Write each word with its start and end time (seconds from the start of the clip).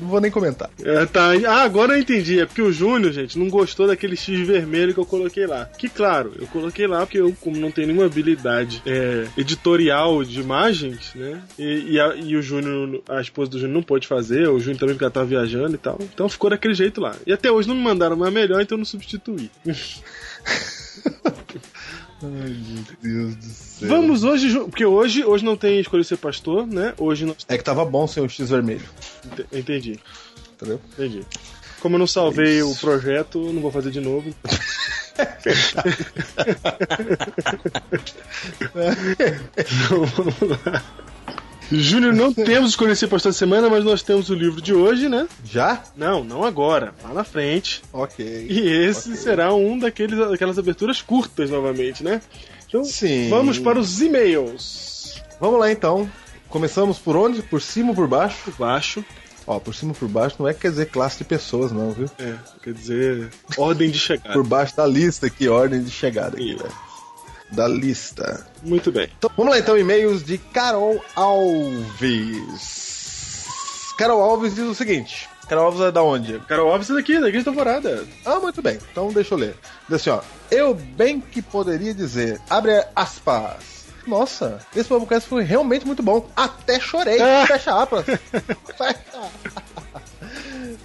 Não 0.00 0.08
vou 0.08 0.20
nem 0.20 0.30
comentar. 0.30 0.70
É, 0.82 1.04
tá. 1.06 1.30
Ah, 1.46 1.62
agora 1.62 1.92
eu 1.94 2.00
entendi. 2.00 2.40
É 2.40 2.46
porque 2.46 2.62
o 2.62 2.72
Júnior, 2.72 3.12
gente, 3.12 3.38
não 3.38 3.48
gostou 3.48 3.86
daquele 3.86 4.16
X 4.16 4.46
vermelho 4.46 4.94
que 4.94 5.00
eu 5.00 5.04
coloquei 5.04 5.46
lá. 5.46 5.66
Que, 5.66 5.88
claro, 5.88 6.32
eu 6.40 6.46
coloquei 6.46 6.86
lá 6.86 7.00
porque 7.00 7.18
eu, 7.18 7.34
como 7.40 7.56
não 7.56 7.70
tenho 7.70 7.88
nenhuma 7.88 8.06
habilidade 8.06 8.82
é, 8.86 9.26
editorial 9.36 10.24
de 10.24 10.40
imagens, 10.40 11.12
né? 11.14 11.40
E, 11.58 11.92
e, 11.92 12.00
a- 12.00 12.14
e 12.16 12.36
o 12.36 12.42
Júnior, 12.42 13.02
a 13.08 13.20
esposa 13.20 13.50
do 13.50 13.58
Júnior 13.58 13.74
não 13.74 13.82
pôde 13.82 14.06
fazer, 14.06 14.48
o 14.48 14.58
Júnior 14.58 14.78
também 14.78 14.94
porque 14.94 15.04
ela 15.04 15.10
tava 15.12 15.26
viajando 15.26 15.74
e 15.74 15.78
tal. 15.78 15.98
Então 16.00 16.28
ficou 16.28 16.50
daquele 16.50 16.74
jeito 16.74 17.00
lá. 17.00 17.14
E 17.26 17.32
até 17.32 17.50
hoje 17.52 17.68
não 17.68 17.74
me 17.74 17.82
mandaram 17.82 18.16
uma 18.16 18.30
melhor, 18.30 18.60
então 18.62 18.76
eu 18.76 18.80
não 18.80 18.84
substituí. 18.86 19.50
Ai, 22.22 22.28
meu 22.30 22.84
Deus 23.02 23.36
do 23.36 23.44
céu. 23.46 23.88
Vamos 23.88 24.24
hoje, 24.24 24.58
porque 24.60 24.84
hoje, 24.84 25.24
hoje 25.24 25.44
não 25.44 25.56
tem 25.56 25.80
escolha 25.80 26.04
ser 26.04 26.18
pastor, 26.18 26.66
né? 26.66 26.92
Hoje 26.98 27.24
não. 27.24 27.34
É 27.48 27.56
que 27.56 27.64
tava 27.64 27.84
bom 27.84 28.06
sem 28.06 28.22
o 28.22 28.28
X 28.28 28.50
vermelho. 28.50 28.84
Ent- 29.24 29.46
Entendi, 29.52 29.98
Entendeu? 30.54 30.80
entendi. 30.92 31.22
Como 31.80 31.94
eu 31.94 31.98
não 31.98 32.06
salvei 32.06 32.62
o 32.62 32.74
projeto, 32.76 33.38
não 33.52 33.62
vou 33.62 33.70
fazer 33.72 33.90
de 33.90 34.00
novo. 34.00 34.34
Então, 39.56 40.04
vamos 40.06 40.40
lá. 40.64 40.82
Júnior, 41.70 42.12
não 42.12 42.32
temos 42.34 42.70
escolha 42.70 42.94
ser 42.94 43.06
pastor 43.08 43.32
da 43.32 43.38
semana, 43.38 43.68
mas 43.68 43.84
nós 43.84 44.02
temos 44.02 44.28
o 44.30 44.34
livro 44.34 44.60
de 44.60 44.74
hoje, 44.74 45.08
né? 45.08 45.28
Já? 45.44 45.82
Não, 45.96 46.24
não 46.24 46.44
agora, 46.44 46.92
lá 47.02 47.12
na 47.14 47.24
frente. 47.24 47.82
Ok. 47.92 48.46
E 48.48 48.68
esse 48.68 49.10
Ok. 49.10 49.20
será 49.20 49.54
um 49.54 49.78
daqueles, 49.78 50.18
daquelas 50.18 50.58
aberturas 50.58 51.00
curtas 51.02 51.50
novamente, 51.50 52.02
né? 52.02 52.20
Então, 52.68 52.84
Sim. 52.84 53.28
vamos 53.28 53.58
para 53.58 53.78
os 53.78 54.00
e-mails. 54.00 55.20
Vamos 55.40 55.58
lá 55.60 55.70
então. 55.70 56.10
Começamos 56.48 56.98
por 56.98 57.16
onde? 57.16 57.42
Por 57.42 57.62
cima 57.62 57.90
ou 57.90 57.94
por 57.94 58.08
baixo? 58.08 58.36
Por 58.44 58.54
baixo, 58.54 59.04
Ó, 59.46 59.58
por 59.58 59.74
cima 59.74 59.92
ou 59.92 59.96
por 59.96 60.08
baixo 60.08 60.36
não 60.38 60.46
é 60.48 60.54
quer 60.54 60.70
dizer 60.70 60.86
classe 60.86 61.18
de 61.18 61.24
pessoas, 61.24 61.72
não, 61.72 61.90
viu? 61.92 62.08
é, 62.18 62.34
quer 62.62 62.72
dizer, 62.74 63.30
ordem 63.56 63.90
de 63.90 63.98
chegada. 63.98 64.32
Por 64.32 64.46
baixo 64.46 64.76
da 64.76 64.86
lista 64.86 65.26
aqui, 65.26 65.48
ordem 65.48 65.82
de 65.82 65.90
chegada 65.90 66.36
aqui, 66.36 66.52
Isso. 66.54 66.64
Da 67.52 67.66
lista. 67.66 68.46
Muito 68.62 68.92
bem. 68.92 69.10
Então, 69.18 69.30
vamos 69.36 69.52
lá 69.52 69.58
então, 69.58 69.76
e-mails 69.76 70.22
de 70.22 70.38
Carol 70.38 71.04
Alves. 71.16 73.00
Carol 73.98 74.22
Alves 74.22 74.54
diz 74.54 74.64
o 74.64 74.74
seguinte. 74.74 75.28
Carol 75.48 75.64
Alves 75.66 75.80
é 75.80 75.90
da 75.90 76.02
onde? 76.02 76.38
Carol 76.40 76.70
Alves 76.70 76.88
é 76.90 76.94
daqui, 76.94 77.18
da 77.18 77.28
Igreja 77.28 77.46
da 77.46 77.50
Alvorada. 77.50 78.06
Ah, 78.24 78.38
muito 78.38 78.62
bem. 78.62 78.78
Então 78.92 79.12
deixa 79.12 79.34
eu 79.34 79.38
ler. 79.38 79.56
Diz 79.88 79.96
assim, 79.96 80.10
ó. 80.10 80.20
Eu 80.50 80.74
bem 80.74 81.20
que 81.20 81.42
poderia 81.42 81.92
dizer, 81.92 82.40
abre 82.48 82.84
aspas. 82.94 83.80
Nossa, 84.06 84.60
esse 84.74 84.88
podcast 84.88 85.28
foi 85.28 85.42
realmente 85.42 85.86
muito 85.86 86.02
bom. 86.02 86.28
Até 86.36 86.80
chorei. 86.80 87.20
Ah. 87.20 87.44
Fecha 87.46 87.82
aspas. 87.82 88.06
Fecha. 88.78 89.00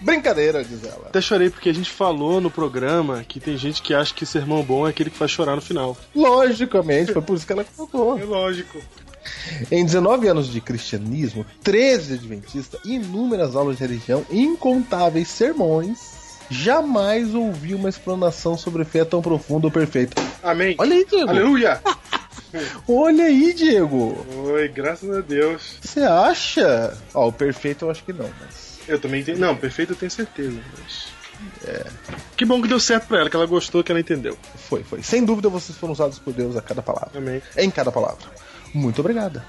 Brincadeira, 0.05 0.63
diz 0.63 0.83
ela. 0.83 1.07
Até 1.07 1.19
chorei 1.19 1.49
porque 1.49 1.67
a 1.67 1.73
gente 1.73 1.89
falou 1.89 2.39
no 2.39 2.51
programa 2.51 3.25
que 3.27 3.39
tem 3.39 3.57
gente 3.57 3.81
que 3.81 3.91
acha 3.91 4.13
que 4.13 4.23
sermão 4.23 4.61
bom 4.61 4.85
é 4.85 4.91
aquele 4.91 5.09
que 5.09 5.17
faz 5.17 5.31
chorar 5.31 5.55
no 5.55 5.61
final. 5.61 5.97
Logicamente, 6.15 7.11
foi 7.11 7.23
por 7.23 7.35
isso 7.35 7.45
que 7.45 7.51
ela 7.51 7.65
colocou. 7.75 8.23
lógico. 8.23 8.79
Em 9.71 9.83
19 9.83 10.27
anos 10.27 10.47
de 10.47 10.61
cristianismo, 10.61 11.43
13 11.63 12.09
de 12.09 12.13
adventista, 12.13 12.77
inúmeras 12.85 13.55
aulas 13.55 13.77
de 13.77 13.81
religião, 13.81 14.23
incontáveis 14.29 15.27
sermões, 15.27 15.99
jamais 16.51 17.33
ouvi 17.33 17.73
uma 17.73 17.89
explanação 17.89 18.55
sobre 18.55 18.85
fé 18.85 19.03
tão 19.03 19.23
profunda 19.23 19.65
ou 19.65 19.71
perfeita. 19.71 20.21
Amém. 20.43 20.75
Olha 20.77 20.95
aí, 20.95 21.05
Diego. 21.09 21.29
Aleluia. 21.29 21.81
Olha 22.87 23.25
aí, 23.25 23.53
Diego. 23.53 24.23
Oi, 24.53 24.67
graças 24.67 25.09
a 25.09 25.21
Deus. 25.21 25.77
Você 25.81 26.01
acha? 26.01 26.95
Ó, 27.11 27.27
o 27.27 27.33
perfeito 27.33 27.85
eu 27.85 27.91
acho 27.91 28.03
que 28.03 28.13
não, 28.13 28.29
mas. 28.39 28.64
Eu 28.87 28.99
também 28.99 29.23
tenho. 29.23 29.37
Não, 29.37 29.55
perfeito 29.55 29.93
eu 29.93 29.95
tenho 29.95 30.11
certeza. 30.11 30.59
Mas... 30.77 31.07
É. 31.65 31.85
Que 32.37 32.45
bom 32.45 32.61
que 32.61 32.67
deu 32.67 32.79
certo 32.79 33.07
pra 33.07 33.19
ela, 33.19 33.29
que 33.29 33.35
ela 33.35 33.45
gostou, 33.45 33.83
que 33.83 33.91
ela 33.91 33.99
entendeu. 33.99 34.37
Foi, 34.55 34.83
foi. 34.83 35.01
Sem 35.03 35.23
dúvida 35.25 35.49
vocês 35.49 35.77
foram 35.77 35.93
usados 35.93 36.19
por 36.19 36.33
Deus 36.33 36.55
a 36.55 36.61
cada 36.61 36.81
palavra. 36.81 37.11
Amém. 37.15 37.41
Em 37.57 37.69
cada 37.69 37.91
palavra. 37.91 38.25
Muito 38.73 38.99
obrigada. 38.99 39.45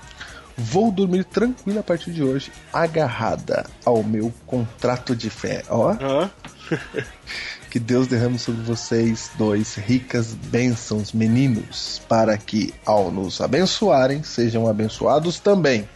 Vou 0.56 0.90
dormir 0.90 1.24
tranquila 1.24 1.80
a 1.80 1.82
partir 1.82 2.10
de 2.12 2.22
hoje, 2.22 2.50
agarrada 2.72 3.66
ao 3.84 4.02
meu 4.02 4.32
contrato 4.46 5.14
de 5.14 5.28
fé. 5.28 5.62
Ó, 5.68 5.90
Ah, 6.00 6.30
que 7.70 7.78
Deus 7.78 8.06
derrame 8.06 8.38
sobre 8.38 8.62
vocês 8.62 9.30
dois 9.36 9.74
ricas 9.74 10.32
bênçãos, 10.32 11.12
meninos, 11.12 12.00
para 12.08 12.38
que, 12.38 12.72
ao 12.86 13.10
nos 13.10 13.40
abençoarem, 13.42 14.22
sejam 14.22 14.66
abençoados 14.66 15.38
também. 15.38 15.86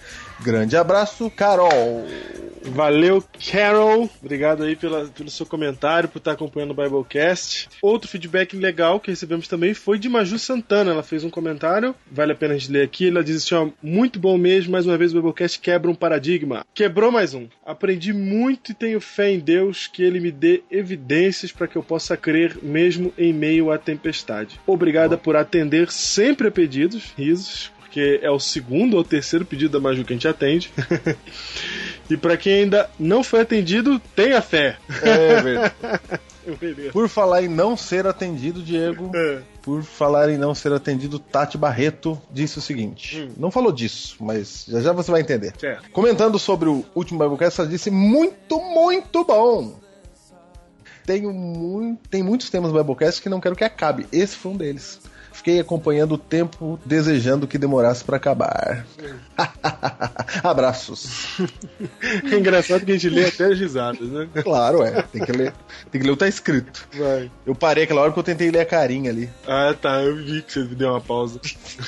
Grande 0.40 0.76
abraço, 0.76 1.30
Carol. 1.30 2.06
Valeu, 2.62 3.22
Carol. 3.50 4.08
Obrigado 4.22 4.62
aí 4.62 4.76
pela, 4.76 5.06
pelo 5.06 5.30
seu 5.30 5.46
comentário, 5.46 6.08
por 6.08 6.18
estar 6.18 6.32
acompanhando 6.32 6.70
o 6.70 6.74
Biblecast. 6.74 7.68
Outro 7.82 8.08
feedback 8.08 8.56
legal 8.56 9.00
que 9.00 9.10
recebemos 9.10 9.48
também 9.48 9.74
foi 9.74 9.98
de 9.98 10.08
Maju 10.08 10.38
Santana. 10.38 10.92
Ela 10.92 11.02
fez 11.02 11.24
um 11.24 11.30
comentário, 11.30 11.94
vale 12.10 12.32
a 12.32 12.34
pena 12.34 12.54
a 12.54 12.58
gente 12.58 12.72
ler 12.72 12.82
aqui. 12.82 13.08
Ela 13.08 13.24
diz 13.24 13.38
assim: 13.38 13.54
ó, 13.54 13.68
muito 13.82 14.18
bom 14.18 14.36
mesmo, 14.36 14.72
mais 14.72 14.86
uma 14.86 14.96
vez 14.96 15.12
o 15.12 15.16
Biblecast 15.16 15.60
quebra 15.60 15.90
um 15.90 15.94
paradigma. 15.94 16.64
Quebrou 16.74 17.10
mais 17.10 17.34
um. 17.34 17.48
Aprendi 17.64 18.12
muito 18.12 18.72
e 18.72 18.74
tenho 18.74 19.00
fé 19.00 19.30
em 19.30 19.38
Deus 19.38 19.86
que 19.86 20.02
Ele 20.02 20.20
me 20.20 20.30
dê 20.30 20.62
evidências 20.70 21.52
para 21.52 21.66
que 21.66 21.76
eu 21.76 21.82
possa 21.82 22.16
crer 22.16 22.58
mesmo 22.62 23.12
em 23.16 23.32
meio 23.32 23.70
à 23.70 23.78
tempestade. 23.78 24.60
Obrigada 24.66 25.16
por 25.16 25.36
atender 25.36 25.90
sempre 25.90 26.48
a 26.48 26.50
pedidos, 26.50 27.12
risos, 27.16 27.72
porque 27.90 28.20
é 28.22 28.30
o 28.30 28.38
segundo 28.38 28.96
ou 28.96 29.02
terceiro 29.02 29.44
pedido 29.44 29.72
da 29.72 29.80
Maju 29.80 30.04
que 30.04 30.12
a 30.12 30.16
gente 30.16 30.28
atende. 30.28 30.72
e 32.08 32.16
para 32.16 32.36
quem 32.36 32.62
ainda 32.62 32.88
não 32.96 33.24
foi 33.24 33.40
atendido, 33.40 33.98
tenha 34.14 34.40
fé. 34.40 34.78
É 35.02 35.42
verdade. 35.42 35.74
Por 36.90 37.08
falar 37.08 37.42
em 37.42 37.48
não 37.48 37.76
ser 37.76 38.06
atendido, 38.06 38.62
Diego, 38.62 39.12
É. 39.14 39.42
por 39.62 39.82
falar 39.82 40.30
em 40.30 40.38
não 40.38 40.54
ser 40.54 40.72
atendido, 40.72 41.18
Tati 41.18 41.58
Barreto 41.58 42.20
disse 42.30 42.58
o 42.58 42.62
seguinte: 42.62 43.20
Hum. 43.20 43.34
não 43.36 43.50
falou 43.50 43.70
disso, 43.70 44.16
mas 44.18 44.64
já 44.66 44.80
já 44.80 44.92
você 44.92 45.10
vai 45.10 45.20
entender. 45.20 45.52
Comentando 45.92 46.38
sobre 46.38 46.68
o 46.68 46.84
último 46.94 47.18
Biblecast, 47.20 47.60
ela 47.60 47.68
disse 47.68 47.90
muito, 47.90 48.58
muito 48.58 49.22
bom. 49.22 49.78
Tenho 51.04 51.30
muito, 51.32 52.08
tem 52.08 52.22
muitos 52.22 52.48
temas 52.48 52.72
do 52.72 52.78
Biblecast 52.78 53.20
que 53.20 53.28
não 53.28 53.40
quero 53.40 53.54
que 53.54 53.62
acabe. 53.64 54.06
Esse 54.10 54.34
foi 54.34 54.52
um 54.52 54.56
deles. 54.56 54.98
Fiquei 55.40 55.58
acompanhando 55.58 56.12
o 56.12 56.18
tempo, 56.18 56.78
desejando 56.84 57.46
que 57.46 57.56
demorasse 57.56 58.04
pra 58.04 58.18
acabar. 58.18 58.84
Abraços. 60.44 61.40
É 62.30 62.36
engraçado 62.36 62.84
que 62.84 62.92
a 62.92 62.94
gente 62.94 63.08
lê 63.08 63.24
até 63.24 63.46
as 63.46 63.58
risadas, 63.58 64.06
né? 64.06 64.28
Claro, 64.42 64.82
é. 64.82 65.00
Tem 65.00 65.24
que 65.24 65.32
ler, 65.32 65.54
tem 65.90 65.98
que 65.98 66.06
ler 66.06 66.12
o 66.12 66.14
que 66.14 66.20
tá 66.20 66.28
escrito. 66.28 66.86
Vai. 66.92 67.30
Eu 67.46 67.54
parei 67.54 67.84
aquela 67.84 68.02
hora 68.02 68.12
que 68.12 68.18
eu 68.18 68.22
tentei 68.22 68.50
ler 68.50 68.60
a 68.60 68.66
carinha 68.66 69.10
ali. 69.10 69.30
Ah, 69.48 69.74
tá. 69.80 70.02
Eu 70.02 70.14
vi 70.16 70.42
que 70.42 70.52
você 70.52 70.64
deu 70.64 70.90
uma 70.90 71.00
pausa. 71.00 71.40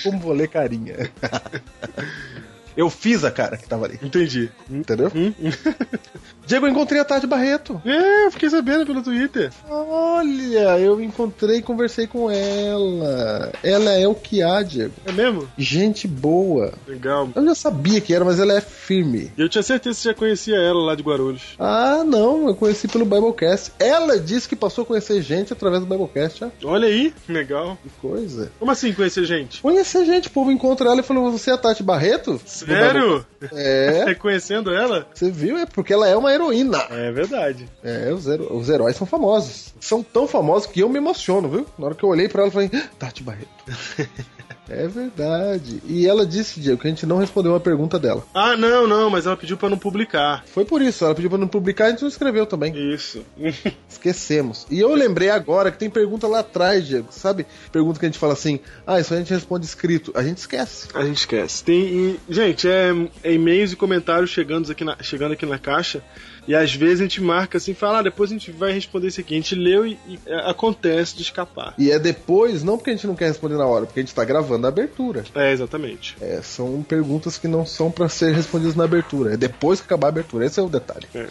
Como 0.02 0.18
vou 0.18 0.32
ler 0.32 0.48
carinha? 0.48 1.10
Eu 2.76 2.88
fiz 2.90 3.24
a 3.24 3.30
cara 3.30 3.56
que 3.56 3.68
tava 3.68 3.84
ali, 3.86 3.98
Entendi. 4.02 4.50
entendeu? 4.70 5.10
Hum? 5.14 5.32
Diego, 6.46 6.66
eu 6.66 6.70
encontrei 6.70 7.00
a 7.00 7.04
Tati 7.04 7.26
Barreto. 7.26 7.80
É, 7.84 8.26
eu 8.26 8.30
fiquei 8.32 8.50
sabendo 8.50 8.84
pelo 8.84 9.02
Twitter. 9.02 9.50
Olha, 9.68 10.78
eu 10.78 11.00
encontrei 11.00 11.58
e 11.58 11.62
conversei 11.62 12.06
com 12.06 12.30
ela. 12.30 13.52
Ela 13.62 13.92
é 13.92 14.08
o 14.08 14.14
que 14.14 14.42
há, 14.42 14.62
Diego. 14.62 14.92
É 15.06 15.12
mesmo? 15.12 15.48
Gente 15.56 16.08
boa. 16.08 16.72
Legal. 16.86 17.28
Eu 17.34 17.44
já 17.44 17.54
sabia 17.54 18.00
que 18.00 18.12
era, 18.12 18.24
mas 18.24 18.40
ela 18.40 18.54
é 18.54 18.60
firme. 18.60 19.30
Eu 19.38 19.48
tinha 19.48 19.62
certeza 19.62 19.96
que 19.96 20.02
você 20.02 20.08
já 20.08 20.14
conhecia 20.14 20.56
ela 20.56 20.82
lá 20.84 20.94
de 20.94 21.02
Guarulhos. 21.02 21.54
Ah, 21.58 22.02
não, 22.04 22.48
eu 22.48 22.54
conheci 22.56 22.88
pelo 22.88 23.04
Biblecast. 23.04 23.72
Ela 23.78 24.18
disse 24.18 24.48
que 24.48 24.56
passou 24.56 24.82
a 24.82 24.86
conhecer 24.86 25.22
gente 25.22 25.52
através 25.52 25.80
do 25.80 25.86
Biblecast. 25.86 26.44
ó. 26.44 26.50
Olha 26.64 26.88
aí, 26.88 27.14
legal. 27.28 27.78
Que 27.82 27.88
coisa. 28.00 28.50
Como 28.58 28.70
assim 28.70 28.92
conhecer 28.92 29.24
gente? 29.24 29.60
Conhecer 29.62 30.04
gente, 30.04 30.28
o 30.28 30.30
povo 30.32 30.50
encontra 30.50 30.88
ela 30.90 31.00
e 31.00 31.04
falou: 31.04 31.30
Você 31.30 31.50
é 31.50 31.54
a 31.54 31.58
Tati 31.58 31.82
Barreto? 31.82 32.40
Sério? 32.66 33.26
É, 33.52 34.04
Reconhecendo 34.06 34.72
ela? 34.72 35.06
você 35.12 35.30
viu? 35.30 35.56
É 35.58 35.66
porque 35.66 35.92
ela 35.92 36.08
é 36.08 36.16
uma 36.16 36.32
heroína. 36.32 36.78
É 36.90 37.10
verdade. 37.10 37.68
É, 37.82 38.12
os, 38.12 38.26
hero- 38.26 38.56
os 38.56 38.68
heróis 38.68 38.94
são 38.96 39.06
famosos. 39.06 39.74
São 39.80 40.02
tão 40.02 40.28
famosos 40.28 40.68
que 40.68 40.80
eu 40.80 40.88
me 40.88 40.98
emociono, 40.98 41.48
viu? 41.48 41.66
Na 41.78 41.86
hora 41.86 41.94
que 41.94 42.04
eu 42.04 42.08
olhei 42.08 42.28
pra 42.28 42.42
ela, 42.42 42.48
eu 42.48 42.52
falei: 42.52 42.70
"Ah, 42.72 42.88
Tati 42.98 43.22
Barreto. 43.22 43.48
é 44.68 44.86
verdade. 44.86 45.82
E 45.86 46.06
ela 46.06 46.26
disse, 46.26 46.60
Diego, 46.60 46.80
que 46.80 46.86
a 46.86 46.90
gente 46.90 47.06
não 47.06 47.18
respondeu 47.18 47.52
uma 47.52 47.60
pergunta 47.60 47.98
dela. 47.98 48.24
Ah, 48.34 48.56
não, 48.56 48.86
não, 48.86 49.10
mas 49.10 49.26
ela 49.26 49.36
pediu 49.36 49.56
pra 49.56 49.68
não 49.68 49.78
publicar. 49.78 50.44
Foi 50.46 50.64
por 50.64 50.80
isso, 50.80 51.04
ela 51.04 51.14
pediu 51.14 51.30
pra 51.30 51.38
não 51.38 51.48
publicar 51.48 51.84
e 51.84 51.86
a 51.88 51.90
gente 51.90 52.02
não 52.02 52.08
escreveu 52.08 52.46
também. 52.46 52.72
Isso. 52.94 53.24
Esquecemos. 53.88 54.66
E 54.70 54.80
eu 54.80 54.94
lembrei 54.94 55.30
agora 55.30 55.70
que 55.70 55.78
tem 55.78 55.90
pergunta 55.90 56.26
lá 56.26 56.40
atrás, 56.40 56.86
Diego. 56.86 57.08
Sabe? 57.10 57.46
Pergunta 57.70 57.98
que 57.98 58.06
a 58.06 58.08
gente 58.08 58.18
fala 58.18 58.32
assim: 58.32 58.60
ah, 58.86 59.00
isso 59.00 59.12
a 59.12 59.16
gente 59.16 59.32
responde 59.32 59.66
escrito. 59.66 60.12
A 60.14 60.22
gente 60.22 60.38
esquece. 60.38 60.88
A 60.94 61.04
gente 61.04 61.18
esquece. 61.18 61.64
Tem, 61.64 61.80
e, 61.80 62.20
gente, 62.28 62.68
é, 62.68 62.90
é 63.22 63.32
e-mails 63.32 63.72
e 63.72 63.76
comentários 63.76 64.30
chegando 64.30 64.70
aqui, 64.70 64.84
na, 64.84 64.96
chegando 65.02 65.32
aqui 65.32 65.44
na 65.44 65.58
caixa. 65.58 66.02
E 66.46 66.54
às 66.54 66.74
vezes 66.74 67.00
a 67.00 67.02
gente 67.04 67.22
marca 67.22 67.58
assim, 67.58 67.74
fala, 67.74 67.98
ah, 67.98 68.02
depois 68.02 68.30
a 68.30 68.34
gente 68.34 68.50
vai 68.50 68.72
responder 68.72 69.08
isso 69.08 69.20
aqui. 69.20 69.34
A 69.34 69.36
gente 69.36 69.54
leu 69.54 69.86
e, 69.86 69.98
e, 70.06 70.18
é, 70.26 70.50
acontece 70.50 71.16
de 71.16 71.22
escapar. 71.22 71.74
E 71.78 71.90
é 71.90 71.98
depois, 71.98 72.62
não 72.62 72.76
porque 72.76 72.90
a 72.90 72.94
gente 72.94 73.06
não 73.06 73.14
quer 73.14 73.28
responder 73.28 73.56
na 73.56 73.66
hora, 73.66 73.86
porque 73.86 74.00
a 74.00 74.02
gente 74.02 74.14
tá 74.14 74.24
gravando 74.24 74.66
a 74.66 74.68
abertura. 74.68 75.24
É, 75.34 75.52
exatamente. 75.52 76.16
É, 76.20 76.40
são 76.42 76.82
perguntas 76.82 77.38
que 77.38 77.46
não 77.46 77.64
são 77.64 77.90
pra 77.90 78.08
ser 78.08 78.34
respondidas 78.34 78.74
na 78.74 78.84
abertura. 78.84 79.34
É 79.34 79.36
depois 79.36 79.80
que 79.80 79.86
acabar 79.86 80.08
a 80.08 80.10
abertura. 80.10 80.46
Esse 80.46 80.58
é 80.58 80.62
o 80.62 80.68
detalhe. 80.68 81.06
É. 81.14 81.26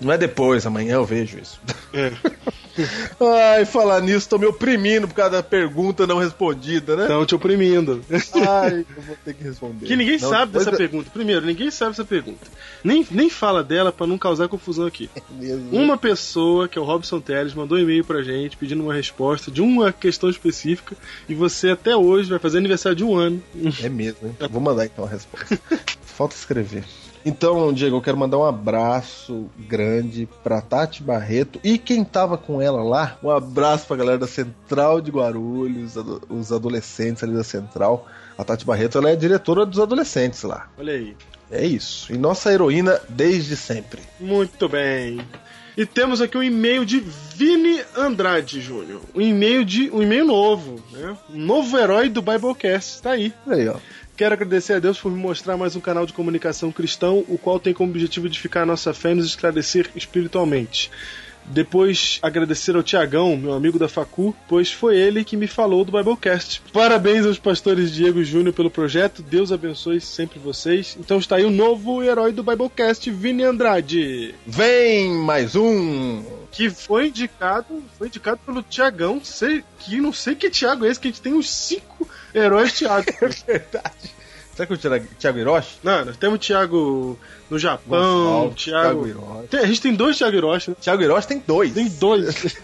Não 0.00 0.12
é 0.12 0.18
depois, 0.18 0.64
amanhã 0.66 0.94
eu 0.94 1.04
vejo 1.04 1.38
isso. 1.38 1.60
É. 1.92 2.12
Ai, 3.20 3.64
falar 3.64 4.00
nisso, 4.00 4.28
tô 4.28 4.38
me 4.38 4.46
oprimindo 4.46 5.08
por 5.08 5.14
causa 5.14 5.32
da 5.32 5.42
pergunta 5.42 6.06
não 6.06 6.18
respondida, 6.18 6.96
né? 6.96 7.02
Estão 7.02 7.24
te 7.26 7.34
oprimindo. 7.34 8.04
Ai, 8.46 8.84
eu 8.96 9.02
vou 9.02 9.16
ter 9.24 9.34
que 9.34 9.44
responder. 9.44 9.86
Que 9.86 9.96
ninguém 9.96 10.18
Não, 10.18 10.28
sabe 10.30 10.52
dessa 10.52 10.70
da- 10.70 10.76
pergunta. 10.76 11.10
Primeiro, 11.12 11.44
ninguém 11.46 11.70
sabe 11.70 11.90
dessa 11.92 12.04
pergunta. 12.04 12.46
Nem, 12.82 13.06
nem 13.10 13.28
fala 13.30 13.62
dela 13.64 13.90
pra 13.92 14.06
não 14.06 14.18
causar 14.18 14.48
confusão 14.48 14.86
aqui. 14.86 15.10
Mesmo. 15.30 15.70
Uma 15.76 15.96
pessoa, 15.96 16.68
que 16.68 16.78
é 16.78 16.80
o 16.80 16.84
Robson 16.84 17.20
Teles, 17.20 17.54
mandou 17.54 17.76
um 17.78 17.80
e-mail 17.80 18.04
pra 18.04 18.22
gente 18.22 18.56
pedindo 18.56 18.82
uma 18.82 18.94
resposta 18.94 19.50
de 19.50 19.60
uma 19.60 19.92
questão 19.92 20.28
específica 20.30 20.96
e 21.28 21.34
você 21.34 21.70
até 21.70 21.96
hoje 21.96 22.30
vai 22.30 22.38
fazer 22.38 22.58
aniversário 22.58 22.96
de 22.96 23.04
um 23.04 23.16
ano. 23.16 23.42
É 23.82 23.88
mesmo, 23.88 24.28
hein? 24.28 24.36
Vou 24.50 24.60
mandar 24.60 24.86
então 24.86 25.04
a 25.04 25.08
resposta. 25.08 25.58
Falta 26.02 26.34
escrever. 26.34 26.84
Então, 27.24 27.72
Diego, 27.72 27.96
eu 27.96 28.00
quero 28.00 28.16
mandar 28.16 28.38
um 28.38 28.44
abraço 28.44 29.46
grande 29.58 30.28
pra 30.42 30.60
Tati 30.60 31.02
Barreto 31.02 31.60
e 31.62 31.78
quem 31.78 32.04
tava 32.04 32.38
com 32.38 32.60
ela 32.60 32.82
lá. 32.82 33.18
Um 33.22 33.30
abraço 33.30 33.86
pra 33.86 33.96
galera 33.96 34.18
da 34.18 34.26
Central 34.26 35.00
de 35.00 35.10
Guarulhos, 35.10 35.94
os 36.28 36.52
adolescentes 36.52 37.22
ali 37.22 37.34
da 37.34 37.44
Central. 37.44 38.06
A 38.36 38.44
Tati 38.44 38.64
Barreto 38.64 38.98
ela 38.98 39.10
é 39.10 39.16
diretora 39.16 39.66
dos 39.66 39.80
adolescentes 39.80 40.42
lá. 40.42 40.70
Olha 40.78 40.92
aí. 40.92 41.16
É 41.50 41.66
isso. 41.66 42.12
E 42.12 42.18
nossa 42.18 42.52
heroína 42.52 43.00
desde 43.08 43.56
sempre. 43.56 44.02
Muito 44.20 44.68
bem. 44.68 45.20
E 45.76 45.86
temos 45.86 46.20
aqui 46.20 46.36
um 46.36 46.42
e-mail 46.42 46.84
de 46.84 46.98
Vini 46.98 47.80
Andrade 47.96 48.60
Júnior. 48.60 49.00
Um 49.14 49.20
e-mail 49.20 49.64
de 49.64 49.88
um 49.90 50.02
e-mail 50.02 50.26
novo, 50.26 50.82
né? 50.90 51.16
Um 51.30 51.38
novo 51.38 51.78
herói 51.78 52.08
do 52.08 52.20
Biblecast. 52.20 53.00
Tá 53.00 53.12
aí. 53.12 53.32
Aí, 53.46 53.68
ó. 53.68 53.76
Quero 54.18 54.34
agradecer 54.34 54.72
a 54.72 54.78
Deus 54.80 54.98
por 54.98 55.12
me 55.12 55.16
mostrar 55.16 55.56
mais 55.56 55.76
um 55.76 55.80
canal 55.80 56.04
de 56.04 56.12
comunicação 56.12 56.72
cristão, 56.72 57.24
o 57.28 57.38
qual 57.38 57.60
tem 57.60 57.72
como 57.72 57.92
objetivo 57.92 58.26
edificar 58.26 58.64
a 58.64 58.66
nossa 58.66 58.92
fé 58.92 59.12
e 59.12 59.14
nos 59.14 59.26
esclarecer 59.26 59.88
espiritualmente. 59.94 60.90
Depois, 61.44 62.18
agradecer 62.20 62.74
ao 62.74 62.82
Tiagão, 62.82 63.36
meu 63.36 63.52
amigo 63.52 63.78
da 63.78 63.88
Facu, 63.88 64.34
pois 64.48 64.72
foi 64.72 64.96
ele 64.96 65.22
que 65.22 65.36
me 65.36 65.46
falou 65.46 65.84
do 65.84 65.92
Biblecast. 65.92 66.60
Parabéns 66.72 67.24
aos 67.24 67.38
pastores 67.38 67.92
Diego 67.92 68.20
e 68.20 68.24
Júnior 68.24 68.52
pelo 68.52 68.68
projeto, 68.68 69.22
Deus 69.22 69.52
abençoe 69.52 70.00
sempre 70.00 70.40
vocês. 70.40 70.96
Então 70.98 71.18
está 71.18 71.36
aí 71.36 71.44
o 71.44 71.50
novo 71.50 72.02
herói 72.02 72.32
do 72.32 72.42
Biblecast, 72.42 73.08
Vini 73.12 73.44
Andrade, 73.44 74.34
Vem 74.44 75.14
mais 75.14 75.54
um. 75.54 76.24
que 76.50 76.68
foi 76.68 77.06
indicado, 77.06 77.84
foi 77.96 78.08
indicado 78.08 78.40
pelo 78.44 78.64
Tiagão, 78.64 79.20
sei, 79.22 79.62
que 79.78 80.00
não 80.00 80.12
sei 80.12 80.34
que 80.34 80.50
Tiago 80.50 80.84
é 80.84 80.88
esse, 80.88 80.98
que 80.98 81.06
a 81.06 81.10
gente 81.12 81.22
tem 81.22 81.34
uns 81.34 81.48
cinco 81.48 82.08
heróis 82.38 82.72
Tiago. 82.72 83.06
Verdade. 83.46 84.18
Será 84.54 84.66
que 84.66 84.74
o 84.74 84.78
Thiago- 84.78 85.06
Thiago 85.18 85.38
Hiroshi? 85.38 85.78
Não, 85.84 86.04
nós 86.04 86.16
temos 86.16 86.34
o 86.36 86.38
Thiago 86.40 87.18
no 87.48 87.58
Japão, 87.58 88.24
Gonçalves, 88.24 88.64
Thiago. 88.64 89.06
Hiroshi. 89.06 89.48
Tem- 89.48 89.60
a 89.60 89.66
gente 89.66 89.80
tem 89.80 89.94
dois 89.94 90.16
Thiago 90.18 90.36
Hiroshi, 90.36 90.70
né? 90.70 90.76
Thiago 90.80 91.02
Hiroshi 91.02 91.28
tem 91.28 91.38
dois. 91.46 91.72
Tem 91.72 91.88
dois. 91.88 92.56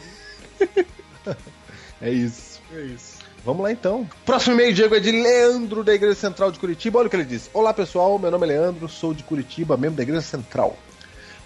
É 2.03 2.11
isso. 2.11 2.61
é 2.77 2.81
isso. 2.83 3.15
Vamos 3.45 3.63
lá 3.63 3.73
então. 3.73 4.07
Próximo 4.27 4.55
e-mail, 4.55 4.75
Diego, 4.75 4.95
é 4.95 5.01
de 5.01 5.11
Leandro 5.11 5.83
da 5.85 5.95
Igreja 5.95 6.15
Central 6.15 6.51
de 6.53 6.59
Curitiba. 6.59 6.99
Olha 6.99 7.07
o 7.07 7.11
que 7.11 7.17
ele 7.17 7.25
diz. 7.25 7.49
Olá 7.55 7.73
pessoal, 7.73 8.19
meu 8.19 8.31
nome 8.31 8.45
é 8.47 8.49
Leandro, 8.51 8.89
sou 8.89 9.15
de 9.15 9.23
Curitiba, 9.23 9.77
membro 9.77 9.97
da 9.97 10.03
Igreja 10.03 10.21
Central. 10.23 10.77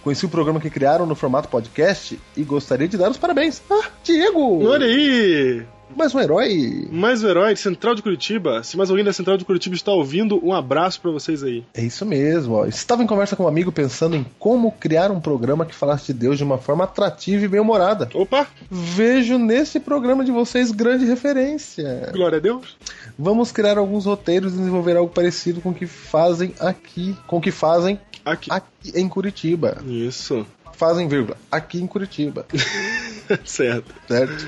Conheci 0.03 0.25
o 0.25 0.29
programa 0.29 0.61
que 0.61 0.71
criaram 0.71 1.07
no 1.07 1.15
formato 1.15 1.49
podcast 1.49 2.19
e 2.37 2.43
gostaria 2.43 2.89
de 2.89 2.97
dar 2.97 3.11
os 3.11 3.17
parabéns. 3.17 3.63
Ah, 3.71 3.89
Diego! 4.03 4.65
Olha 4.67 4.87
aí! 4.87 5.65
Mais 5.97 6.15
um 6.15 6.21
herói. 6.21 6.87
Mais 6.93 7.23
um 7.25 7.29
herói 7.29 7.55
de 7.55 7.61
Central 7.61 7.95
de 7.95 8.03
Curitiba. 8.03 8.63
Se 8.63 8.77
mais 8.77 8.89
alguém 8.91 9.05
da 9.05 9.13
Central 9.13 9.37
de 9.37 9.45
Curitiba 9.45 9.75
está 9.75 9.91
ouvindo, 9.91 10.41
um 10.45 10.53
abraço 10.53 11.01
pra 11.01 11.11
vocês 11.11 11.43
aí. 11.43 11.65
É 11.75 11.83
isso 11.83 12.07
mesmo. 12.07 12.55
Ó. 12.55 12.67
Estava 12.67 13.03
em 13.03 13.07
conversa 13.07 13.35
com 13.35 13.45
um 13.45 13.49
amigo 13.49 13.73
pensando 13.73 14.15
em 14.15 14.25
como 14.39 14.71
criar 14.73 15.11
um 15.11 15.21
programa 15.21 15.65
que 15.67 15.75
falasse 15.75 16.13
de 16.13 16.19
Deus 16.19 16.39
de 16.39 16.45
uma 16.45 16.59
forma 16.59 16.85
atrativa 16.85 17.45
e 17.45 17.49
bem-humorada. 17.49 18.09
Opa! 18.15 18.47
Vejo 18.71 19.39
nesse 19.39 19.81
programa 19.81 20.25
de 20.25 20.31
vocês 20.31 20.71
grande 20.71 21.05
referência. 21.05 22.11
Glória 22.13 22.39
a 22.39 22.41
Deus. 22.41 22.77
Vamos 23.19 23.51
criar 23.51 23.79
alguns 23.79 24.05
roteiros 24.05 24.55
e 24.55 24.59
desenvolver 24.59 24.97
algo 24.97 25.13
parecido 25.13 25.61
com 25.61 25.71
o 25.71 25.75
que 25.75 25.87
fazem 25.87 26.55
aqui, 26.61 27.17
com 27.27 27.39
o 27.39 27.41
que 27.41 27.51
fazem 27.51 27.99
Aqui. 28.25 28.51
aqui 28.53 28.93
em 28.95 29.09
Curitiba. 29.09 29.79
Isso. 29.87 30.47
Fazem 30.75 31.09
vírgula, 31.09 31.37
aqui 31.51 31.81
em 31.83 31.89
Curitiba, 31.89 32.47
certo. 33.45 33.93
certo? 34.07 34.47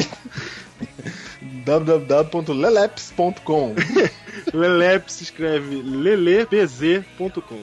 www.leleps.com 1.42 3.76
Lelep 4.54 5.12
se 5.12 5.24
escreve 5.24 5.82
lelepz.com. 5.82 7.62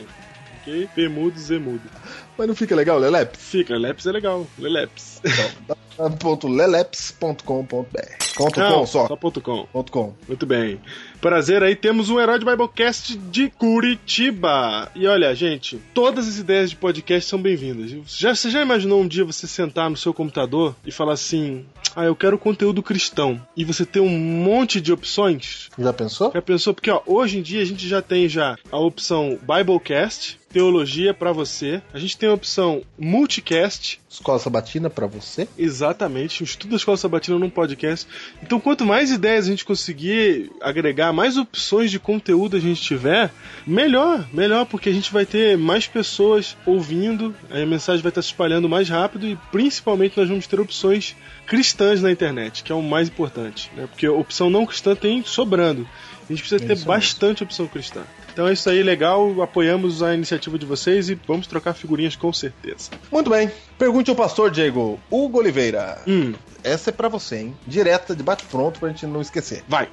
Ok? 0.60 0.88
P 0.94 1.08
mudo, 1.08 1.38
Z 1.38 1.58
mudo. 1.58 1.88
Mas 2.36 2.48
não 2.48 2.54
fica 2.54 2.74
legal, 2.74 2.98
Leleps? 2.98 3.40
Fica, 3.40 3.76
Leps 3.76 4.06
é 4.06 4.12
legal. 4.12 4.46
Leleps. 4.58 5.22
www.leleps.com.br 5.96 8.26
Ponto 8.36 8.60
Não, 8.60 8.80
com 8.80 8.86
só. 8.86 9.06
Só 9.06 9.16
ponto 9.16 9.40
.com. 9.40 9.64
Ponto 9.66 9.90
com. 9.90 10.14
Muito 10.28 10.44
bem. 10.44 10.78
Prazer 11.20 11.62
aí, 11.62 11.74
temos 11.74 12.10
um 12.10 12.20
herói 12.20 12.38
de 12.38 12.44
Biblecast 12.44 13.16
de 13.16 13.50
Curitiba. 13.50 14.90
E 14.94 15.06
olha, 15.06 15.34
gente, 15.34 15.80
todas 15.94 16.28
as 16.28 16.38
ideias 16.38 16.70
de 16.70 16.76
podcast 16.76 17.28
são 17.28 17.40
bem-vindas. 17.40 17.90
Já, 18.06 18.34
você 18.34 18.50
já 18.50 18.62
imaginou 18.62 19.00
um 19.00 19.08
dia 19.08 19.24
você 19.24 19.46
sentar 19.46 19.88
no 19.90 19.96
seu 19.96 20.12
computador 20.12 20.76
e 20.86 20.92
falar 20.92 21.14
assim: 21.14 21.64
Ah, 21.94 22.04
eu 22.04 22.14
quero 22.14 22.38
conteúdo 22.38 22.82
cristão. 22.82 23.40
E 23.56 23.64
você 23.64 23.84
ter 23.84 24.00
um 24.00 24.18
monte 24.18 24.80
de 24.80 24.92
opções? 24.92 25.68
Já 25.78 25.92
pensou? 25.92 26.30
Já 26.32 26.42
pensou? 26.42 26.74
Porque 26.74 26.90
ó, 26.90 27.00
hoje 27.06 27.38
em 27.38 27.42
dia 27.42 27.62
a 27.62 27.66
gente 27.66 27.88
já 27.88 28.02
tem 28.02 28.28
já 28.28 28.56
a 28.70 28.78
opção 28.78 29.38
Biblecast, 29.42 30.38
teologia 30.48 31.12
pra 31.12 31.32
você. 31.32 31.82
A 31.92 31.98
gente 31.98 32.16
tem 32.16 32.28
a 32.28 32.34
opção 32.34 32.82
multicast, 32.98 34.00
Escola 34.16 34.38
sabatina 34.38 34.88
pra 34.88 35.06
você? 35.06 35.46
Exatamente, 35.58 36.42
o 36.42 36.44
estudo 36.44 36.70
da 36.70 36.76
escola 36.76 36.96
sabatina 36.96 37.38
num 37.38 37.50
podcast. 37.50 38.08
Então, 38.42 38.58
quanto 38.58 38.82
mais 38.82 39.10
ideias 39.10 39.46
a 39.46 39.50
gente 39.50 39.64
conseguir 39.64 40.50
agregar, 40.62 41.12
mais 41.12 41.36
opções 41.36 41.90
de 41.90 41.98
conteúdo 41.98 42.56
a 42.56 42.60
gente 42.60 42.80
tiver, 42.80 43.30
melhor, 43.66 44.26
melhor, 44.32 44.64
porque 44.64 44.88
a 44.88 44.92
gente 44.92 45.12
vai 45.12 45.26
ter 45.26 45.58
mais 45.58 45.86
pessoas 45.86 46.56
ouvindo, 46.64 47.34
a 47.50 47.66
mensagem 47.66 48.02
vai 48.02 48.08
estar 48.08 48.22
se 48.22 48.28
espalhando 48.28 48.70
mais 48.70 48.88
rápido 48.88 49.26
e 49.26 49.36
principalmente 49.52 50.16
nós 50.16 50.28
vamos 50.30 50.46
ter 50.46 50.58
opções 50.58 51.14
cristãs 51.46 52.00
na 52.00 52.10
internet, 52.10 52.62
que 52.62 52.72
é 52.72 52.74
o 52.74 52.82
mais 52.82 53.08
importante, 53.08 53.70
né? 53.76 53.86
Porque 53.86 54.06
a 54.06 54.12
opção 54.12 54.48
não 54.48 54.64
cristã 54.64 54.96
tem 54.96 55.22
sobrando. 55.24 55.86
A 56.28 56.32
gente 56.32 56.40
precisa 56.40 56.64
É 56.64 56.74
ter 56.74 56.84
bastante 56.84 57.42
opção 57.42 57.66
cristã. 57.68 58.02
Então 58.32 58.48
é 58.48 58.52
isso 58.52 58.68
aí, 58.68 58.82
legal. 58.82 59.40
Apoiamos 59.42 60.02
a 60.02 60.12
iniciativa 60.14 60.58
de 60.58 60.66
vocês 60.66 61.08
e 61.08 61.14
vamos 61.26 61.46
trocar 61.46 61.72
figurinhas 61.72 62.16
com 62.16 62.32
certeza. 62.32 62.90
Muito 63.10 63.30
bem. 63.30 63.50
Pergunte 63.78 64.10
ao 64.10 64.16
pastor 64.16 64.50
Diego. 64.50 64.98
Hugo 65.10 65.38
Oliveira. 65.38 65.98
Hum, 66.06 66.34
Essa 66.64 66.90
é 66.90 66.92
pra 66.92 67.08
você, 67.08 67.36
hein? 67.38 67.56
Direta, 67.66 68.14
de 68.14 68.22
bate-pronto, 68.22 68.80
pra 68.80 68.88
gente 68.88 69.06
não 69.06 69.20
esquecer. 69.20 69.62
vai. 69.68 69.88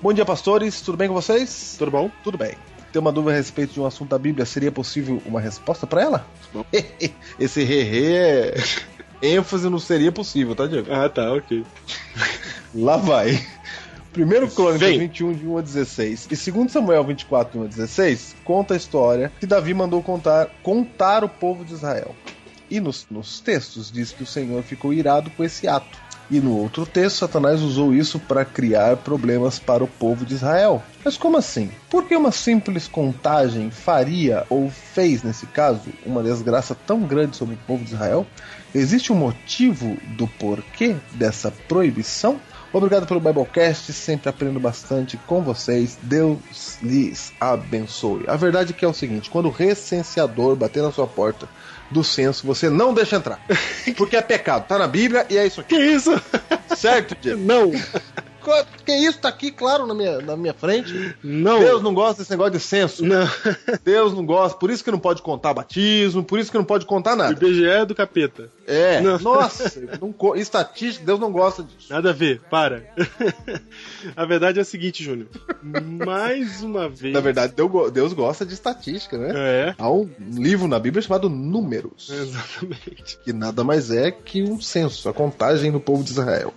Bom 0.00 0.12
dia, 0.12 0.24
pastores. 0.24 0.80
Tudo 0.80 0.96
bem 0.96 1.08
com 1.08 1.14
vocês? 1.14 1.76
Tudo 1.78 1.90
bom? 1.90 2.10
Tudo 2.24 2.38
bem. 2.38 2.54
Tem 2.92 3.00
uma 3.00 3.12
dúvida 3.12 3.34
a 3.34 3.36
respeito 3.36 3.74
de 3.74 3.80
um 3.80 3.84
assunto 3.84 4.08
da 4.08 4.18
Bíblia. 4.18 4.46
Seria 4.46 4.72
possível 4.72 5.20
uma 5.26 5.40
resposta 5.40 5.86
pra 5.86 6.00
ela? 6.00 6.26
Esse 7.38 7.62
re 7.62 8.14
é 8.14 8.54
ênfase 9.20 9.68
no 9.68 9.78
seria 9.78 10.10
possível, 10.10 10.54
tá, 10.54 10.66
Diego? 10.66 10.90
Ah, 10.90 11.08
tá, 11.08 11.32
ok. 11.34 11.62
Lá 12.74 12.96
vai. 12.96 13.46
Primeiro 14.16 14.50
Crônicas 14.50 14.80
Vem. 14.80 14.98
21, 14.98 15.34
de 15.34 15.46
1 15.46 15.58
a 15.58 15.60
16 15.60 16.28
e 16.30 16.50
2 16.50 16.72
Samuel 16.72 17.04
24, 17.04 17.52
de 17.52 17.58
1 17.58 17.64
a 17.64 17.66
16 17.66 18.36
conta 18.46 18.72
a 18.72 18.76
história 18.78 19.30
que 19.38 19.44
Davi 19.44 19.74
mandou 19.74 20.02
contar, 20.02 20.48
contar 20.62 21.22
o 21.22 21.28
povo 21.28 21.66
de 21.66 21.74
Israel. 21.74 22.16
E 22.70 22.80
nos, 22.80 23.06
nos 23.10 23.40
textos 23.40 23.92
diz 23.92 24.12
que 24.12 24.22
o 24.22 24.26
Senhor 24.26 24.62
ficou 24.62 24.94
irado 24.94 25.28
com 25.32 25.44
esse 25.44 25.68
ato. 25.68 25.98
E 26.30 26.40
no 26.40 26.56
outro 26.56 26.86
texto, 26.86 27.18
Satanás 27.18 27.60
usou 27.60 27.94
isso 27.94 28.18
para 28.18 28.42
criar 28.42 28.96
problemas 28.96 29.58
para 29.58 29.84
o 29.84 29.86
povo 29.86 30.24
de 30.24 30.34
Israel. 30.34 30.82
Mas 31.04 31.18
como 31.18 31.36
assim? 31.36 31.70
Por 31.90 32.08
que 32.08 32.16
uma 32.16 32.32
simples 32.32 32.88
contagem 32.88 33.70
faria, 33.70 34.46
ou 34.48 34.70
fez 34.70 35.22
nesse 35.22 35.44
caso, 35.44 35.82
uma 36.06 36.22
desgraça 36.22 36.74
tão 36.74 37.02
grande 37.02 37.36
sobre 37.36 37.54
o 37.54 37.58
povo 37.66 37.84
de 37.84 37.92
Israel? 37.92 38.26
Existe 38.74 39.12
um 39.12 39.16
motivo 39.16 39.94
do 40.16 40.26
porquê 40.26 40.96
dessa 41.12 41.50
proibição? 41.50 42.40
Obrigado 42.76 43.06
pelo 43.06 43.20
Biblecast, 43.20 43.90
sempre 43.90 44.28
aprendo 44.28 44.60
bastante 44.60 45.16
com 45.16 45.40
vocês. 45.40 45.98
Deus 46.02 46.76
lhes 46.82 47.32
abençoe. 47.40 48.24
A 48.28 48.36
verdade 48.36 48.74
é 48.74 48.76
que 48.76 48.84
é 48.84 48.88
o 48.88 48.92
seguinte: 48.92 49.30
quando 49.30 49.46
o 49.46 49.50
recenseador 49.50 50.54
bater 50.54 50.82
na 50.82 50.92
sua 50.92 51.06
porta 51.06 51.48
do 51.90 52.04
censo, 52.04 52.46
você 52.46 52.68
não 52.68 52.92
deixa 52.92 53.16
entrar. 53.16 53.40
Porque 53.96 54.14
é 54.14 54.20
pecado. 54.20 54.66
Tá 54.66 54.76
na 54.76 54.86
Bíblia 54.86 55.24
e 55.30 55.38
é 55.38 55.46
isso 55.46 55.62
aqui. 55.62 55.74
Que 55.74 55.82
isso? 55.82 56.10
Certo, 56.76 57.16
Diego? 57.18 57.40
Não, 57.40 57.72
Que 58.84 58.92
isso 58.92 59.18
tá 59.18 59.28
aqui, 59.28 59.50
claro, 59.50 59.86
na 59.86 59.94
minha, 59.94 60.18
na 60.20 60.36
minha 60.36 60.54
frente. 60.54 61.14
não. 61.22 61.58
Deus 61.58 61.82
não 61.82 61.94
gosta 61.94 62.18
desse 62.22 62.30
negócio 62.30 62.52
de 62.52 62.60
censo. 62.60 63.04
Não. 63.04 63.28
Deus 63.84 64.12
não 64.12 64.24
gosta. 64.24 64.58
Por 64.58 64.70
isso 64.70 64.84
que 64.84 64.90
não 64.90 64.98
pode 64.98 65.22
contar 65.22 65.54
batismo, 65.54 66.22
por 66.22 66.38
isso 66.38 66.50
que 66.50 66.56
não 66.58 66.64
pode 66.64 66.86
contar 66.86 67.14
O 67.14 67.16
nada. 67.16 67.32
IBGE 67.32 67.66
é 67.66 67.84
do 67.84 67.94
capeta. 67.94 68.50
É. 68.66 69.00
Não. 69.00 69.18
Nossa, 69.18 69.72
não 70.00 70.14
estatística, 70.36 71.04
Deus 71.04 71.18
não 71.18 71.32
gosta 71.32 71.62
disso. 71.62 71.92
Nada 71.92 72.10
a 72.10 72.12
ver, 72.12 72.40
para. 72.50 72.84
a 74.16 74.24
verdade 74.24 74.58
é 74.58 74.62
a 74.62 74.64
seguinte, 74.64 75.02
Júnior. 75.02 75.28
Mais 75.62 76.62
uma 76.62 76.88
vez. 76.88 77.12
Na 77.14 77.20
verdade, 77.20 77.54
Deus 77.92 78.12
gosta 78.12 78.44
de 78.44 78.54
estatística, 78.54 79.16
né? 79.18 79.32
É. 79.34 79.74
Há 79.78 79.90
um 79.90 80.08
livro 80.32 80.68
na 80.68 80.78
Bíblia 80.78 81.02
chamado 81.02 81.28
Números, 81.28 82.10
Exatamente. 82.10 83.18
que 83.24 83.32
nada 83.32 83.64
mais 83.64 83.90
é 83.90 84.10
que 84.10 84.42
um 84.42 84.60
censo, 84.60 85.08
a 85.08 85.12
contagem 85.12 85.72
do 85.72 85.80
povo 85.80 86.02
de 86.04 86.10
Israel. 86.10 86.52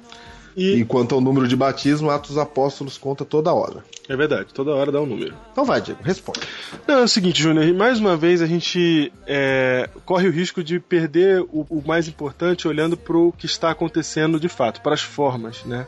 E 0.55 0.75
E 0.75 0.85
quanto 0.85 1.15
ao 1.15 1.21
número 1.21 1.47
de 1.47 1.55
batismo, 1.55 2.09
Atos 2.09 2.37
Apóstolos 2.37 2.97
conta 2.97 3.23
toda 3.25 3.53
hora. 3.53 3.83
é 4.07 4.15
verdade, 4.15 4.53
toda 4.53 4.71
hora 4.71 4.91
dá 4.91 5.01
um 5.01 5.05
número. 5.05 5.33
Então 5.51 5.65
vai, 5.65 5.81
Diego, 5.81 6.01
responde. 6.03 6.41
Não, 6.87 6.99
é 6.99 7.03
o 7.03 7.07
seguinte, 7.07 7.41
Júnior, 7.41 7.73
mais 7.73 7.99
uma 7.99 8.17
vez 8.17 8.41
a 8.41 8.45
gente 8.45 9.11
é, 9.27 9.89
corre 10.05 10.27
o 10.27 10.31
risco 10.31 10.63
de 10.63 10.79
perder 10.79 11.41
o, 11.41 11.65
o 11.69 11.83
mais 11.85 12.07
importante 12.07 12.67
olhando 12.67 12.97
para 12.97 13.17
o 13.17 13.31
que 13.31 13.45
está 13.45 13.71
acontecendo 13.71 14.39
de 14.39 14.49
fato, 14.49 14.81
para 14.81 14.93
as 14.93 15.01
formas, 15.01 15.63
né? 15.65 15.87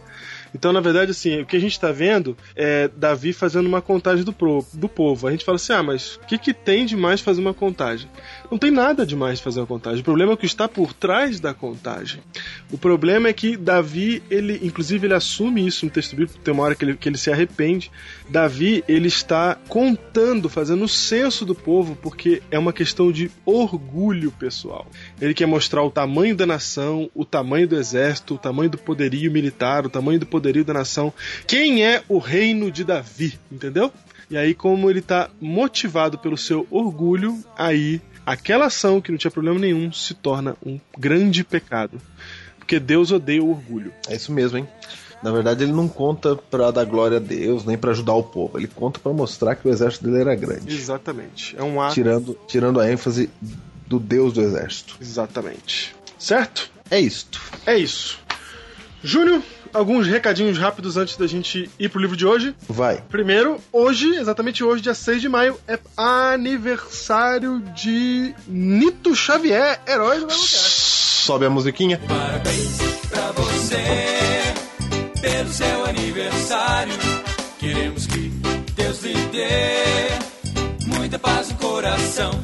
Então, 0.53 0.73
na 0.73 0.81
verdade, 0.81 1.11
assim, 1.11 1.41
o 1.41 1.45
que 1.45 1.55
a 1.55 1.59
gente 1.59 1.71
está 1.71 1.91
vendo 1.91 2.35
é 2.55 2.89
Davi 2.95 3.31
fazendo 3.31 3.67
uma 3.67 3.81
contagem 3.81 4.23
do, 4.23 4.33
pro, 4.33 4.65
do 4.73 4.89
povo. 4.89 5.27
A 5.27 5.31
gente 5.31 5.45
fala 5.45 5.55
assim, 5.55 5.73
ah, 5.73 5.83
mas 5.83 6.15
o 6.15 6.27
que, 6.27 6.37
que 6.37 6.53
tem 6.53 6.85
de 6.85 6.95
mais 6.97 7.21
fazer 7.21 7.39
uma 7.39 7.53
contagem? 7.53 8.09
Não 8.51 8.58
tem 8.58 8.70
nada 8.70 9.05
de 9.05 9.15
mais 9.15 9.39
fazer 9.39 9.62
uma 9.62 9.65
contagem. 9.65 10.01
O 10.01 10.03
problema 10.03 10.34
é 10.34 10.36
o 10.36 10.38
que 10.38 10.46
está 10.46 10.67
por 10.67 10.91
trás 10.91 11.39
da 11.39 11.53
contagem. 11.53 12.22
O 12.70 12.77
problema 12.77 13.29
é 13.29 13.34
que 13.34 13.55
Davi, 13.55 14.22
ele, 14.29 14.60
inclusive, 14.62 15.08
ele 15.08 15.13
assume 15.13 15.65
isso 15.65 15.86
no 15.86 15.91
texto 15.91 16.17
bíblico, 16.17 16.38
tem 16.39 16.53
uma 16.53 16.63
hora 16.63 16.75
que 16.75 16.84
ele, 16.84 16.98
que 16.98 17.08
ele 17.08 17.17
se 17.17 17.31
arrepende. 17.31 17.89
Davi, 18.29 18.84
ele 18.89 19.08
está 19.08 19.55
contando, 19.70 20.50
fazendo 20.50 20.84
o 20.84 20.89
censo 20.89 21.46
do 21.46 21.55
povo, 21.55 21.96
porque 21.96 22.43
é 22.51 22.60
uma 22.60 22.74
questão 22.74 23.10
de 23.10 23.31
orgulho 23.46 24.31
pessoal. 24.31 24.86
Ele 25.22 25.34
quer 25.34 25.46
mostrar 25.46 25.81
o 25.84 25.89
tamanho 25.89 26.36
da 26.36 26.46
nação, 26.46 27.10
o 27.15 27.24
tamanho 27.24 27.70
do 27.70 27.77
exército, 27.77 28.36
o 28.36 28.38
tamanho 28.38 28.70
do 28.70 28.77
poderio 28.77 29.31
militar, 29.31 29.86
o 29.86 29.89
tamanho 29.89 30.20
do 30.20 30.25
poderio 30.25 30.65
da 30.65 30.74
nação. 30.74 31.13
Quem 31.48 31.86
é 31.86 32.03
o 32.10 32.17
reino 32.17 32.70
de 32.70 32.84
Davi, 32.84 33.39
entendeu? 33.50 33.93
E 34.29 34.38
aí, 34.38 34.53
como 34.53 34.89
ele 34.89 35.00
está 35.00 35.29
motivado 35.39 36.17
pelo 36.17 36.38
seu 36.38 36.67
orgulho, 36.70 37.38
aí 37.58 38.01
aquela 38.25 38.65
ação 38.65 39.01
que 39.01 39.11
não 39.11 39.17
tinha 39.17 39.31
problema 39.31 39.59
nenhum 39.59 39.91
se 39.91 40.13
torna 40.13 40.55
um 40.65 40.79
grande 40.97 41.43
pecado. 41.43 42.01
Porque 42.57 42.79
Deus 42.79 43.11
odeia 43.11 43.43
o 43.43 43.49
orgulho. 43.49 43.93
É 44.07 44.15
isso 44.15 44.31
mesmo, 44.31 44.57
hein? 44.57 44.67
Na 45.21 45.31
verdade, 45.31 45.63
ele 45.63 45.71
não 45.71 45.87
conta 45.87 46.35
pra 46.35 46.71
dar 46.71 46.83
glória 46.85 47.17
a 47.17 47.19
Deus, 47.19 47.63
nem 47.63 47.77
pra 47.77 47.91
ajudar 47.91 48.13
o 48.13 48.23
povo. 48.23 48.57
Ele 48.57 48.67
conta 48.67 48.99
pra 48.99 49.13
mostrar 49.13 49.55
que 49.55 49.67
o 49.67 49.71
exército 49.71 50.05
dele 50.05 50.21
era 50.21 50.35
grande. 50.35 50.75
Exatamente. 50.75 51.55
É 51.57 51.63
um 51.63 51.79
ato. 51.79 51.93
Tirando, 51.93 52.37
tirando 52.47 52.79
a 52.79 52.91
ênfase 52.91 53.29
do 53.85 53.99
Deus 53.99 54.33
do 54.33 54.41
exército. 54.41 54.97
Exatamente. 54.99 55.95
Certo? 56.17 56.71
É 56.89 56.99
isto. 56.99 57.39
É 57.65 57.77
isso. 57.77 58.19
Júnior, 59.03 59.43
alguns 59.73 60.07
recadinhos 60.07 60.57
rápidos 60.57 60.97
antes 60.97 61.17
da 61.17 61.27
gente 61.27 61.69
ir 61.79 61.89
pro 61.89 62.01
livro 62.01 62.15
de 62.15 62.25
hoje. 62.25 62.55
Vai. 62.67 63.03
Primeiro, 63.09 63.57
hoje, 63.71 64.15
exatamente 64.15 64.63
hoje, 64.63 64.81
dia 64.81 64.93
6 64.93 65.21
de 65.21 65.29
maio, 65.29 65.57
é 65.67 65.79
aniversário 65.97 67.59
de 67.75 68.33
Nito 68.47 69.15
Xavier, 69.15 69.79
herói 69.87 70.19
do. 70.19 70.31
Sobe 70.31 71.45
a 71.45 71.49
musiquinha. 71.49 71.99
Parabéns 72.07 72.77
pra 73.09 73.31
você 73.31 74.61
pelo 75.21 75.49
seu 75.49 75.85
aniversário. 75.85 76.93
Queremos 77.59 78.07
que 78.07 78.31
Deus 78.75 79.03
lhe 79.03 79.13
dê 79.31 80.87
muita 80.87 81.19
paz 81.19 81.49
no 81.49 81.57
coração. 81.57 82.43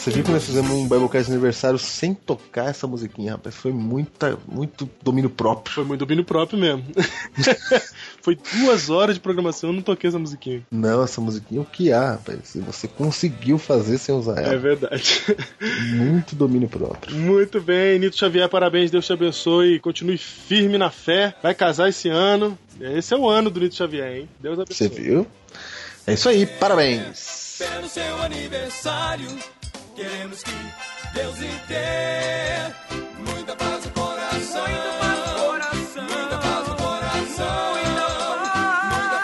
Você 0.00 0.10
viu 0.10 0.24
que 0.24 0.30
nós 0.30 0.44
fizemos 0.44 0.70
um 0.70 0.84
Biblecast 0.88 1.26
de 1.26 1.32
aniversário 1.32 1.78
sem 1.78 2.14
tocar 2.14 2.70
essa 2.70 2.86
musiquinha, 2.86 3.32
rapaz? 3.32 3.54
Foi 3.54 3.70
muita, 3.70 4.38
muito 4.48 4.88
domínio 5.02 5.28
próprio. 5.28 5.74
Foi 5.74 5.84
muito 5.84 6.00
domínio 6.00 6.24
próprio 6.24 6.58
mesmo. 6.58 6.82
Foi 8.22 8.38
duas 8.60 8.88
horas 8.88 9.16
de 9.16 9.20
programação, 9.20 9.70
eu 9.70 9.74
não 9.74 9.82
toquei 9.82 10.08
essa 10.08 10.18
musiquinha. 10.18 10.62
Não, 10.70 11.02
essa 11.02 11.20
musiquinha 11.20 11.60
é 11.60 11.62
o 11.62 11.66
que 11.66 11.92
há, 11.92 12.12
rapaz. 12.12 12.56
Você 12.66 12.88
conseguiu 12.88 13.58
fazer 13.58 13.98
sem 13.98 14.14
usar 14.14 14.38
É 14.40 14.44
ela. 14.48 14.56
verdade. 14.58 15.22
Muito 15.94 16.34
domínio 16.34 16.68
próprio. 16.68 17.14
Muito 17.16 17.60
bem, 17.60 17.98
Nito 17.98 18.16
Xavier, 18.16 18.48
parabéns, 18.48 18.90
Deus 18.90 19.04
te 19.06 19.12
abençoe. 19.12 19.78
Continue 19.80 20.16
firme 20.16 20.78
na 20.78 20.90
fé. 20.90 21.34
Vai 21.42 21.54
casar 21.54 21.88
esse 21.90 22.08
ano. 22.08 22.58
Esse 22.80 23.12
é 23.12 23.16
o 23.18 23.28
ano 23.28 23.50
do 23.50 23.60
Nito 23.60 23.74
Xavier, 23.74 24.16
hein? 24.16 24.28
Deus 24.40 24.56
Você 24.56 24.84
abençoe. 24.86 25.02
viu? 25.02 25.26
É 26.06 26.14
isso 26.14 26.28
aí, 26.28 26.46
parabéns. 26.46 27.58
Pelo 27.58 27.88
seu 27.88 28.22
aniversário, 28.22 29.28
Queremos 30.00 30.42
que 30.42 30.50
Deus 31.12 31.36
lhe 31.36 31.50
dê 31.68 32.72
muita 33.18 33.54
paz 33.54 33.84
no 33.84 33.90
coração. 33.90 34.64
Muita 36.08 36.38
paz 36.38 36.68
no 36.68 36.76
coração. 36.76 37.74
Muita 38.88 39.18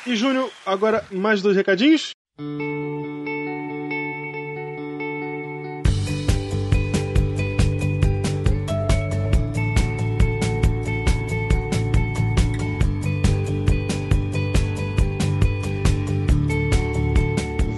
E 0.06 0.16
Júnior, 0.16 0.50
agora 0.64 1.04
mais 1.10 1.42
dois 1.42 1.54
recadinhos. 1.54 2.14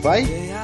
Vai, 0.06 0.22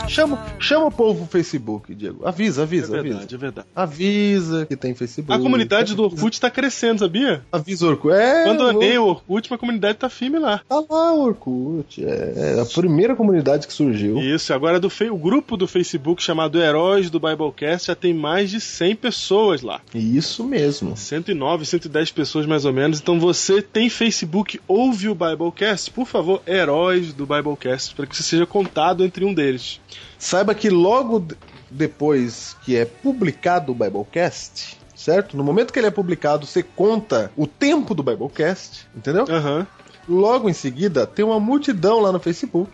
chama, 0.09 0.39
chama 0.59 0.87
o 0.87 0.91
povo 0.91 1.27
Facebook, 1.27 1.95
Diego. 1.95 2.27
Avisa, 2.27 2.63
É 2.63 2.65
avisa, 2.65 2.99
avisa. 2.99 3.03
verdade, 3.03 3.35
é 3.35 3.39
verdade. 3.39 3.67
Avisa 3.75 4.67
que 4.67 4.77
tem 4.77 4.95
Facebook. 4.95 5.33
A 5.33 5.43
comunidade 5.43 5.95
do 5.95 6.05
Orkut 6.05 6.41
tá 6.41 6.51
crescendo, 6.51 7.01
sabia? 7.01 7.43
Avisa 7.51 7.87
o 7.87 7.91
Orkut. 7.91 8.15
É, 8.15 8.45
Abandonei 8.45 8.99
o 8.99 9.07
Orkut, 9.07 9.49
mas 9.51 9.57
a 9.57 9.59
comunidade 9.61 9.99
tá 9.99 10.09
firme 10.09 10.39
lá. 10.39 10.61
Tá 10.69 10.83
lá 10.89 11.13
o 11.13 11.23
Orkut. 11.25 12.05
É, 12.05 12.55
é 12.57 12.61
a 12.61 12.67
primeira 12.67 13.15
comunidade 13.17 13.67
que 13.67 13.73
surgiu. 13.73 14.19
Isso, 14.19 14.53
agora 14.53 14.79
do 14.79 14.91
fe... 14.91 15.11
o 15.11 15.17
grupo 15.17 15.57
do 15.57 15.67
Facebook 15.67 16.23
chamado 16.23 16.61
Heróis 16.61 17.11
do 17.11 17.19
Biblecast 17.21 17.87
já 17.89 17.95
tem 17.95 18.13
mais 18.15 18.51
de 18.51 18.61
100 18.61 18.97
pessoas 18.97 19.63
lá. 19.63 19.81
Isso 19.95 20.45
mesmo. 20.45 20.97
109, 20.97 21.65
110 21.65 22.11
pessoas 22.13 22.47
mais 22.47 22.65
ou 22.65 22.73
menos. 22.73 23.01
Então 23.01 23.19
você 23.19 23.63
tem 23.63 23.89
Facebook, 23.89 24.61
ouve 24.67 25.09
o 25.09 25.15
Biblecast, 25.15 25.91
por 25.91 26.07
favor, 26.07 26.43
Heróis 26.47 27.13
do 27.13 27.27
Biblecast, 27.27 27.95
para 27.95 28.07
que 28.07 28.17
você 28.17 28.23
seja 28.23 28.47
contado 28.47 29.05
entre 29.05 29.25
um 29.25 29.33
deles. 29.35 29.81
Saiba 30.19 30.55
que 30.55 30.71
logo 30.71 31.27
depois 31.71 32.57
que 32.63 32.77
é 32.77 32.85
publicado 32.85 33.73
o 33.73 33.75
Biblecast, 33.75 34.79
certo? 34.95 35.37
No 35.37 35.45
momento 35.45 35.73
que 35.73 35.79
ele 35.79 35.87
é 35.87 35.91
publicado, 35.91 36.47
você 36.47 36.63
conta 36.63 37.33
o 37.37 37.47
tempo 37.47 37.95
do 37.95 38.03
Biblecast, 38.03 38.87
entendeu? 38.95 39.25
Aham. 39.29 39.67
Logo 40.09 40.49
em 40.49 40.53
seguida, 40.53 41.07
tem 41.07 41.25
uma 41.25 41.39
multidão 41.39 42.01
lá 42.01 42.11
no 42.11 42.19
Facebook 42.19 42.71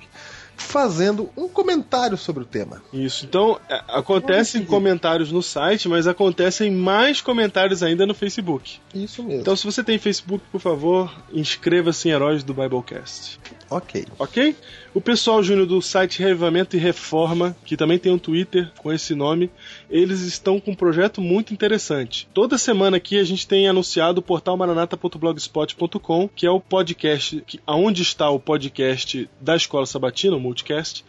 fazendo 0.58 1.30
um 1.36 1.48
comentário 1.48 2.16
sobre 2.18 2.42
o 2.42 2.46
tema. 2.46 2.82
Isso. 2.92 3.24
Então, 3.24 3.58
é, 3.70 3.82
acontecem 3.88 4.64
comentários 4.64 5.32
no 5.32 5.42
site, 5.42 5.88
mas 5.88 6.06
acontecem 6.06 6.70
mais 6.70 7.20
comentários 7.20 7.82
ainda 7.82 8.04
no 8.04 8.14
Facebook. 8.14 8.78
Isso 8.94 9.22
mesmo. 9.22 9.40
Então, 9.40 9.56
se 9.56 9.64
você 9.64 9.82
tem 9.82 9.98
Facebook, 9.98 10.44
por 10.50 10.60
favor, 10.60 11.10
inscreva-se 11.32 12.08
em 12.08 12.12
Heróis 12.12 12.42
do 12.42 12.52
Biblecast. 12.52 13.38
ok. 13.70 14.04
Ok? 14.18 14.56
O 14.94 15.00
pessoal 15.00 15.42
júnior 15.42 15.66
do 15.66 15.80
site 15.80 16.20
Revivamento 16.20 16.74
e 16.74 16.78
Reforma, 16.78 17.56
que 17.64 17.76
também 17.76 17.98
tem 17.98 18.10
um 18.10 18.18
Twitter 18.18 18.72
com 18.78 18.92
esse 18.92 19.14
nome, 19.14 19.50
eles 19.88 20.22
estão 20.22 20.58
com 20.58 20.72
um 20.72 20.74
projeto 20.74 21.20
muito 21.20 21.52
interessante. 21.52 22.26
Toda 22.34 22.58
semana 22.58 22.96
aqui 22.96 23.18
a 23.18 23.24
gente 23.24 23.46
tem 23.46 23.68
anunciado 23.68 24.18
o 24.18 24.22
portal 24.22 24.56
maranata.blogspot.com, 24.56 26.28
que 26.34 26.46
é 26.46 26.50
o 26.50 26.58
podcast, 26.58 27.42
que, 27.46 27.60
aonde 27.66 28.02
está 28.02 28.28
o 28.30 28.40
podcast 28.40 29.28
da 29.40 29.54
Escola 29.54 29.86
Sabatina, 29.86 30.36
o 30.36 30.40
Multicast. 30.48 31.04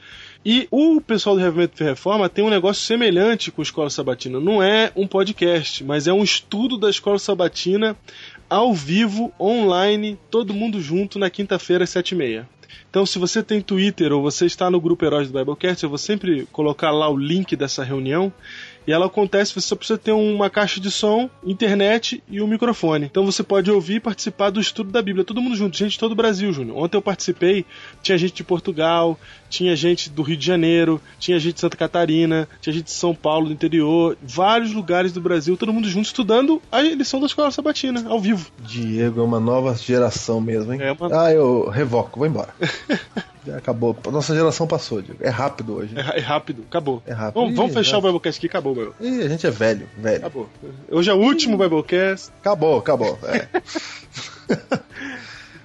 E 0.46 0.68
o 0.72 1.02
pessoal 1.02 1.36
do 1.36 1.42
Revivamento 1.42 1.84
e 1.84 1.86
Reforma 1.86 2.30
tem 2.30 2.44
um 2.44 2.50
negócio 2.50 2.86
semelhante 2.86 3.52
com 3.52 3.62
a 3.62 3.64
Escola 3.64 3.90
Sabatina. 3.90 4.40
Não 4.40 4.64
é 4.64 4.92
um 4.96 5.06
podcast, 5.06 5.84
mas 5.84 6.08
é 6.08 6.14
um 6.14 6.24
estudo 6.24 6.78
da 6.78 6.90
Escola 6.90 7.20
Sabatina 7.20 7.98
ao 8.50 8.74
vivo, 8.74 9.34
online, 9.40 10.18
todo 10.32 10.54
mundo 10.54 10.82
junto 10.82 11.20
na 11.20 11.30
quinta-feira 11.30 11.84
às 11.84 11.90
sete 11.90 12.12
e 12.12 12.16
meia. 12.16 12.48
Então, 12.90 13.06
se 13.06 13.20
você 13.20 13.44
tem 13.44 13.62
Twitter 13.62 14.12
ou 14.12 14.22
você 14.22 14.46
está 14.46 14.70
no 14.70 14.82
grupo 14.82 15.06
Heróis 15.06 15.30
do 15.30 15.38
Biblecast, 15.38 15.84
eu 15.84 15.90
vou 15.90 15.98
sempre 15.98 16.48
colocar 16.52 16.92
lá 16.92 17.08
o 17.08 17.18
link 17.18 17.56
dessa 17.56 17.84
reunião. 17.84 18.34
E 18.88 18.92
ela 18.92 19.06
acontece, 19.06 19.54
você 19.54 19.68
só 19.68 19.76
precisa 19.76 19.98
ter 20.00 20.12
uma 20.12 20.50
caixa 20.50 20.80
de 20.80 20.90
som, 20.90 21.30
internet 21.44 22.24
e 22.28 22.42
um 22.42 22.48
microfone. 22.48 23.06
Então 23.06 23.26
você 23.26 23.44
pode 23.44 23.70
ouvir 23.70 23.96
e 23.96 24.00
participar 24.00 24.50
do 24.50 24.60
estudo 24.60 24.92
da 24.92 25.02
Bíblia. 25.02 25.24
Todo 25.24 25.42
mundo 25.42 25.56
junto, 25.56 25.78
gente 25.78 25.92
de 25.92 26.00
todo 26.00 26.14
o 26.14 26.16
Brasil, 26.16 26.52
Júnior. 26.52 26.78
Ontem 26.78 26.98
eu 26.98 27.02
participei, 27.02 27.66
tinha 28.02 28.18
gente 28.18 28.34
de 28.34 28.44
Portugal, 28.44 29.20
tinha 29.50 29.76
gente 29.76 30.10
do 30.10 30.22
Rio 30.24 30.38
de 30.38 30.46
Janeiro, 30.46 31.00
tinha 31.20 31.40
gente 31.40 31.56
de 31.56 31.60
Santa 31.62 31.78
Catarina, 31.78 32.48
tinha 32.62 32.74
gente 32.74 32.86
de 32.86 32.92
São 32.92 33.14
Paulo, 33.14 33.48
do 33.48 33.54
interior, 33.54 34.18
vários 34.24 34.72
lugares 34.74 35.12
do 35.12 35.22
Brasil, 35.22 35.56
todo 35.58 35.74
mundo 35.74 35.88
junto 35.88 36.06
estudando 36.06 36.62
a 36.72 36.82
lição 36.82 37.20
da 37.20 37.26
Escola 37.28 37.52
Sabatina, 37.52 38.06
ao 38.10 38.20
vivo. 38.20 38.50
Diego 38.60 39.20
é 39.22 39.24
uma 39.24 39.40
nova 39.40 39.76
geração 39.76 40.42
mesmo, 40.42 40.74
hein? 40.74 40.82
É 40.82 40.92
uma- 40.92 41.26
Ah, 41.26 41.32
eu 41.34 41.70
revoco, 41.70 42.18
vou 42.20 42.28
embora. 42.28 42.54
Acabou. 43.58 43.96
Nossa 44.12 44.36
geração 44.36 44.66
passou, 44.68 45.02
Diego. 45.02 45.20
É 45.24 45.30
rápido 45.30 45.76
hoje. 45.76 45.94
É, 45.98 46.18
é 46.20 46.22
rápido, 46.22 46.64
acabou. 46.70 47.02
É 47.06 47.14
rápido. 47.14 47.42
Vamos, 47.42 47.56
vamos 47.56 47.72
Ih, 47.72 47.76
fechar 47.76 47.92
já- 47.92 47.98
o 47.98 48.02
Biblecast 48.02 48.38
aqui, 48.40 48.48
acabou, 48.48 48.76
meu. 48.76 48.94
Ih, 49.00 49.22
a 49.24 49.28
gente 49.30 49.46
é 49.48 49.52
velho, 49.52 49.88
velho. 49.98 50.18
Acabou. 50.18 50.50
Hoje 50.90 51.10
é 51.10 51.14
o 51.14 51.18
último 51.18 51.58
Biblecast. 51.58 52.32
Acabou, 52.40 52.78
acabou. 52.80 53.18
É. 53.24 53.48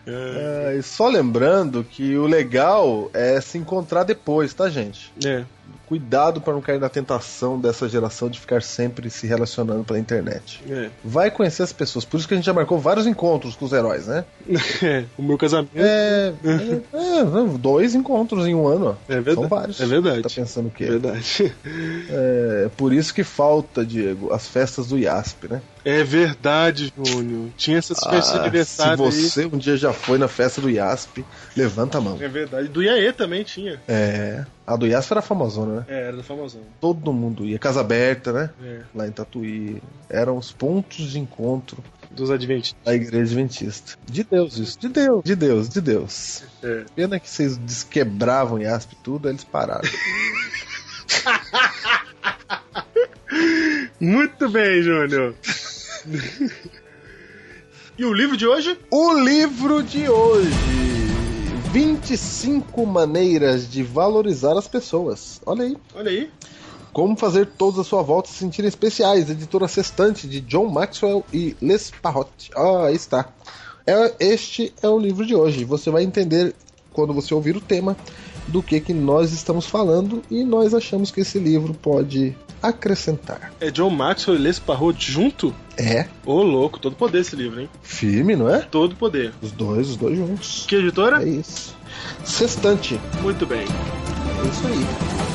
É, 0.07 0.77
e 0.79 0.83
só 0.83 1.09
lembrando 1.09 1.83
que 1.83 2.15
o 2.15 2.27
legal 2.27 3.11
é 3.15 3.41
se 3.41 3.57
encontrar 3.57 4.03
depois, 4.05 4.53
tá, 4.53 4.69
gente? 4.69 5.11
É. 5.25 5.45
Cuidado 5.87 6.41
para 6.41 6.53
não 6.55 6.61
cair 6.61 6.81
na 6.81 6.89
tentação 6.89 7.61
dessa 7.61 7.89
geração 7.89 8.29
de 8.31 8.41
ficar 8.41 8.63
sempre 8.63 9.11
se 9.11 9.27
relacionando 9.27 9.85
pela 9.85 9.99
internet. 9.99 10.63
É. 10.69 10.89
Vai 11.05 11.31
conhecer 11.31 11.63
as 11.63 11.73
pessoas. 11.73 12.05
Por 12.05 12.17
isso 12.19 12.27
que 12.27 12.35
a 12.35 12.37
gente 12.37 12.47
já 12.47 12.53
marcou 12.53 12.79
vários 12.79 13.07
encontros 13.07 13.55
com 13.55 13.65
os 13.67 13.73
heróis, 13.73 14.07
né? 14.07 14.25
É, 14.83 15.05
o 15.19 15.23
meu 15.23 15.37
casamento. 15.37 15.71
É, 15.77 16.33
é, 16.45 16.75
é, 16.97 17.59
dois 17.59 17.95
encontros 17.95 18.47
em 18.47 18.55
um 18.55 18.67
ano. 18.67 18.97
ó. 19.09 19.13
É 19.13 19.17
verdade. 19.21 19.35
São 19.35 19.49
vários. 19.49 19.81
É 19.81 19.87
verdade. 19.87 20.23
Tá 20.23 20.31
pensando 20.35 20.69
o 20.69 20.71
quê? 20.71 20.85
É 20.85 20.91
verdade. 20.91 21.55
É 22.11 22.71
por 22.77 22.93
isso 22.93 23.13
que 23.13 23.25
falta, 23.25 23.85
Diego, 23.85 24.33
as 24.33 24.47
festas 24.47 24.89
do 24.89 24.99
IASP, 24.99 25.49
né? 25.49 25.61
É 25.85 26.03
verdade, 26.03 26.93
Júnior. 26.97 27.49
Tinha 27.57 27.79
essas 27.79 27.99
festas 27.99 28.25
de 28.25 28.31
Ah, 28.31 28.33
se 28.33 28.39
aniversário 28.39 29.05
você 29.05 29.45
um 29.47 29.59
dia 29.59 29.77
já 29.77 29.93
foi 29.93 30.17
na 30.17 30.29
festa 30.29 30.61
do 30.61 30.71
IASP, 30.71 31.25
levanta 31.57 31.99
a 31.99 32.01
mão. 32.01 32.15
aí. 32.15 32.25
É 32.25 32.29
verdade. 32.29 32.69
Do 32.69 32.83
IAE 32.83 33.13
também 33.13 33.43
tinha. 33.45 33.81
É. 33.87 34.45
A 34.67 34.77
do 34.77 34.87
IASP 34.87 35.13
era 35.13 35.21
famosona, 35.21 35.81
né? 35.81 35.85
É, 35.89 36.07
era 36.09 36.17
do 36.17 36.23
famosão. 36.23 36.63
Todo 36.81 37.13
mundo 37.13 37.45
ia. 37.45 37.59
Casa 37.59 37.81
aberta, 37.83 38.33
né? 38.33 38.51
É. 38.63 38.81
Lá 38.95 39.07
em 39.07 39.13
Tatuí. 39.13 39.83
Eram 40.09 40.39
os 40.39 40.53
pontos 40.53 41.11
de 41.11 41.19
encontro 41.19 41.85
Dos 42.11 42.31
adventistas. 42.31 42.83
da 42.83 42.95
igreja 42.95 43.25
adventista. 43.25 43.99
De 44.07 44.25
Deus, 44.25 44.57
isso. 44.57 44.79
De 44.79 44.89
Deus, 44.89 45.23
de 45.23 45.37
Deus, 45.37 45.69
de 45.69 45.81
Deus. 45.83 46.45
É. 46.63 46.85
Pena 46.97 47.21
que 47.21 47.29
vocês 47.29 47.59
desquebravam 47.59 48.59
IASP 48.59 48.95
e 48.95 48.97
tudo, 49.03 49.29
aí 49.29 49.33
eles 49.35 49.45
pararam. 49.45 49.89
Muito 54.01 54.49
bem, 54.49 54.83
Júnior. 54.83 55.35
e 57.99 58.05
o 58.05 58.13
livro 58.13 58.37
de 58.37 58.47
hoje? 58.47 58.79
o 58.91 59.13
livro 59.19 59.83
de 59.83 60.09
hoje: 60.09 60.51
25 61.75 62.87
maneiras 62.87 63.69
de 63.69 63.83
valorizar 63.83 64.57
as 64.57 64.69
pessoas. 64.69 65.41
Olha 65.45 65.65
aí. 65.65 65.77
Olha 65.93 66.09
aí. 66.09 66.31
Como 66.93 67.17
fazer 67.17 67.47
todos 67.47 67.81
à 67.81 67.83
sua 67.83 68.01
volta 68.01 68.29
se 68.29 68.37
sentirem 68.37 68.69
especiais. 68.69 69.29
Editora 69.29 69.67
Sextante 69.67 70.29
de 70.29 70.41
John 70.41 70.69
Maxwell 70.69 71.25
e 71.33 71.57
Les 71.61 71.91
Parrot. 72.01 72.53
Ah, 72.55 72.85
aí 72.87 72.95
está. 72.95 73.29
É, 73.85 74.15
este 74.21 74.73
é 74.85 74.89
o 74.89 75.01
livro 75.01 75.27
de 75.27 75.35
hoje. 75.35 75.65
Você 75.65 75.91
vai 75.91 76.05
entender 76.05 76.55
quando 76.93 77.13
você 77.13 77.35
ouvir 77.35 77.57
o 77.57 77.61
tema 77.61 77.97
do 78.47 78.63
que, 78.63 78.79
que 78.79 78.95
nós 78.95 79.33
estamos 79.33 79.67
falando 79.67 80.23
e 80.31 80.45
nós 80.45 80.75
achamos 80.75 81.11
que 81.11 81.23
esse 81.23 81.41
livro 81.41 81.75
pode 81.75 82.37
acrescentar. 82.69 83.53
É 83.61 83.71
John 83.71 83.91
Maxwell 83.91 84.39
e 84.39 84.43
Les 84.43 84.59
Parrot 84.59 85.13
junto? 85.13 85.55
É 85.77 86.07
Ô, 86.25 86.43
louco, 86.43 86.79
todo 86.79 86.97
poder 86.97 87.21
esse 87.21 87.35
livro, 87.35 87.61
hein? 87.61 87.69
firme, 87.83 88.37
não 88.37 88.49
é? 88.49 88.61
Todo 88.61 88.95
poder. 88.95 89.33
Os 89.43 89.53
dois, 89.53 89.89
os 89.91 89.97
dois 89.97 90.17
juntos. 90.17 90.65
Que 90.69 90.77
editora? 90.77 91.23
É 91.23 91.29
isso. 91.29 91.77
Sextante. 92.25 93.01
Muito 93.23 93.45
bem. 93.47 93.61
É 93.65 94.49
isso 94.49 94.67
aí. 94.67 95.35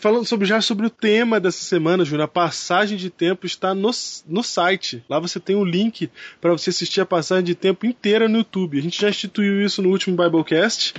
Falando 0.00 0.26
sobre 0.26 0.46
já 0.46 0.60
sobre 0.60 0.86
o 0.86 0.90
tema 0.90 1.40
dessa 1.40 1.64
semana, 1.64 2.04
Júnior, 2.04 2.26
a 2.26 2.28
passagem 2.28 2.96
de 2.96 3.10
tempo 3.10 3.46
está 3.46 3.74
no, 3.74 3.90
no 4.28 4.42
site. 4.44 5.02
Lá 5.08 5.18
você 5.18 5.40
tem 5.40 5.56
o 5.56 5.64
link 5.64 6.08
para 6.40 6.52
você 6.52 6.70
assistir 6.70 7.00
a 7.00 7.06
passagem 7.06 7.42
de 7.44 7.56
tempo 7.56 7.84
inteira 7.84 8.28
no 8.28 8.38
YouTube. 8.38 8.78
A 8.78 8.82
gente 8.82 9.00
já 9.00 9.08
instituiu 9.08 9.60
isso 9.60 9.82
no 9.82 9.88
último 9.88 10.16
Biblecast. 10.16 10.94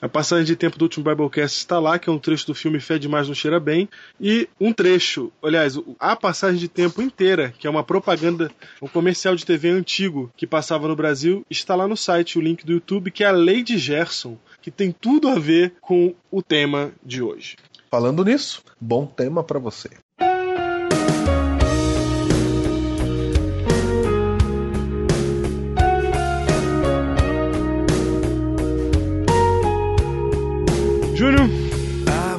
A 0.00 0.08
passagem 0.08 0.44
de 0.44 0.56
tempo 0.56 0.78
do 0.78 0.82
último 0.82 1.04
Biblecast 1.04 1.58
está 1.58 1.78
lá, 1.78 1.98
que 1.98 2.08
é 2.08 2.12
um 2.12 2.18
trecho 2.18 2.46
do 2.46 2.54
filme 2.54 2.80
Fé 2.80 2.98
Demais 2.98 3.28
Não 3.28 3.34
Cheira 3.34 3.58
Bem. 3.58 3.88
E 4.20 4.48
um 4.60 4.72
trecho, 4.72 5.32
aliás, 5.42 5.78
a 5.98 6.14
passagem 6.14 6.58
de 6.58 6.68
tempo 6.68 7.00
inteira, 7.00 7.54
que 7.58 7.66
é 7.66 7.70
uma 7.70 7.84
propaganda, 7.84 8.50
um 8.80 8.88
comercial 8.88 9.34
de 9.34 9.46
TV 9.46 9.70
antigo 9.70 10.30
que 10.36 10.46
passava 10.46 10.86
no 10.88 10.96
Brasil, 10.96 11.44
está 11.50 11.74
lá 11.74 11.88
no 11.88 11.96
site, 11.96 12.38
o 12.38 12.42
link 12.42 12.64
do 12.64 12.72
YouTube, 12.72 13.10
que 13.10 13.24
é 13.24 13.28
a 13.28 13.46
de 13.62 13.78
Gerson, 13.78 14.36
que 14.60 14.70
tem 14.70 14.92
tudo 14.92 15.28
a 15.28 15.38
ver 15.38 15.74
com 15.80 16.14
o 16.30 16.42
tema 16.42 16.92
de 17.04 17.22
hoje. 17.22 17.56
Falando 17.90 18.24
nisso, 18.24 18.62
bom 18.80 19.06
tema 19.06 19.42
para 19.42 19.58
você. 19.58 19.88
Júnior, 31.16 31.48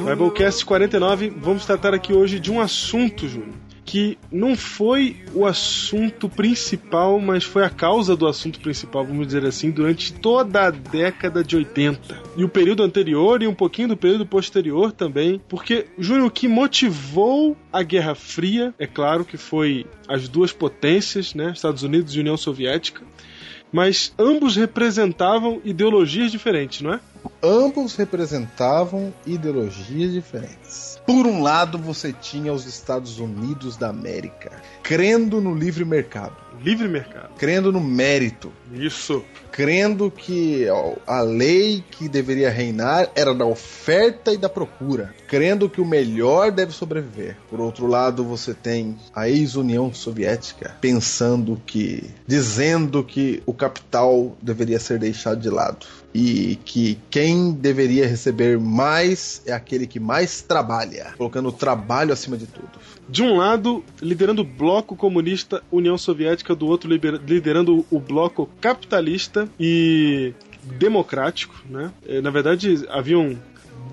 Biblecast 0.04 0.64
49, 0.64 1.30
vamos 1.30 1.66
tratar 1.66 1.94
aqui 1.94 2.12
hoje 2.12 2.38
de 2.38 2.52
um 2.52 2.60
assunto, 2.60 3.26
Júnior, 3.26 3.56
que 3.84 4.16
não 4.30 4.54
foi 4.54 5.16
o 5.34 5.44
assunto 5.44 6.28
principal, 6.28 7.18
mas 7.18 7.42
foi 7.42 7.64
a 7.64 7.70
causa 7.70 8.14
do 8.14 8.24
assunto 8.24 8.60
principal, 8.60 9.04
vamos 9.04 9.26
dizer 9.26 9.44
assim, 9.44 9.72
durante 9.72 10.12
toda 10.12 10.68
a 10.68 10.70
década 10.70 11.42
de 11.42 11.56
80. 11.56 12.22
E 12.36 12.44
o 12.44 12.48
período 12.48 12.84
anterior 12.84 13.42
e 13.42 13.48
um 13.48 13.54
pouquinho 13.54 13.88
do 13.88 13.96
período 13.96 14.24
posterior 14.24 14.92
também, 14.92 15.40
porque, 15.48 15.86
Júnior, 15.98 16.28
o 16.28 16.30
que 16.30 16.46
motivou 16.46 17.56
a 17.72 17.82
Guerra 17.82 18.14
Fria, 18.14 18.72
é 18.78 18.86
claro 18.86 19.24
que 19.24 19.36
foi 19.36 19.86
as 20.06 20.28
duas 20.28 20.52
potências, 20.52 21.34
né, 21.34 21.50
Estados 21.52 21.82
Unidos 21.82 22.14
e 22.14 22.20
União 22.20 22.36
Soviética, 22.36 23.02
mas 23.72 24.14
ambos 24.18 24.56
representavam 24.56 25.60
ideologias 25.64 26.30
diferentes, 26.30 26.80
não 26.80 26.94
é? 26.94 27.00
Ambos 27.42 27.94
representavam 27.96 29.12
ideologias 29.26 30.12
diferentes. 30.12 30.98
Por 31.06 31.26
um 31.26 31.40
lado, 31.42 31.78
você 31.78 32.12
tinha 32.12 32.52
os 32.52 32.66
Estados 32.66 33.18
Unidos 33.18 33.76
da 33.76 33.88
América, 33.88 34.50
crendo 34.82 35.40
no 35.40 35.54
livre 35.54 35.84
mercado, 35.84 36.36
Livre 36.62 36.88
mercado. 36.88 37.30
crendo 37.38 37.72
no 37.72 37.80
mérito, 37.80 38.52
Isso. 38.74 39.24
crendo 39.50 40.10
que 40.10 40.66
a 41.06 41.20
lei 41.22 41.82
que 41.90 42.08
deveria 42.08 42.50
reinar 42.50 43.10
era 43.14 43.32
da 43.32 43.46
oferta 43.46 44.32
e 44.32 44.36
da 44.36 44.48
procura, 44.48 45.14
crendo 45.28 45.70
que 45.70 45.80
o 45.80 45.86
melhor 45.86 46.50
deve 46.50 46.72
sobreviver. 46.72 47.36
Por 47.48 47.60
outro 47.60 47.86
lado, 47.86 48.24
você 48.24 48.52
tem 48.52 48.98
a 49.14 49.28
ex-União 49.28 49.94
Soviética 49.94 50.76
pensando 50.80 51.58
que, 51.64 52.04
dizendo 52.26 53.02
que 53.02 53.42
o 53.46 53.54
capital 53.54 54.36
deveria 54.42 54.78
ser 54.80 54.98
deixado 54.98 55.40
de 55.40 55.48
lado 55.48 55.86
e 56.18 56.56
que 56.64 56.98
quem 57.08 57.52
deveria 57.52 58.04
receber 58.04 58.58
mais 58.58 59.40
é 59.46 59.52
aquele 59.52 59.86
que 59.86 60.00
mais 60.00 60.42
trabalha, 60.42 61.14
colocando 61.16 61.48
o 61.50 61.52
trabalho 61.52 62.12
acima 62.12 62.36
de 62.36 62.46
tudo. 62.46 62.68
De 63.08 63.22
um 63.22 63.36
lado, 63.36 63.84
liderando 64.02 64.42
o 64.42 64.44
bloco 64.44 64.96
comunista 64.96 65.62
União 65.70 65.96
Soviética, 65.96 66.56
do 66.56 66.66
outro, 66.66 66.90
liderando 66.90 67.86
o 67.88 68.00
bloco 68.00 68.48
capitalista 68.60 69.48
e 69.60 70.34
democrático, 70.76 71.54
né? 71.70 71.92
Eh, 72.04 72.20
Na 72.20 72.30
verdade, 72.30 72.84
haviam 72.90 73.38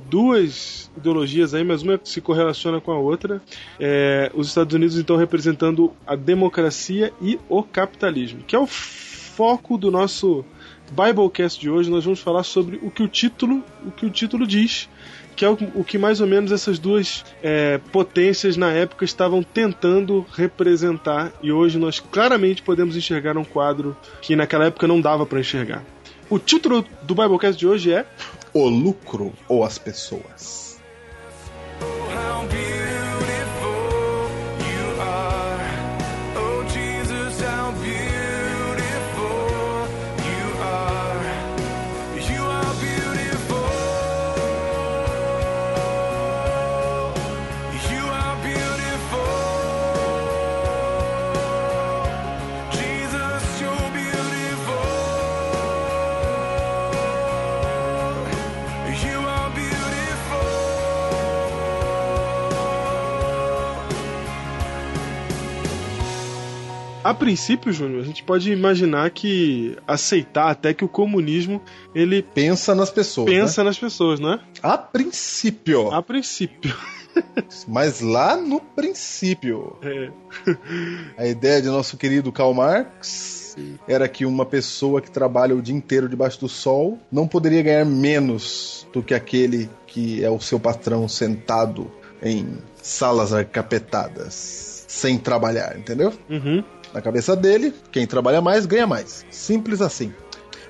duas 0.09 0.89
ideologias 0.97 1.53
aí, 1.53 1.63
mas 1.63 1.83
uma 1.83 1.99
se 2.03 2.21
correlaciona 2.21 2.81
com 2.81 2.91
a 2.91 2.97
outra. 2.97 3.39
É, 3.79 4.31
os 4.33 4.47
Estados 4.47 4.73
Unidos, 4.73 4.97
então, 4.97 5.15
representando 5.15 5.93
a 6.07 6.15
democracia 6.15 7.13
e 7.21 7.39
o 7.47 7.61
capitalismo, 7.61 8.39
que 8.47 8.55
é 8.55 8.59
o 8.59 8.65
foco 8.65 9.77
do 9.77 9.91
nosso 9.91 10.43
Biblecast 10.91 11.59
de 11.59 11.69
hoje. 11.69 11.89
Nós 11.89 12.03
vamos 12.03 12.19
falar 12.19 12.43
sobre 12.43 12.79
o 12.81 12.91
que 12.91 13.03
o 13.03 13.07
título, 13.07 13.63
o 13.85 13.91
que 13.91 14.05
o 14.05 14.09
título 14.09 14.45
diz, 14.45 14.89
que 15.35 15.43
é 15.43 15.49
o, 15.49 15.57
o 15.75 15.83
que 15.83 15.97
mais 15.97 16.21
ou 16.21 16.27
menos 16.27 16.51
essas 16.51 16.79
duas 16.79 17.25
é, 17.43 17.79
potências 17.91 18.57
na 18.57 18.71
época 18.71 19.05
estavam 19.05 19.43
tentando 19.43 20.25
representar 20.33 21.33
e 21.41 21.51
hoje 21.51 21.77
nós 21.77 21.99
claramente 21.99 22.61
podemos 22.61 22.95
enxergar 22.95 23.37
um 23.37 23.43
quadro 23.43 23.95
que 24.21 24.35
naquela 24.35 24.65
época 24.65 24.87
não 24.87 25.01
dava 25.01 25.25
para 25.25 25.39
enxergar. 25.39 25.83
O 26.29 26.39
título 26.39 26.85
do 27.03 27.13
Biblecast 27.13 27.59
de 27.59 27.67
hoje 27.67 27.93
é 27.93 28.05
O 28.53 28.67
lucro 28.67 29.33
ou 29.47 29.63
as 29.63 29.77
pessoas. 29.77 30.65
How 32.35 32.74
A 67.05 67.13
princípio, 67.13 67.71
Júnior, 67.71 68.01
a 68.01 68.03
gente 68.03 68.23
pode 68.23 68.51
imaginar 68.51 69.11
que 69.11 69.77
aceitar 69.87 70.49
até 70.49 70.73
que 70.73 70.83
o 70.83 70.87
comunismo 70.87 71.61
ele 71.93 72.23
Pensa 72.23 72.73
nas 72.73 72.89
pessoas. 72.89 73.29
pensa 73.29 73.63
nas 73.63 73.77
pessoas, 73.77 74.19
né? 74.19 74.39
A 74.63 74.75
princípio. 74.75 75.91
A 75.93 76.01
princípio. 76.01 76.75
Mas 77.69 78.01
lá 78.01 78.35
no 78.35 78.59
princípio. 78.59 79.77
É. 79.83 80.09
A 81.15 81.27
ideia 81.27 81.61
de 81.61 81.67
nosso 81.67 81.95
querido 81.95 82.31
Karl 82.31 82.55
Marx 82.55 83.55
era 83.87 84.07
que 84.07 84.25
uma 84.25 84.43
pessoa 84.43 84.99
que 84.99 85.11
trabalha 85.11 85.55
o 85.55 85.61
dia 85.61 85.75
inteiro 85.75 86.09
debaixo 86.09 86.39
do 86.39 86.49
sol 86.49 86.97
não 87.11 87.27
poderia 87.27 87.61
ganhar 87.61 87.85
menos 87.85 88.87
do 88.91 89.03
que 89.03 89.13
aquele 89.13 89.69
que 89.85 90.25
é 90.25 90.29
o 90.31 90.39
seu 90.39 90.59
patrão 90.59 91.07
sentado 91.07 91.91
em 92.19 92.57
salas 92.81 93.31
arcapetadas, 93.31 94.85
sem 94.87 95.19
trabalhar, 95.19 95.77
entendeu? 95.77 96.11
Uhum. 96.27 96.63
Na 96.95 97.01
cabeça 97.01 97.35
dele, 97.35 97.73
quem 97.91 98.07
trabalha 98.07 98.39
mais 98.39 98.65
ganha 98.65 98.87
mais. 98.87 99.25
Simples 99.29 99.81
assim. 99.81 100.13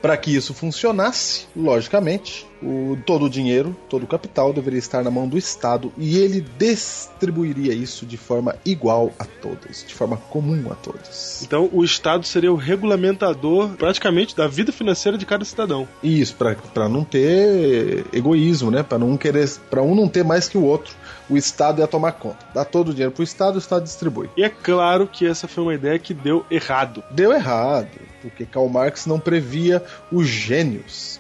Para 0.02 0.18
que 0.18 0.36
isso 0.36 0.56
funcionasse, 0.56 1.46
logicamente, 1.56 2.48
o, 2.62 2.98
todo 3.06 3.26
o 3.26 3.30
dinheiro, 3.30 3.76
todo 3.90 4.04
o 4.04 4.08
capital 4.08 4.52
deveria 4.52 4.80
estar 4.80 5.04
na 5.04 5.12
mão 5.12 5.28
do 5.28 5.38
Estado 5.38 5.92
e 5.98 6.18
ele 6.18 6.46
distribuiria 6.58 7.74
isso 7.74 8.06
de 8.06 8.18
forma 8.18 8.56
igual 8.66 9.12
a 9.20 9.26
todos, 9.26 9.84
de 9.88 9.94
forma 9.94 10.18
comum 10.18 10.72
a 10.72 10.76
todos. 10.76 11.44
Então 11.44 11.70
o 11.72 11.84
Estado 11.84 12.26
seria 12.26 12.52
o 12.52 12.56
regulamentador 12.56 13.70
praticamente 13.78 14.36
da 14.36 14.48
vida 14.48 14.72
financeira 14.72 15.18
de 15.18 15.26
cada 15.26 15.46
cidadão. 15.46 15.88
Isso 16.04 16.36
para 16.36 16.90
não 16.90 17.04
ter 17.04 18.06
egoísmo, 18.12 18.72
né? 18.72 18.84
Para 18.84 18.98
não 18.98 19.18
querer, 19.18 19.50
para 19.70 19.82
um 19.82 19.96
não 19.96 20.08
ter 20.08 20.24
mais 20.24 20.48
que 20.48 20.58
o 20.58 20.64
outro. 20.64 20.94
O 21.30 21.36
Estado 21.38 21.82
ia 21.82 21.88
tomar 21.88 22.12
conta. 22.14 22.46
Dá 22.54 22.64
todo 22.64 22.90
o 22.90 22.92
dinheiro 22.94 23.12
pro 23.12 23.24
Estado, 23.24 23.56
o 23.56 23.60
Estado 23.60 23.84
distribui. 23.84 24.30
E 24.38 24.44
é 24.44 24.50
claro 24.50 25.08
que 25.08 25.26
essa 25.26 25.48
foi 25.48 25.64
uma 25.64 25.74
ideia 25.74 25.98
que 25.98 26.14
deu 26.14 26.46
errado. 26.52 27.04
Deu 27.12 27.34
errado, 27.34 27.90
porque 28.22 28.46
Karl 28.46 28.68
Marx 28.70 29.06
não 29.06 29.20
previa 29.20 29.84
os 30.12 30.28
gênios. 30.28 31.20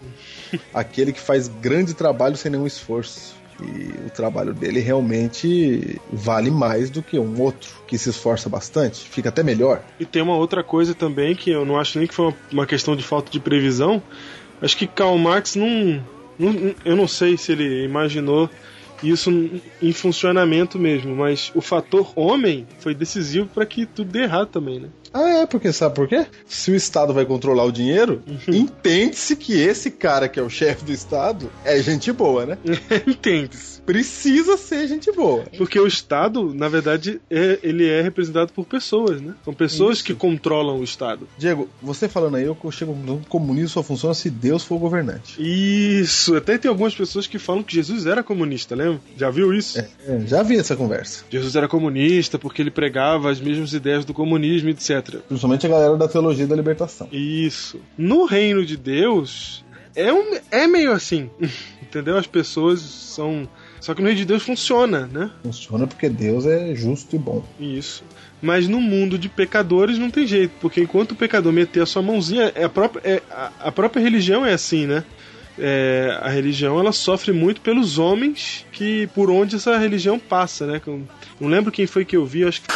Aquele 0.73 1.11
que 1.11 1.19
faz 1.19 1.47
grande 1.47 1.93
trabalho 1.93 2.37
sem 2.37 2.51
nenhum 2.51 2.67
esforço. 2.67 3.33
E 3.61 4.07
o 4.07 4.09
trabalho 4.09 4.53
dele 4.53 4.81
realmente 4.81 5.99
vale 6.11 6.51
mais 6.51 6.89
do 6.89 7.01
que 7.01 7.17
um 7.17 7.41
outro 7.41 7.73
que 7.87 7.97
se 7.97 8.09
esforça 8.09 8.49
bastante, 8.49 9.07
fica 9.07 9.29
até 9.29 9.43
melhor. 9.43 9.81
E 9.97 10.05
tem 10.05 10.21
uma 10.21 10.35
outra 10.35 10.61
coisa 10.61 10.93
também 10.93 11.33
que 11.35 11.51
eu 11.51 11.63
não 11.63 11.79
acho 11.79 11.97
nem 11.97 12.05
que 12.05 12.13
foi 12.13 12.33
uma, 12.51 12.65
questão 12.65 12.97
de 12.97 13.03
falta 13.03 13.31
de 13.31 13.39
previsão. 13.39 14.03
Acho 14.61 14.75
que 14.75 14.85
Karl 14.85 15.17
Marx 15.17 15.55
não, 15.55 16.03
não- 16.37 16.75
Eu 16.83 16.97
não 16.97 17.07
sei 17.07 17.37
se 17.37 17.53
ele 17.53 17.85
imaginou 17.85 18.49
isso 19.03 19.29
em 19.81 19.91
funcionamento 19.91 20.79
mesmo, 20.79 21.15
mas 21.15 21.51
o 21.55 21.61
fator 21.61 22.11
homem 22.15 22.67
foi 22.79 22.93
decisivo 22.93 23.47
para 23.47 23.65
que 23.65 23.85
tudo 23.85 24.11
dê 24.11 24.23
errado 24.23 24.47
também, 24.47 24.79
né? 24.79 24.89
Ah, 25.13 25.29
é, 25.29 25.45
porque 25.45 25.71
sabe 25.71 25.95
por 25.95 26.07
quê? 26.07 26.25
Se 26.45 26.71
o 26.71 26.75
Estado 26.75 27.13
vai 27.13 27.25
controlar 27.25 27.63
o 27.63 27.71
dinheiro, 27.71 28.21
entende-se 28.47 29.35
que 29.35 29.57
esse 29.57 29.89
cara 29.89 30.27
que 30.27 30.39
é 30.39 30.43
o 30.43 30.49
chefe 30.49 30.83
do 30.83 30.91
Estado 30.91 31.49
é 31.63 31.81
gente 31.81 32.11
boa, 32.11 32.45
né? 32.45 32.57
Entende-se. 33.07 33.74
Precisa 33.85 34.57
ser 34.57 34.87
gente 34.87 35.11
boa. 35.11 35.43
Porque 35.57 35.79
o 35.79 35.87
Estado, 35.87 36.53
na 36.53 36.67
verdade, 36.67 37.21
é- 37.29 37.59
ele 37.61 37.87
é 37.87 38.01
representado 38.01 38.51
por 38.51 38.65
pessoas, 38.65 39.21
né? 39.21 39.33
São 39.43 39.53
pessoas 39.53 39.97
Isso. 39.97 40.05
que 40.05 40.13
controlam 40.13 40.79
o 40.79 40.83
Estado. 40.83 41.27
Diego, 41.37 41.69
você 41.81 42.09
falando 42.09 42.35
aí, 42.35 42.43
eu 42.43 42.57
chego 42.71 42.95
no 42.95 43.19
comunismo 43.29 43.69
só 43.69 43.83
funciona 43.83 44.13
se 44.13 44.29
Deus 44.29 44.63
for 44.63 44.75
o 44.75 44.79
governante. 44.79 45.35
Isso, 45.39 46.35
até 46.35 46.57
tem 46.57 46.69
algumas 46.69 46.95
pessoas 46.95 47.27
que 47.27 47.37
falam 47.37 47.63
que 47.63 47.75
Jesus 47.75 48.05
era 48.05 48.23
comunista, 48.23 48.75
lembra? 48.75 48.99
Já 49.17 49.29
viu 49.29 49.53
isso? 49.53 49.79
É, 49.79 49.87
já 50.25 50.41
vi 50.43 50.57
essa 50.57 50.75
conversa. 50.75 51.23
Jesus 51.29 51.55
era 51.55 51.67
comunista 51.67 52.39
porque 52.39 52.61
ele 52.61 52.71
pregava 52.71 53.29
as 53.29 53.39
mesmas 53.39 53.73
ideias 53.73 54.05
do 54.05 54.13
comunismo, 54.13 54.69
etc. 54.69 55.19
Principalmente 55.27 55.65
a 55.65 55.69
galera 55.69 55.95
da 55.95 56.07
teologia 56.07 56.47
da 56.47 56.55
libertação. 56.55 57.07
Isso. 57.11 57.79
No 57.97 58.25
reino 58.25 58.65
de 58.65 58.77
Deus, 58.77 59.63
é, 59.95 60.11
um, 60.11 60.37
é 60.51 60.67
meio 60.67 60.91
assim. 60.91 61.29
Entendeu? 61.81 62.17
As 62.17 62.27
pessoas 62.27 62.81
são. 62.81 63.47
Só 63.85 63.93
que 63.93 64.01
no 64.01 64.07
reino 64.07 64.17
de 64.17 64.25
Deus 64.25 64.41
funciona, 64.41 65.07
né? 65.13 65.29
Funciona 65.43 65.85
porque 65.85 66.09
Deus 66.09 66.47
é 66.47 66.73
justo 66.73 67.15
e 67.15 67.19
bom. 67.19 67.45
Isso. 67.59 68.03
Mas 68.41 68.67
no 68.67 68.81
mundo 68.81 69.15
de 69.15 69.29
pecadores 69.29 69.99
não 69.99 70.09
tem 70.09 70.25
jeito, 70.25 70.53
porque 70.59 70.81
enquanto 70.81 71.11
o 71.11 71.15
pecador 71.15 71.53
meter 71.53 71.83
a 71.83 71.85
sua 71.85 72.01
mãozinha, 72.01 72.51
é 72.55 72.63
a 72.63 72.69
própria, 72.69 73.01
é, 73.07 73.21
a, 73.29 73.51
a 73.65 73.71
própria 73.71 74.01
religião 74.01 74.43
é 74.43 74.53
assim, 74.53 74.87
né? 74.87 75.03
É, 75.55 76.17
a 76.19 76.29
religião 76.29 76.79
ela 76.79 76.91
sofre 76.91 77.31
muito 77.31 77.61
pelos 77.61 77.99
homens 77.99 78.65
que 78.71 79.05
por 79.13 79.29
onde 79.29 79.55
essa 79.55 79.77
religião 79.77 80.17
passa, 80.17 80.65
né? 80.65 80.81
Eu 80.87 81.03
Não 81.39 81.47
lembro 81.47 81.71
quem 81.71 81.85
foi 81.85 82.03
que 82.03 82.17
eu 82.17 82.25
vi, 82.25 82.43
acho 82.43 82.63
que 82.63 82.67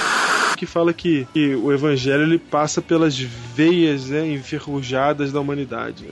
que 0.56 0.66
fala 0.68 0.94
que, 0.94 1.26
que 1.34 1.56
o 1.56 1.72
evangelho 1.72 2.22
ele 2.22 2.38
passa 2.38 2.82
pelas 2.82 3.18
veias 3.18 4.10
né, 4.10 4.30
enferrujadas 4.30 5.32
da 5.32 5.40
humanidade. 5.40 6.06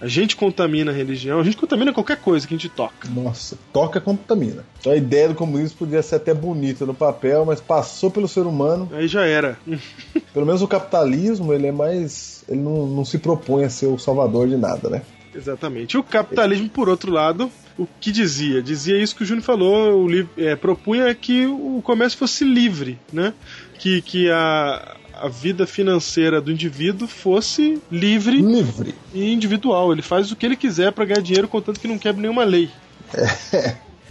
A 0.00 0.08
gente 0.08 0.34
contamina 0.34 0.90
a 0.90 0.94
religião, 0.94 1.40
a 1.40 1.44
gente 1.44 1.56
contamina 1.56 1.92
qualquer 1.92 2.16
coisa 2.16 2.46
que 2.46 2.54
a 2.54 2.56
gente 2.56 2.68
toca. 2.68 3.08
Nossa, 3.08 3.58
toca 3.72 4.00
contamina. 4.00 4.64
Então 4.80 4.92
a 4.92 4.96
ideia 4.96 5.28
do 5.28 5.34
comunismo 5.34 5.78
podia 5.78 6.02
ser 6.02 6.16
até 6.16 6.32
bonita 6.32 6.86
no 6.86 6.94
papel, 6.94 7.44
mas 7.44 7.60
passou 7.60 8.10
pelo 8.10 8.26
ser 8.26 8.46
humano. 8.46 8.88
Aí 8.92 9.06
já 9.06 9.24
era. 9.24 9.58
Pelo 10.32 10.46
menos 10.46 10.62
o 10.62 10.68
capitalismo, 10.68 11.52
ele 11.52 11.66
é 11.66 11.72
mais. 11.72 12.44
Ele 12.48 12.60
não, 12.60 12.86
não 12.86 13.04
se 13.04 13.18
propõe 13.18 13.64
a 13.64 13.70
ser 13.70 13.86
o 13.86 13.98
salvador 13.98 14.48
de 14.48 14.56
nada, 14.56 14.88
né? 14.88 15.02
Exatamente. 15.34 15.94
E 15.94 15.98
o 15.98 16.02
capitalismo, 16.02 16.68
por 16.68 16.88
outro 16.88 17.12
lado, 17.12 17.50
o 17.78 17.86
que 18.00 18.10
dizia? 18.10 18.60
Dizia 18.60 19.00
isso 19.00 19.14
que 19.14 19.22
o 19.22 19.26
Júnior 19.26 19.44
falou, 19.44 20.06
o 20.06 20.28
é, 20.36 20.56
propunha 20.56 21.14
que 21.14 21.46
o 21.46 21.80
comércio 21.82 22.18
fosse 22.18 22.44
livre, 22.44 22.98
né? 23.12 23.32
Que, 23.78 24.02
que 24.02 24.30
a, 24.30 24.96
a 25.20 25.28
vida 25.28 25.66
financeira 25.66 26.40
do 26.40 26.50
indivíduo 26.50 27.06
fosse 27.06 27.80
livre 27.90 28.40
Livre. 28.40 28.94
e 29.12 29.32
individual. 29.32 29.92
Ele 29.92 30.02
faz 30.02 30.32
o 30.32 30.36
que 30.36 30.46
ele 30.46 30.56
quiser 30.56 30.92
para 30.92 31.04
ganhar 31.04 31.20
dinheiro, 31.20 31.48
contanto 31.48 31.78
que 31.78 31.88
não 31.88 31.98
quebre 31.98 32.22
nenhuma 32.22 32.44
lei. 32.44 32.70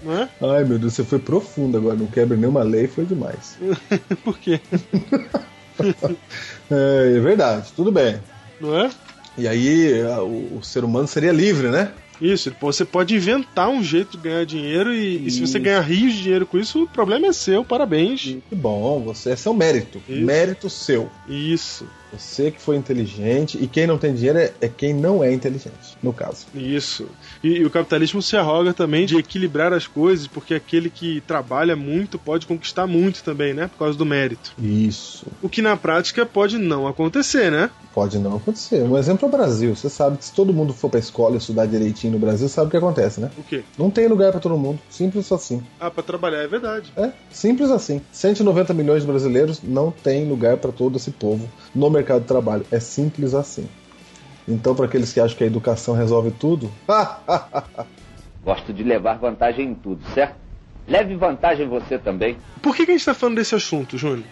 Não 0.01 0.13
é? 0.13 0.29
Ai 0.41 0.63
meu 0.63 0.79
Deus, 0.79 0.93
você 0.93 1.03
foi 1.03 1.19
profundo 1.19 1.77
agora, 1.77 1.95
não 1.95 2.07
quebra 2.07 2.37
nenhuma 2.37 2.63
lei, 2.63 2.87
foi 2.87 3.05
demais. 3.05 3.57
Por 4.23 4.37
quê? 4.37 4.59
É, 6.69 7.13
é 7.15 7.19
verdade, 7.21 7.71
tudo 7.73 7.89
bem. 7.89 8.19
Não 8.59 8.77
é? 8.77 8.89
E 9.37 9.47
aí 9.47 10.03
o, 10.19 10.57
o 10.57 10.59
ser 10.61 10.83
humano 10.83 11.07
seria 11.07 11.31
livre, 11.31 11.69
né? 11.69 11.93
Isso, 12.21 12.53
você 12.59 12.83
pode 12.83 13.15
inventar 13.15 13.69
um 13.69 13.83
jeito 13.83 14.17
de 14.17 14.23
ganhar 14.23 14.45
dinheiro 14.45 14.93
e, 14.93 15.27
e 15.27 15.31
se 15.31 15.39
você 15.39 15.57
ganhar 15.59 15.81
rios 15.81 16.13
de 16.13 16.23
dinheiro 16.23 16.45
com 16.45 16.57
isso, 16.57 16.83
o 16.83 16.87
problema 16.87 17.27
é 17.27 17.33
seu, 17.33 17.63
parabéns. 17.63 18.37
Que 18.49 18.55
bom, 18.55 19.01
você 19.01 19.31
esse 19.31 19.47
é 19.47 19.51
um 19.51 19.53
mérito. 19.53 20.01
Isso. 20.07 20.21
Mérito 20.21 20.69
seu. 20.69 21.09
Isso, 21.27 21.87
Você 22.11 22.51
que 22.51 22.61
foi 22.61 22.75
inteligente. 22.75 23.57
E 23.61 23.67
quem 23.67 23.85
não 23.87 23.97
tem 23.97 24.13
dinheiro 24.13 24.39
é, 24.39 24.51
é 24.61 24.67
quem 24.67 24.93
não 24.93 25.23
é 25.23 25.31
inteligente, 25.31 25.97
no 26.01 26.13
caso. 26.13 26.47
isso. 26.55 27.07
E, 27.43 27.57
e 27.59 27.65
o 27.65 27.69
capitalismo 27.69 28.21
se 28.21 28.35
arroga 28.37 28.73
também 28.73 29.05
de 29.05 29.17
equilibrar 29.17 29.73
as 29.73 29.87
coisas, 29.87 30.27
porque 30.27 30.53
aquele 30.53 30.89
que 30.89 31.21
trabalha 31.21 31.75
muito 31.75 32.17
pode 32.17 32.45
conquistar 32.45 32.87
muito 32.87 33.23
também, 33.23 33.53
né? 33.53 33.67
Por 33.67 33.77
causa 33.79 33.97
do 33.97 34.05
mérito. 34.05 34.53
Isso. 34.61 35.25
O 35.41 35.49
que 35.49 35.61
na 35.61 35.75
prática 35.77 36.25
pode 36.25 36.57
não 36.57 36.87
acontecer, 36.87 37.51
né? 37.51 37.69
Pode 37.93 38.17
não 38.19 38.37
acontecer. 38.37 38.81
Um 38.83 38.97
exemplo 38.97 39.25
é 39.25 39.27
o 39.27 39.31
Brasil. 39.31 39.75
Você 39.75 39.89
sabe 39.89 40.17
que 40.17 40.25
se 40.25 40.33
todo 40.33 40.53
mundo 40.53 40.73
for 40.73 40.89
pra 40.89 40.99
escola 40.99 41.37
estudar 41.37 41.65
direitinho 41.65 42.13
no 42.13 42.19
Brasil, 42.19 42.47
sabe 42.47 42.67
o 42.67 42.71
que 42.71 42.77
acontece, 42.77 43.19
né? 43.19 43.29
O 43.37 43.43
quê? 43.43 43.63
Não 43.77 43.89
tem 43.89 44.07
lugar 44.07 44.31
pra 44.31 44.39
todo 44.39 44.57
mundo. 44.57 44.79
Simples 44.89 45.31
assim. 45.31 45.61
Ah, 45.79 45.89
pra 45.89 46.03
trabalhar 46.03 46.39
é 46.39 46.47
verdade. 46.47 46.91
É, 46.95 47.11
simples 47.31 47.69
assim. 47.71 48.01
190 48.11 48.73
milhões 48.73 49.01
de 49.01 49.07
brasileiros 49.07 49.61
não 49.63 49.91
tem 49.91 50.27
lugar 50.27 50.57
pra 50.57 50.71
todo 50.71 50.97
esse 50.97 51.11
povo 51.11 51.49
no 51.73 51.89
mercado 51.99 52.21
de 52.21 52.27
trabalho. 52.27 52.65
É 52.71 52.79
simples 52.79 53.33
assim. 53.33 53.67
Então, 54.47 54.73
para 54.73 54.85
aqueles 54.85 55.13
que 55.13 55.19
acham 55.19 55.37
que 55.37 55.43
a 55.43 55.47
educação 55.47 55.93
resolve 55.93 56.31
tudo, 56.31 56.71
Gosto 58.43 58.73
de 58.73 58.83
levar 58.83 59.15
vantagem 59.17 59.69
em 59.69 59.75
tudo, 59.75 60.01
certo? 60.13 60.35
Leve 60.87 61.15
vantagem 61.15 61.67
você 61.67 61.99
também. 61.99 62.37
Por 62.61 62.75
que, 62.75 62.85
que 62.85 62.91
a 62.91 62.93
gente 62.93 63.01
está 63.01 63.13
falando 63.13 63.35
desse 63.35 63.53
assunto, 63.53 63.97
Júnior? 63.97 64.25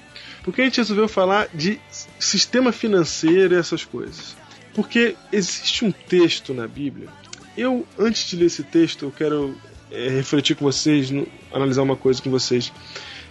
Porque 0.44 0.62
a 0.62 0.64
gente 0.64 0.78
resolveu 0.78 1.08
falar 1.08 1.48
de 1.54 1.80
sistema 2.18 2.72
financeiro 2.72 3.54
e 3.54 3.58
essas 3.58 3.84
coisas. 3.86 4.36
Porque 4.74 5.16
existe 5.32 5.86
um 5.86 5.92
texto 5.92 6.54
na 6.54 6.68
Bíblia. 6.68 7.10
Eu, 7.56 7.86
antes 8.00 8.28
de 8.30 8.36
ler 8.38 8.46
esse 8.46 8.64
texto, 8.64 9.06
eu 9.06 9.12
quero 9.12 9.56
é, 9.92 10.10
refletir 10.10 10.56
com 10.56 10.66
vocês, 10.66 11.12
no- 11.12 11.28
analisar 11.54 11.82
uma 11.84 11.96
coisa 11.96 12.22
com 12.22 12.30
vocês. 12.32 12.72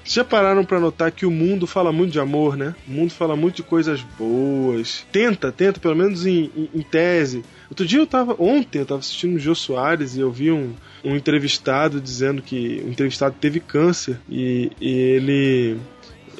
Já 0.06 0.24
pararam 0.24 0.64
para 0.64 0.78
notar 0.78 1.10
que 1.10 1.26
o 1.26 1.30
mundo 1.30 1.66
fala 1.66 1.90
muito 1.92 2.12
de 2.12 2.20
amor, 2.20 2.56
né? 2.56 2.74
O 2.86 2.92
mundo 2.92 3.10
fala 3.12 3.34
muito 3.34 3.56
de 3.56 3.62
coisas 3.64 4.00
boas. 4.16 5.04
Tenta, 5.10 5.50
tenta, 5.50 5.80
pelo 5.80 5.96
menos 5.96 6.24
em, 6.24 6.50
em- 6.56 6.68
em 6.76 6.82
tese. 6.82 7.42
Outro 7.68 7.84
dia 7.84 7.98
eu 7.98 8.06
tava. 8.06 8.36
Ontem 8.38 8.78
eu 8.78 8.86
tava 8.86 9.00
assistindo 9.00 9.34
o 9.34 9.38
Jô 9.38 9.54
Soares 9.54 10.16
e 10.16 10.20
eu 10.20 10.30
vi 10.30 10.52
um, 10.52 10.72
um 11.04 11.16
entrevistado 11.16 12.00
dizendo 12.00 12.40
que. 12.40 12.82
O 12.86 12.88
entrevistado 12.88 13.34
teve 13.40 13.58
câncer 13.58 14.18
e, 14.30 14.70
e 14.80 14.90
ele. 14.90 15.76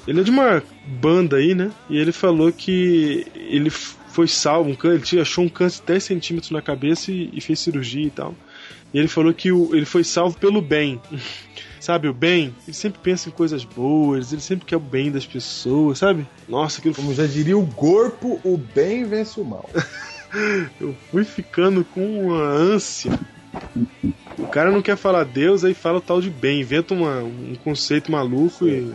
Ele 0.06 0.20
é 0.20 0.22
de 0.22 0.30
uma 0.30 0.62
banda 0.86 1.36
aí, 1.36 1.52
né? 1.52 1.72
E 1.90 1.98
ele 1.98 2.12
falou 2.12 2.52
que 2.52 3.26
ele 3.34 3.68
foi 3.70 4.28
salvo, 4.28 4.70
um 4.70 4.74
cân- 4.76 4.94
ele 5.12 5.20
achou 5.20 5.44
um 5.44 5.48
câncer 5.48 5.80
de 5.80 5.86
10 5.88 6.04
centímetros 6.04 6.50
na 6.52 6.62
cabeça 6.62 7.10
e, 7.10 7.28
e 7.32 7.40
fez 7.40 7.58
cirurgia 7.58 8.06
e 8.06 8.10
tal. 8.10 8.32
E 8.94 8.98
ele 8.98 9.08
falou 9.08 9.34
que 9.34 9.50
o- 9.50 9.74
ele 9.74 9.84
foi 9.84 10.04
salvo 10.04 10.38
pelo 10.38 10.62
bem. 10.62 11.00
Sabe, 11.86 12.08
o 12.08 12.12
bem, 12.12 12.52
ele 12.66 12.74
sempre 12.74 13.00
pensa 13.00 13.28
em 13.28 13.32
coisas 13.32 13.64
boas, 13.64 14.32
ele 14.32 14.42
sempre 14.42 14.66
quer 14.66 14.76
o 14.76 14.80
bem 14.80 15.08
das 15.08 15.24
pessoas, 15.24 16.00
sabe? 16.00 16.26
Nossa, 16.48 16.80
aquilo 16.80 16.96
como 16.96 17.14
já 17.14 17.24
diria 17.28 17.56
o 17.56 17.64
corpo, 17.64 18.40
o 18.42 18.56
bem 18.56 19.04
vence 19.04 19.38
o 19.38 19.44
mal. 19.44 19.70
Eu 20.80 20.96
fui 21.12 21.22
ficando 21.22 21.84
com 21.84 22.24
uma 22.24 22.42
ânsia. 22.42 23.16
O 24.36 24.48
cara 24.48 24.72
não 24.72 24.82
quer 24.82 24.96
falar 24.96 25.22
Deus, 25.22 25.62
aí 25.64 25.74
fala 25.74 25.98
o 25.98 26.00
tal 26.00 26.20
de 26.20 26.28
bem, 26.28 26.60
inventa 26.60 26.92
uma- 26.92 27.22
um 27.22 27.54
conceito 27.62 28.10
maluco 28.10 28.66
e. 28.66 28.92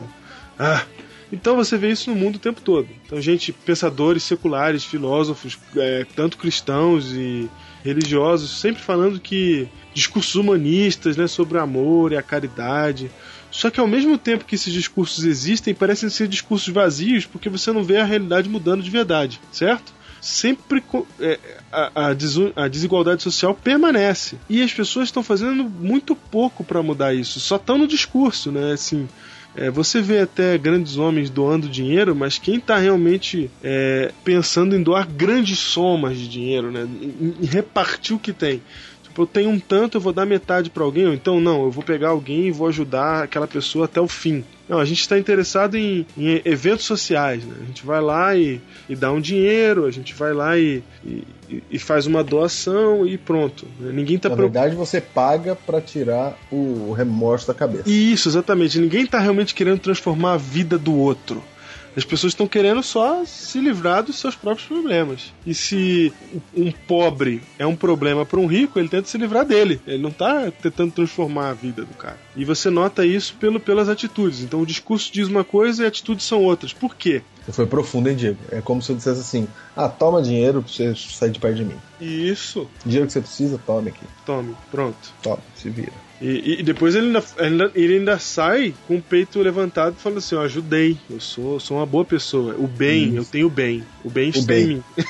Ah! 0.60 0.84
Então 1.32 1.56
você 1.56 1.78
vê 1.78 1.90
isso 1.92 2.10
no 2.10 2.16
mundo 2.18 2.36
o 2.36 2.40
tempo 2.40 2.60
todo. 2.60 2.90
Então, 3.06 3.22
gente, 3.22 3.54
pensadores 3.54 4.24
seculares, 4.24 4.84
filósofos, 4.84 5.58
é, 5.78 6.06
tanto 6.14 6.38
cristãos 6.38 7.14
e 7.14 7.50
religiosos, 7.86 8.60
sempre 8.60 8.82
falando 8.84 9.18
que 9.18 9.66
discursos 9.94 10.36
humanistas 10.36 11.18
né, 11.18 11.28
sobre 11.28 11.58
o 11.58 11.62
amor 11.62 12.12
e 12.12 12.18
a 12.18 12.22
caridade. 12.22 13.12
Só 13.50 13.70
que 13.70 13.80
ao 13.80 13.88
mesmo 13.88 14.18
tempo 14.18 14.46
que 14.46 14.56
esses 14.56 14.72
discursos 14.72 15.26
existem, 15.26 15.74
parecem 15.74 16.10
ser 16.10 16.28
discursos 16.28 16.74
vazios 16.74 17.26
porque 17.26 17.50
você 17.50 17.72
não 17.72 17.84
vê 17.84 17.98
a 17.98 18.06
realidade 18.06 18.48
mudando 18.48 18.82
de 18.82 18.90
verdade, 18.90 19.40
certo? 19.52 19.94
sempre 20.22 20.84
é, 21.20 21.40
a, 21.72 22.68
desigualdade 22.70 23.24
social 23.24 23.56
permanece 23.56 24.38
e 24.48 24.62
as 24.62 24.72
pessoas 24.72 25.08
estão 25.08 25.24
fazendo 25.24 25.64
muito 25.64 26.16
pouco 26.16 26.64
para 26.64 26.84
mudar 26.84 27.12
isso 27.12 27.40
só 27.40 27.56
estão 27.56 27.76
no 27.76 27.88
discurso 27.88 28.52
né 28.52 28.72
assim 28.72 29.10
é, 29.56 29.72
você 29.72 30.00
vê 30.00 30.20
até 30.20 30.58
grandes 30.60 30.98
homens 30.98 31.32
doando 31.32 31.68
dinheiro 31.68 32.16
mas 32.16 32.38
quem 32.38 32.58
está 32.58 32.78
realmente 32.78 33.50
é, 33.64 34.12
pensando 34.24 34.76
em 34.76 34.84
doar 34.84 35.08
grandes 35.08 35.58
somas 35.58 36.20
de 36.20 36.28
dinheiro 36.28 36.72
né 36.72 36.88
em, 37.02 37.44
repartir 37.48 38.16
o 38.16 38.20
que 38.20 38.32
tem 38.32 38.62
eu 39.18 39.26
tenho 39.26 39.50
um 39.50 39.60
tanto, 39.60 39.98
eu 39.98 40.02
vou 40.02 40.14
dar 40.14 40.26
metade 40.26 40.70
para 40.70 40.84
alguém, 40.84 41.08
ou 41.08 41.14
então 41.14 41.40
não, 41.40 41.64
eu 41.64 41.72
vou 41.72 41.84
pegar 41.84 42.10
alguém 42.10 42.48
e 42.48 42.52
vou 42.52 42.68
ajudar 42.68 43.24
aquela 43.24 43.48
pessoa 43.48 43.86
até 43.86 44.00
o 44.00 44.08
fim. 44.08 44.44
Não, 44.70 44.80
a 44.80 44.86
gente 44.86 45.02
está 45.02 45.20
interessado 45.20 45.76
em, 45.76 46.06
em 46.18 46.42
eventos 46.46 46.86
sociais, 46.86 47.44
né? 47.44 47.54
A 47.62 47.66
gente 47.66 47.86
vai 47.86 48.00
lá 48.02 48.36
e, 48.38 48.62
e 48.88 48.96
dá 48.96 49.12
um 49.12 49.20
dinheiro, 49.20 49.86
a 49.86 49.92
gente 49.92 50.14
vai 50.14 50.34
lá 50.34 50.58
e, 50.58 50.82
e, 51.06 51.24
e 51.70 51.78
faz 51.78 52.08
uma 52.08 52.24
doação 52.24 53.06
e 53.06 53.18
pronto. 53.18 53.66
né? 53.80 53.92
Ninguém 53.92 54.16
está 54.16 54.30
Na 54.30 54.36
verdade, 54.36 54.76
você 54.76 55.02
paga 55.02 55.56
pra 55.56 55.82
tirar 55.82 56.38
o 56.50 56.94
remorso 56.94 57.48
da 57.48 57.54
cabeça. 57.54 57.90
Isso, 57.90 58.30
exatamente. 58.30 58.80
Ninguém 58.80 59.04
está 59.04 59.20
realmente 59.20 59.54
querendo 59.54 59.80
transformar 59.80 60.34
a 60.34 60.38
vida 60.38 60.78
do 60.78 60.96
outro. 60.96 61.44
As 61.96 62.06
pessoas 62.06 62.32
estão 62.32 62.48
querendo 62.48 62.82
só 62.82 63.26
se 63.26 63.60
livrar 63.60 64.04
dos 64.04 64.18
seus 64.18 64.36
próprios 64.36 64.68
problemas. 64.68 65.34
E 65.46 65.54
se 65.54 66.14
um 66.56 66.72
pobre 66.72 67.42
é 67.60 67.66
um 67.66 67.76
problema 67.76 68.26
para 68.26 68.40
um 68.40 68.48
rico, 68.48 68.80
ele 68.80 68.88
tenta 68.88 69.08
se 69.08 69.18
livrar 69.18 69.46
dele. 69.46 69.82
Ele 69.86 70.02
não 70.02 70.10
está 70.10 70.50
tentando 70.52 70.92
transformar 70.92 71.50
a 71.50 71.54
vida 71.54 71.84
do 71.84 71.94
cara. 71.94 72.18
E 72.36 72.46
você 72.46 72.70
nota 72.70 73.06
isso 73.06 73.36
pelo, 73.36 73.60
pelas 73.60 73.90
atitudes. 73.90 74.42
Então 74.42 74.62
o 74.62 74.66
discurso 74.66 75.12
diz 75.12 75.28
uma 75.28 75.44
coisa 75.44 75.84
e 75.84 75.88
atitudes 75.88 76.26
são 76.26 76.42
outras. 76.42 76.72
Por 76.72 76.96
quê? 76.96 77.22
Foi 77.50 77.66
profundo, 77.66 78.10
hein, 78.10 78.16
Diego? 78.16 78.38
É 78.52 78.62
como 78.62 78.82
se 78.82 78.92
eu 78.92 78.96
dissesse 78.96 79.20
assim: 79.20 79.48
ah, 79.76 79.90
toma 79.90 80.22
dinheiro 80.22 80.62
pra 80.62 80.72
você 80.72 80.96
sair 80.96 81.32
de 81.32 81.40
perto 81.40 81.58
de 81.58 81.66
mim. 81.66 81.78
Isso. 82.00 82.68
Dinheiro 82.86 83.08
que 83.08 83.14
você 83.14 83.22
precisa, 83.22 83.60
tome 83.66 83.90
aqui. 83.90 84.06
Tome, 84.26 84.56
pronto. 84.70 85.14
Tome, 85.22 85.42
se 85.56 85.70
vira. 85.70 86.11
E, 86.22 86.60
e 86.60 86.64
depois 86.64 86.94
ele 86.94 87.08
ainda, 87.08 87.24
ainda- 87.40 87.72
ele 87.74 87.98
ainda 87.98 88.20
sai 88.20 88.76
com 88.88 88.98
o 88.98 89.02
peito 89.02 89.40
levantado 89.40 89.96
falando 89.96 90.20
assim: 90.20 90.36
ó, 90.36 90.42
ajudei, 90.44 90.96
eu 91.10 91.20
sou, 91.20 91.60
sou 91.60 91.78
uma 91.78 91.86
boa 91.86 92.06
pessoa. 92.06 92.56
O 92.60 92.68
bem, 92.68 93.08
Isso. 93.10 93.18
eu 93.18 93.26
tenho 93.26 93.50
bem. 93.50 93.84
O 94.04 94.10
bem 94.10 94.30
está 94.30 94.54
bem. 94.54 94.64
em 94.64 94.68
mim. 94.76 94.84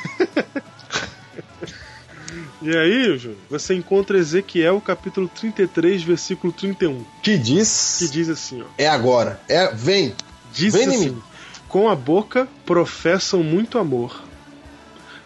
e 2.61 2.77
aí, 2.77 3.17
Júnior, 3.17 3.37
você 3.49 3.73
encontra 3.73 4.17
Ezequiel 4.17 4.79
capítulo 4.79 5.27
33, 5.27 6.03
versículo 6.03 6.53
31, 6.53 7.03
Que 7.21 7.37
diz. 7.37 7.97
que 7.99 8.07
diz 8.07 8.29
assim: 8.29 8.61
ó. 8.61 8.65
É 8.77 8.87
agora. 8.87 9.41
É, 9.49 9.73
vem. 9.73 10.13
Diz 10.53 10.73
Vem 10.73 10.83
em 10.83 10.87
assim: 10.95 11.09
mim. 11.09 11.21
Com 11.67 11.89
a 11.89 11.95
boca 11.95 12.47
professam 12.65 13.43
muito 13.43 13.77
amor, 13.77 14.21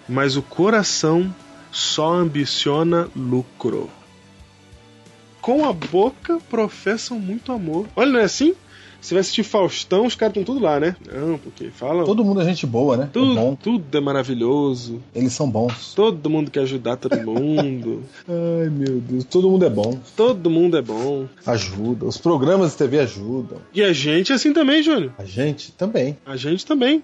mas 0.07 0.35
o 0.37 0.41
coração 0.41 1.33
só 1.71 2.13
ambiciona 2.13 3.07
lucro. 3.15 3.89
Com 5.45 5.63
a 5.63 5.71
boca 5.71 6.39
professam 6.49 7.19
muito 7.19 7.51
amor. 7.51 7.85
Olha, 7.95 8.11
não 8.13 8.19
é 8.19 8.23
assim? 8.23 8.55
Você 8.99 9.13
vai 9.13 9.21
assistir 9.21 9.43
Faustão, 9.43 10.07
os 10.07 10.15
caras 10.15 10.31
estão 10.35 10.43
tudo 10.43 10.65
lá, 10.65 10.79
né? 10.79 10.95
Não, 11.13 11.37
porque 11.37 11.69
falam. 11.69 12.03
Todo 12.03 12.25
mundo 12.25 12.41
é 12.41 12.45
gente 12.45 12.65
boa, 12.65 12.97
né? 12.97 13.09
tudo, 13.13 13.33
É 13.33 13.35
bom. 13.35 13.55
tudo 13.55 13.95
é 13.95 14.01
maravilhoso. 14.01 15.03
Eles 15.13 15.33
são 15.33 15.47
bons. 15.47 15.93
Todo 15.93 16.27
mundo 16.31 16.49
quer 16.49 16.61
ajudar 16.61 16.95
todo 16.97 17.15
mundo. 17.21 18.01
Ai, 18.27 18.71
meu 18.71 18.99
Deus. 18.99 19.23
Todo 19.25 19.47
mundo 19.47 19.63
é 19.63 19.69
bom. 19.69 19.99
todo 20.17 20.49
mundo 20.49 20.77
é 20.77 20.81
bom. 20.81 21.27
Ajuda. 21.45 22.05
Os 22.05 22.17
programas 22.17 22.71
de 22.71 22.77
TV 22.77 23.01
ajudam. 23.01 23.59
E 23.71 23.83
a 23.83 23.93
gente 23.93 24.31
é 24.31 24.35
assim 24.35 24.51
também, 24.51 24.81
Júnior. 24.81 25.13
A 25.19 25.25
gente 25.25 25.71
também. 25.73 26.17
A 26.25 26.35
gente 26.35 26.65
também. 26.65 27.03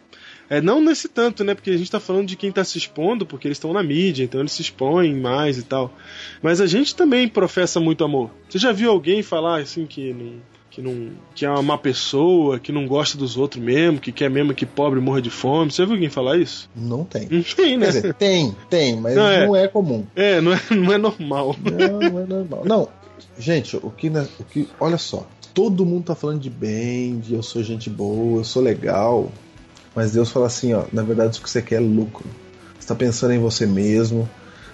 É, 0.52 0.60
não 0.60 0.82
nesse 0.82 1.08
tanto, 1.08 1.44
né? 1.46 1.56
Porque 1.56 1.70
a 1.70 1.78
gente 1.78 1.90
tá 1.90 2.00
falando 2.00 2.28
de 2.28 2.36
quem 2.36 2.52
tá 2.52 2.62
se 2.64 2.78
expondo, 2.78 3.26
porque 3.26 3.48
eles 3.48 3.56
estão 3.58 3.72
na 3.72 3.82
mídia, 3.82 4.24
então 4.26 4.42
eles 4.42 4.52
se 4.52 4.62
expõem 4.62 5.16
mais 5.16 5.58
e 5.58 5.64
tal. 5.64 5.94
Mas 6.42 6.60
a 6.60 6.68
gente 6.68 6.94
também 6.94 7.26
professa 7.28 7.80
muito 7.80 8.04
amor. 8.04 8.30
Você 8.50 8.60
já 8.60 8.74
viu 8.74 8.92
alguém 8.92 9.24
falar 9.24 9.62
assim 9.62 9.86
que 9.86 10.14
não. 10.14 10.52
Que, 10.70 10.82
não, 10.82 11.10
que 11.36 11.46
é 11.46 11.50
uma 11.50 11.62
má 11.62 11.78
pessoa, 11.78 12.58
que 12.58 12.72
não 12.72 12.88
gosta 12.88 13.18
dos 13.18 13.36
outros 13.36 13.62
mesmo, 13.62 14.00
que 14.00 14.10
quer 14.10 14.30
mesmo 14.30 14.54
que 14.54 14.66
pobre 14.66 15.02
morra 15.02 15.22
de 15.22 15.30
fome. 15.30 15.70
Você 15.70 15.78
já 15.82 15.86
viu 15.86 15.96
alguém 15.96 16.10
falar 16.10 16.38
isso? 16.38 16.70
Não 16.74 17.04
tem. 17.04 17.28
Não 17.30 17.44
tem, 17.44 17.76
né? 17.78 17.88
Quer 17.88 17.92
dizer, 17.92 18.14
tem, 18.14 18.56
tem, 18.70 18.96
mas 18.96 19.14
Não, 19.16 19.28
é. 19.28 19.46
não 19.48 19.54
é 19.56 19.68
comum. 19.68 20.06
É, 20.16 20.40
não 20.40 20.54
é, 20.54 20.62
não 20.74 20.94
é 20.94 20.98
normal. 20.98 21.56
Não, 21.62 22.00
não 22.10 22.20
é 22.22 22.26
normal. 22.26 22.62
Não, 22.66 22.88
gente, 23.38 23.76
o 23.76 23.90
que, 23.90 24.10
na- 24.10 24.26
o 24.40 24.44
que. 24.46 24.66
Olha 24.80 24.98
só. 24.98 25.28
Todo 25.54 25.86
mundo 25.86 26.06
tá 26.06 26.16
falando 26.16 26.40
de 26.40 26.50
bem, 26.50 27.20
de 27.20 27.34
eu 27.34 27.44
sou 27.44 27.62
gente 27.62 27.90
boa, 27.90 28.40
eu 28.40 28.44
sou 28.46 28.62
legal. 28.64 29.30
Mas 29.96 30.12
Deus 30.12 30.32
fala 30.32 30.48
assim, 30.48 30.74
ó, 30.74 30.86
na 30.92 31.04
verdade 31.04 31.38
o 31.40 31.42
que 31.42 31.50
você 31.50 31.62
quer 31.62 31.76
é 31.76 31.80
lucro. 31.80 32.26
Você 32.80 32.88
tá 32.88 32.96
pensando 32.96 33.34
em 33.34 33.40
você 33.40 33.66
mesmo. 33.66 34.30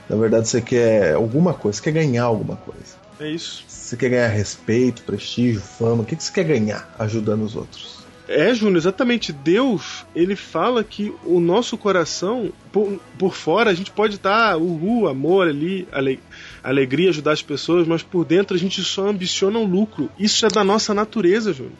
Na 0.10 0.16
verdade 0.16 0.48
você 0.48 0.62
quer 0.62 1.16
alguma 1.16 1.54
coisa, 1.54 1.78
você 1.78 1.84
quer 1.84 1.92
ganhar 1.92 2.24
alguma 2.24 2.56
coisa. 2.56 2.96
É 3.20 3.30
isso. 3.30 3.64
Você 3.68 3.98
quer 3.98 4.10
ganhar 4.10 4.28
respeito, 4.28 5.02
prestígio, 5.04 5.60
fama. 5.60 6.04
O 6.04 6.06
que 6.06 6.16
que 6.16 6.24
você 6.24 6.32
quer 6.32 6.44
ganhar 6.44 6.94
ajudando 7.00 7.44
os 7.44 7.56
outros? 7.56 7.98
É, 8.28 8.54
Júnior, 8.54 8.78
exatamente. 8.78 9.32
Deus, 9.32 10.06
ele 10.14 10.36
fala 10.36 10.84
que 10.84 11.14
o 11.24 11.40
nosso 11.40 11.78
coração, 11.78 12.52
por, 12.72 13.00
por 13.18 13.34
fora, 13.34 13.72
a 13.72 13.74
gente 13.74 13.90
pode 13.90 14.16
estar, 14.16 14.58
uhul, 14.58 15.08
amor 15.08 15.48
ali, 15.48 15.88
ale- 15.92 16.20
alegria, 16.62 17.10
ajudar 17.10 17.32
as 17.32 17.42
pessoas, 17.42 17.88
mas 17.88 18.04
por 18.04 18.26
dentro 18.26 18.56
a 18.56 18.60
gente 18.60 18.84
só 18.84 19.08
ambiciona 19.08 19.58
o 19.58 19.66
lucro. 19.66 20.10
Isso 20.20 20.46
é 20.46 20.50
da 20.50 20.64
nossa 20.64 20.94
natureza, 20.94 21.54
Júnior. 21.54 21.74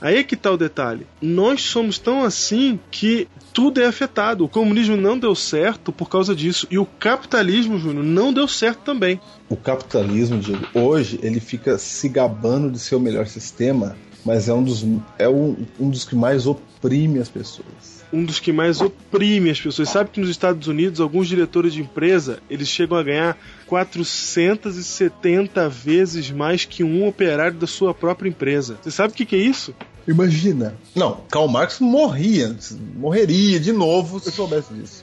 Aí 0.00 0.16
é 0.16 0.24
que 0.24 0.36
tá 0.36 0.50
o 0.50 0.56
detalhe. 0.56 1.06
Nós 1.20 1.62
somos 1.62 1.98
tão 1.98 2.24
assim 2.24 2.78
que 2.90 3.28
tudo 3.52 3.80
é 3.80 3.86
afetado. 3.86 4.44
O 4.44 4.48
comunismo 4.48 4.96
não 4.96 5.18
deu 5.18 5.34
certo 5.34 5.92
por 5.92 6.08
causa 6.08 6.34
disso. 6.34 6.66
E 6.70 6.78
o 6.78 6.84
capitalismo, 6.84 7.78
Júnior, 7.78 8.04
não 8.04 8.32
deu 8.32 8.46
certo 8.48 8.80
também. 8.80 9.20
O 9.48 9.56
capitalismo, 9.56 10.38
Diego, 10.38 10.66
hoje 10.74 11.18
ele 11.22 11.40
fica 11.40 11.78
se 11.78 12.08
gabando 12.08 12.70
de 12.70 12.78
ser 12.78 12.96
o 12.96 13.00
melhor 13.00 13.26
sistema, 13.26 13.96
mas 14.24 14.48
é 14.48 14.54
um 14.54 14.62
dos, 14.62 14.84
é 15.18 15.28
um, 15.28 15.56
um 15.78 15.88
dos 15.88 16.04
que 16.04 16.16
mais 16.16 16.46
oprime 16.46 17.18
as 17.18 17.28
pessoas. 17.28 17.93
Um 18.14 18.24
dos 18.24 18.38
que 18.38 18.52
mais 18.52 18.80
oprime 18.80 19.50
as 19.50 19.60
pessoas. 19.60 19.88
Sabe 19.88 20.10
que 20.10 20.20
nos 20.20 20.30
Estados 20.30 20.68
Unidos, 20.68 21.00
alguns 21.00 21.26
diretores 21.26 21.74
de 21.74 21.80
empresa, 21.80 22.38
eles 22.48 22.68
chegam 22.68 22.96
a 22.96 23.02
ganhar 23.02 23.36
470 23.66 25.68
vezes 25.68 26.30
mais 26.30 26.64
que 26.64 26.84
um 26.84 27.04
operário 27.06 27.58
da 27.58 27.66
sua 27.66 27.92
própria 27.92 28.28
empresa. 28.28 28.78
Você 28.80 28.92
sabe 28.92 29.12
o 29.12 29.16
que, 29.16 29.26
que 29.26 29.34
é 29.34 29.40
isso? 29.40 29.74
Imagina. 30.06 30.76
Não, 30.94 31.22
Karl 31.30 31.48
Marx 31.48 31.80
morria, 31.80 32.56
morreria 32.94 33.58
de 33.58 33.72
novo 33.72 34.20
se 34.20 34.30
soubesse 34.30 34.72
disso. 34.72 35.02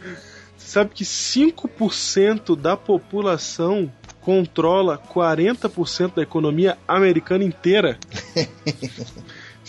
Você 0.57 0.67
sabe 0.67 0.91
que 0.93 1.03
5% 1.03 2.55
da 2.55 2.77
população 2.77 3.91
controla 4.21 4.97
40% 4.97 6.15
da 6.15 6.21
economia 6.21 6.77
americana 6.87 7.43
inteira? 7.43 7.99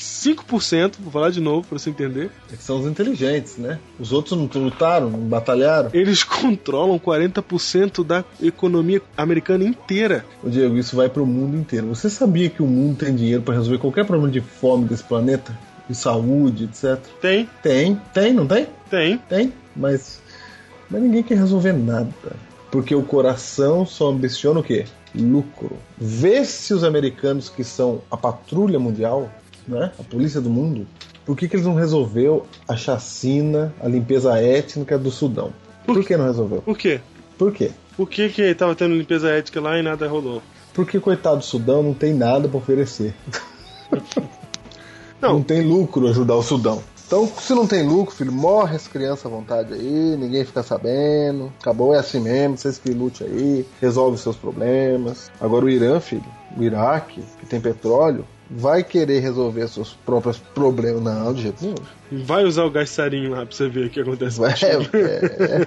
5%, 0.02 0.94
vou 1.00 1.12
falar 1.12 1.30
de 1.30 1.40
novo 1.40 1.66
para 1.66 1.78
você 1.78 1.90
entender. 1.90 2.30
É 2.52 2.56
que 2.56 2.62
são 2.62 2.80
os 2.80 2.86
inteligentes, 2.86 3.56
né? 3.56 3.78
Os 3.98 4.12
outros 4.12 4.38
não 4.38 4.48
lutaram, 4.62 5.08
não 5.08 5.20
batalharam. 5.20 5.90
Eles 5.92 6.22
controlam 6.24 6.98
40% 6.98 8.04
da 8.04 8.24
economia 8.40 9.00
americana 9.16 9.64
inteira. 9.64 10.24
Ô 10.42 10.48
Diego, 10.48 10.76
isso 10.76 10.96
vai 10.96 11.08
pro 11.08 11.24
mundo 11.24 11.56
inteiro. 11.56 11.86
Você 11.88 12.10
sabia 12.10 12.50
que 12.50 12.62
o 12.62 12.66
mundo 12.66 12.96
tem 12.98 13.14
dinheiro 13.14 13.42
para 13.42 13.54
resolver 13.54 13.78
qualquer 13.78 14.04
problema 14.04 14.30
de 14.30 14.40
fome 14.40 14.84
desse 14.86 15.04
planeta? 15.04 15.56
De 15.88 15.94
saúde, 15.96 16.64
etc? 16.64 16.98
Tem, 17.20 17.48
Tem, 17.62 18.00
tem, 18.12 18.32
não 18.32 18.46
tem? 18.46 18.66
tem. 18.88 19.18
Tem, 19.18 19.52
mas, 19.74 20.20
mas 20.88 21.02
ninguém 21.02 21.22
quer 21.22 21.36
resolver 21.36 21.72
nada. 21.72 22.12
Porque 22.70 22.94
o 22.94 23.02
coração 23.02 23.84
só 23.84 24.08
ambiciona 24.10 24.60
o 24.60 24.62
quê? 24.62 24.86
Lucro. 25.14 25.76
Vê 25.98 26.44
se 26.44 26.72
os 26.72 26.84
americanos 26.84 27.48
que 27.50 27.62
são 27.62 28.00
a 28.10 28.16
patrulha 28.16 28.78
mundial, 28.78 29.30
né? 29.66 29.92
a 29.98 30.02
polícia 30.02 30.40
do 30.40 30.50
mundo, 30.50 30.86
por 31.24 31.36
que, 31.36 31.48
que 31.48 31.56
eles 31.56 31.66
não 31.66 31.74
resolveu 31.74 32.46
a 32.66 32.76
chacina, 32.76 33.72
a 33.80 33.88
limpeza 33.88 34.38
étnica 34.38 34.98
do 34.98 35.10
Sudão? 35.10 35.52
Por 35.86 36.04
que 36.04 36.16
não 36.16 36.26
resolveu? 36.26 36.62
Por 36.62 36.76
quê? 36.76 37.00
Por 37.38 37.52
quê? 37.52 37.70
Por 37.96 38.08
que 38.08 38.28
que 38.28 38.54
tava 38.54 38.74
tendo 38.74 38.94
limpeza 38.94 39.30
ética 39.30 39.60
lá 39.60 39.78
e 39.78 39.82
nada 39.82 40.08
rolou? 40.08 40.42
Porque, 40.72 40.98
coitado 40.98 41.38
do 41.38 41.44
Sudão, 41.44 41.82
não 41.82 41.92
tem 41.92 42.14
nada 42.14 42.48
para 42.48 42.58
oferecer. 42.58 43.14
Não. 45.20 45.34
Não 45.34 45.42
tem 45.44 45.60
lucro 45.60 46.08
ajudar 46.08 46.34
o 46.34 46.42
Sudão. 46.42 46.82
Então, 47.06 47.26
se 47.26 47.54
não 47.54 47.66
tem 47.66 47.86
lucro, 47.86 48.12
filho, 48.12 48.32
morre 48.32 48.74
as 48.74 48.88
crianças 48.88 49.26
à 49.26 49.28
vontade 49.28 49.74
aí, 49.74 50.16
ninguém 50.16 50.44
fica 50.44 50.62
sabendo. 50.62 51.52
Acabou, 51.60 51.94
é 51.94 51.98
assim 51.98 52.18
mesmo, 52.18 52.56
vocês 52.56 52.78
que 52.78 52.90
lute 52.90 53.22
aí, 53.22 53.66
resolve 53.80 54.16
os 54.16 54.22
seus 54.22 54.34
problemas. 54.34 55.30
Agora 55.38 55.66
o 55.66 55.68
Irã, 55.68 56.00
filho, 56.00 56.24
o 56.56 56.62
Iraque, 56.62 57.22
que 57.38 57.44
tem 57.44 57.60
petróleo, 57.60 58.26
vai 58.56 58.84
querer 58.84 59.20
resolver 59.20 59.66
seus 59.68 59.94
próprios 59.94 60.38
problemas. 60.38 61.02
Não, 61.02 61.32
de 61.32 61.42
jeito 61.42 61.62
nenhum. 61.62 62.24
Vai 62.24 62.44
usar 62.44 62.64
o 62.64 62.70
gás 62.70 62.90
sarinho 62.90 63.30
lá 63.30 63.46
pra 63.46 63.54
você 63.54 63.68
ver 63.68 63.86
o 63.86 63.90
que 63.90 64.00
acontece. 64.00 64.38
Vai, 64.38 64.52
é, 64.52 65.66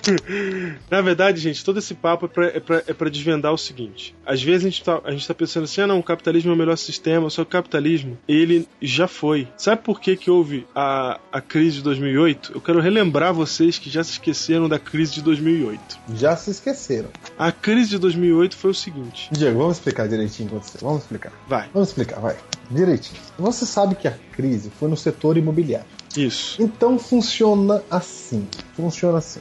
Na 0.90 1.00
verdade, 1.00 1.40
gente, 1.40 1.64
todo 1.64 1.78
esse 1.78 1.94
papo 1.94 2.26
é 2.26 2.28
pra, 2.28 2.46
é, 2.46 2.60
pra, 2.60 2.82
é 2.86 2.92
pra 2.92 3.08
desvendar 3.08 3.52
o 3.52 3.58
seguinte. 3.58 4.14
Às 4.24 4.42
vezes 4.42 4.66
a 4.66 4.70
gente, 4.70 4.84
tá, 4.84 5.00
a 5.04 5.10
gente 5.10 5.26
tá 5.26 5.34
pensando 5.34 5.64
assim, 5.64 5.80
ah 5.80 5.86
não, 5.86 5.98
o 5.98 6.02
capitalismo 6.02 6.50
é 6.50 6.54
o 6.54 6.56
melhor 6.58 6.76
sistema, 6.76 7.28
só 7.30 7.42
que 7.44 7.48
o 7.48 7.52
capitalismo, 7.52 8.18
ele 8.26 8.66
já 8.80 9.06
foi. 9.06 9.48
Sabe 9.56 9.82
por 9.82 10.00
que 10.00 10.16
que 10.16 10.30
houve 10.30 10.66
a, 10.74 11.20
a 11.30 11.40
crise 11.40 11.76
de 11.76 11.82
2008? 11.82 12.52
Eu 12.54 12.60
quero 12.60 12.80
relembrar 12.80 13.32
vocês 13.34 13.78
que 13.78 13.90
já 13.90 14.02
se 14.02 14.12
esqueceram 14.12 14.68
da 14.68 14.78
crise 14.78 15.14
de 15.14 15.22
2008. 15.22 15.98
já 16.14 16.36
se 16.36 16.50
esqueceram. 16.50 17.08
A 17.38 17.50
crise 17.52 17.90
de 17.90 17.98
2008 17.98 18.56
foi 18.56 18.70
o 18.70 18.74
seguinte. 18.74 19.28
Diego, 19.32 19.58
vamos 19.58 19.76
explicar 19.78 20.08
direitinho 20.08 20.46
o 20.46 20.50
que 20.50 20.56
aconteceu. 20.56 20.80
Vamos 20.86 21.02
explicar. 21.02 21.32
Vai, 21.48 21.68
Vamos 21.72 21.88
explicar, 21.88 22.20
vai. 22.20 22.36
Direitinho. 22.70 23.20
Você 23.38 23.66
sabe 23.66 23.94
que 23.94 24.08
a 24.08 24.14
crise 24.32 24.70
foi 24.78 24.88
no 24.88 24.96
setor 24.96 25.36
imobiliário. 25.36 25.86
isso. 26.16 26.62
Então 26.62 26.98
funciona 26.98 27.82
assim. 27.90 28.46
Funciona 28.74 29.18
assim. 29.18 29.40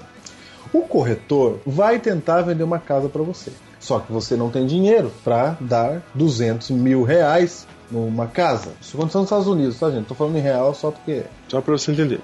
O 0.73 0.81
corretor 0.81 1.59
vai 1.65 1.99
tentar 1.99 2.41
vender 2.41 2.63
uma 2.63 2.79
casa 2.79 3.09
para 3.09 3.21
você. 3.21 3.51
Só 3.79 3.99
que 3.99 4.11
você 4.11 4.35
não 4.35 4.49
tem 4.49 4.65
dinheiro 4.65 5.11
para 5.23 5.57
dar 5.59 6.01
200 6.13 6.69
mil 6.71 7.03
reais 7.03 7.67
numa 7.89 8.27
casa. 8.27 8.69
Isso 8.79 8.95
aconteceu 8.95 9.21
nos 9.21 9.27
Estados 9.27 9.47
Unidos, 9.47 9.79
tá, 9.79 9.91
gente? 9.91 10.05
Tô 10.05 10.15
falando 10.15 10.37
em 10.37 10.41
real 10.41 10.73
só 10.73 10.91
porque 10.91 11.23
Só 11.47 11.59
pra 11.61 11.77
você 11.77 11.91
entender. 11.91 12.21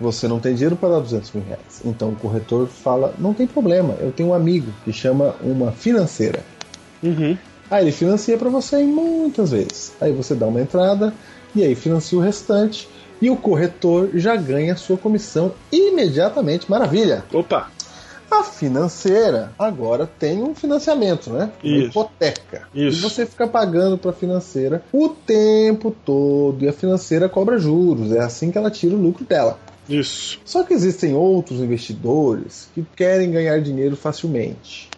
você 0.00 0.26
não 0.28 0.40
tem 0.40 0.54
dinheiro 0.54 0.76
para 0.76 0.90
dar 0.90 1.00
200 1.00 1.32
mil 1.32 1.44
reais. 1.44 1.80
Então 1.84 2.10
o 2.10 2.16
corretor 2.16 2.66
fala: 2.66 3.14
não 3.18 3.32
tem 3.32 3.46
problema, 3.46 3.94
eu 4.00 4.12
tenho 4.12 4.30
um 4.30 4.34
amigo 4.34 4.70
que 4.84 4.92
chama 4.92 5.34
uma 5.40 5.72
financeira. 5.72 6.40
Uhum. 7.02 7.38
Aí 7.70 7.84
ele 7.84 7.92
financia 7.92 8.36
para 8.36 8.50
você 8.50 8.82
muitas 8.82 9.52
vezes. 9.52 9.92
Aí 10.00 10.12
você 10.12 10.34
dá 10.34 10.46
uma 10.46 10.60
entrada 10.60 11.14
e 11.54 11.62
aí 11.62 11.74
financia 11.74 12.18
o 12.18 12.20
restante 12.20 12.88
e 13.22 13.30
o 13.30 13.36
corretor 13.36 14.10
já 14.14 14.34
ganha 14.34 14.76
sua 14.76 14.98
comissão 14.98 15.54
imediatamente. 15.70 16.68
Maravilha! 16.68 17.24
Opa! 17.32 17.70
A 18.28 18.42
financeira 18.42 19.52
agora 19.58 20.06
tem 20.06 20.42
um 20.42 20.54
financiamento, 20.54 21.30
né? 21.30 21.52
Uma 21.62 21.76
Isso. 21.76 21.88
hipoteca. 21.88 22.66
Isso. 22.74 22.98
E 22.98 23.00
você 23.00 23.24
fica 23.24 23.46
pagando 23.46 23.96
para 23.96 24.10
a 24.10 24.14
financeira 24.14 24.82
o 24.92 25.08
tempo 25.08 25.94
todo 26.04 26.64
e 26.64 26.68
a 26.68 26.72
financeira 26.72 27.28
cobra 27.28 27.58
juros. 27.58 28.10
É 28.10 28.20
assim 28.20 28.50
que 28.50 28.58
ela 28.58 28.70
tira 28.70 28.96
o 28.96 29.00
lucro 29.00 29.24
dela. 29.24 29.58
Isso. 29.88 30.40
Só 30.44 30.64
que 30.64 30.72
existem 30.72 31.14
outros 31.14 31.60
investidores 31.60 32.70
que 32.74 32.84
querem 32.96 33.30
ganhar 33.30 33.60
dinheiro 33.60 33.96
facilmente. 33.96 34.88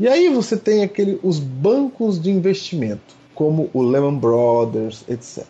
E 0.00 0.08
aí 0.08 0.28
você 0.30 0.56
tem 0.56 0.82
aquele, 0.82 1.20
os 1.22 1.38
bancos 1.38 2.20
de 2.20 2.30
investimento, 2.30 3.14
como 3.34 3.68
o 3.72 3.82
Lehman 3.82 4.16
Brothers, 4.16 5.04
etc. 5.08 5.44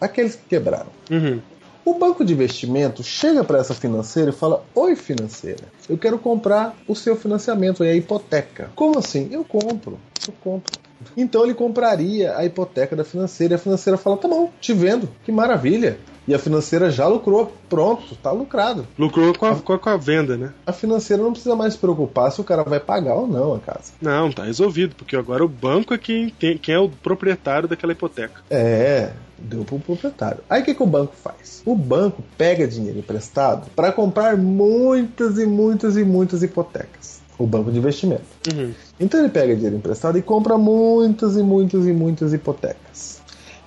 Aqueles 0.00 0.36
que 0.36 0.42
quebraram. 0.48 0.90
Uhum. 1.10 1.40
O 1.84 1.94
banco 1.94 2.24
de 2.24 2.32
investimento 2.32 3.02
chega 3.02 3.44
para 3.44 3.58
essa 3.58 3.74
financeira 3.74 4.30
e 4.30 4.32
fala: 4.32 4.64
Oi, 4.74 4.96
financeira, 4.96 5.64
eu 5.88 5.98
quero 5.98 6.18
comprar 6.18 6.74
o 6.88 6.96
seu 6.96 7.14
financiamento, 7.14 7.84
é 7.84 7.90
a 7.90 7.94
hipoteca. 7.94 8.70
Como 8.74 8.98
assim? 8.98 9.28
Eu 9.30 9.44
compro, 9.44 9.98
eu 10.26 10.32
compro. 10.42 10.72
Então 11.14 11.44
ele 11.44 11.52
compraria 11.52 12.36
a 12.36 12.44
hipoteca 12.44 12.96
da 12.96 13.04
financeira 13.04 13.54
e 13.54 13.56
a 13.56 13.58
financeira 13.58 13.98
fala: 13.98 14.16
Tá 14.16 14.26
bom, 14.26 14.50
te 14.60 14.72
vendo, 14.72 15.08
que 15.24 15.30
maravilha. 15.30 15.98
E 16.26 16.34
a 16.34 16.38
financeira 16.38 16.90
já 16.90 17.06
lucrou. 17.06 17.52
Pronto, 17.68 18.16
tá 18.16 18.30
lucrado. 18.30 18.86
Lucrou 18.98 19.36
com 19.36 19.46
a, 19.46 19.56
com 19.56 19.72
a, 19.72 19.78
com 19.78 19.88
a 19.90 19.96
venda, 19.96 20.36
né? 20.36 20.52
A 20.66 20.72
financeira 20.72 21.22
não 21.22 21.32
precisa 21.32 21.54
mais 21.54 21.74
se 21.74 21.78
preocupar 21.78 22.32
se 22.32 22.40
o 22.40 22.44
cara 22.44 22.62
vai 22.62 22.80
pagar 22.80 23.14
ou 23.14 23.26
não 23.26 23.54
a 23.54 23.58
casa. 23.58 23.92
Não, 24.00 24.32
tá 24.32 24.44
resolvido, 24.44 24.94
porque 24.94 25.16
agora 25.16 25.44
o 25.44 25.48
banco 25.48 25.92
é 25.92 25.98
quem, 25.98 26.30
tem, 26.30 26.56
quem 26.56 26.74
é 26.74 26.78
o 26.78 26.88
proprietário 26.88 27.68
daquela 27.68 27.92
hipoteca. 27.92 28.40
É, 28.50 29.10
deu 29.38 29.64
pro 29.64 29.78
proprietário. 29.78 30.40
Aí 30.48 30.62
o 30.62 30.64
que, 30.64 30.74
que 30.74 30.82
o 30.82 30.86
banco 30.86 31.14
faz? 31.14 31.62
O 31.64 31.74
banco 31.76 32.22
pega 32.36 32.66
dinheiro 32.66 32.98
emprestado 32.98 33.70
para 33.74 33.92
comprar 33.92 34.36
muitas 34.36 35.38
e 35.38 35.46
muitas 35.46 35.96
e 35.96 36.04
muitas 36.04 36.42
hipotecas. 36.42 37.22
O 37.36 37.46
banco 37.46 37.70
de 37.70 37.78
investimento. 37.78 38.22
Uhum. 38.54 38.72
Então 38.98 39.20
ele 39.20 39.28
pega 39.28 39.54
dinheiro 39.54 39.76
emprestado 39.76 40.16
e 40.16 40.22
compra 40.22 40.56
muitas 40.56 41.36
e 41.36 41.42
muitas 41.42 41.86
e 41.86 41.92
muitas 41.92 42.32
hipotecas. 42.32 43.13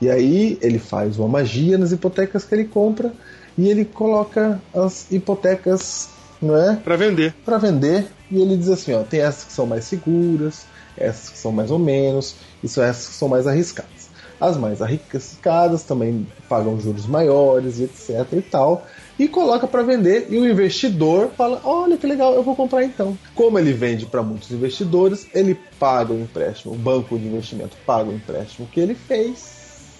E 0.01 0.09
aí 0.09 0.57
ele 0.61 0.79
faz 0.79 1.17
uma 1.17 1.27
magia 1.27 1.77
nas 1.77 1.91
hipotecas 1.91 2.43
que 2.43 2.53
ele 2.53 2.65
compra 2.65 3.11
e 3.57 3.67
ele 3.67 3.83
coloca 3.83 4.61
as 4.73 5.11
hipotecas, 5.11 6.09
não 6.41 6.55
é? 6.55 6.75
Para 6.75 6.95
vender. 6.95 7.33
Para 7.43 7.57
vender 7.57 8.07
e 8.29 8.39
ele 8.41 8.57
diz 8.57 8.69
assim, 8.69 8.93
ó, 8.93 9.03
tem 9.03 9.21
essas 9.21 9.45
que 9.45 9.53
são 9.53 9.65
mais 9.65 9.85
seguras, 9.85 10.65
essas 10.97 11.29
que 11.29 11.37
são 11.37 11.51
mais 11.51 11.71
ou 11.71 11.79
menos, 11.79 12.35
e 12.63 12.67
são 12.67 12.83
essas 12.83 13.07
que 13.07 13.13
são 13.13 13.27
mais 13.27 13.47
arriscadas. 13.47 14.07
As 14.39 14.55
mais 14.55 14.83
arriscadas 14.83 15.81
também 15.81 16.27
pagam 16.47 16.79
juros 16.79 17.07
maiores, 17.07 17.79
etc 17.79 18.33
e 18.33 18.41
tal, 18.41 18.85
e 19.17 19.27
coloca 19.27 19.65
para 19.65 19.81
vender 19.81 20.27
e 20.29 20.37
o 20.37 20.47
investidor 20.47 21.31
fala: 21.35 21.59
"Olha 21.63 21.97
que 21.97 22.05
legal, 22.05 22.35
eu 22.35 22.43
vou 22.43 22.55
comprar 22.55 22.83
então". 22.83 23.17
Como 23.33 23.57
ele 23.57 23.73
vende 23.73 24.05
para 24.05 24.21
muitos 24.21 24.51
investidores, 24.51 25.25
ele 25.33 25.59
paga 25.79 26.13
o 26.13 26.21
empréstimo, 26.21 26.73
o 26.73 26.77
banco 26.77 27.17
de 27.17 27.25
investimento 27.25 27.75
paga 27.83 28.11
o 28.11 28.13
empréstimo 28.13 28.67
que 28.67 28.79
ele 28.79 28.93
fez 28.93 29.56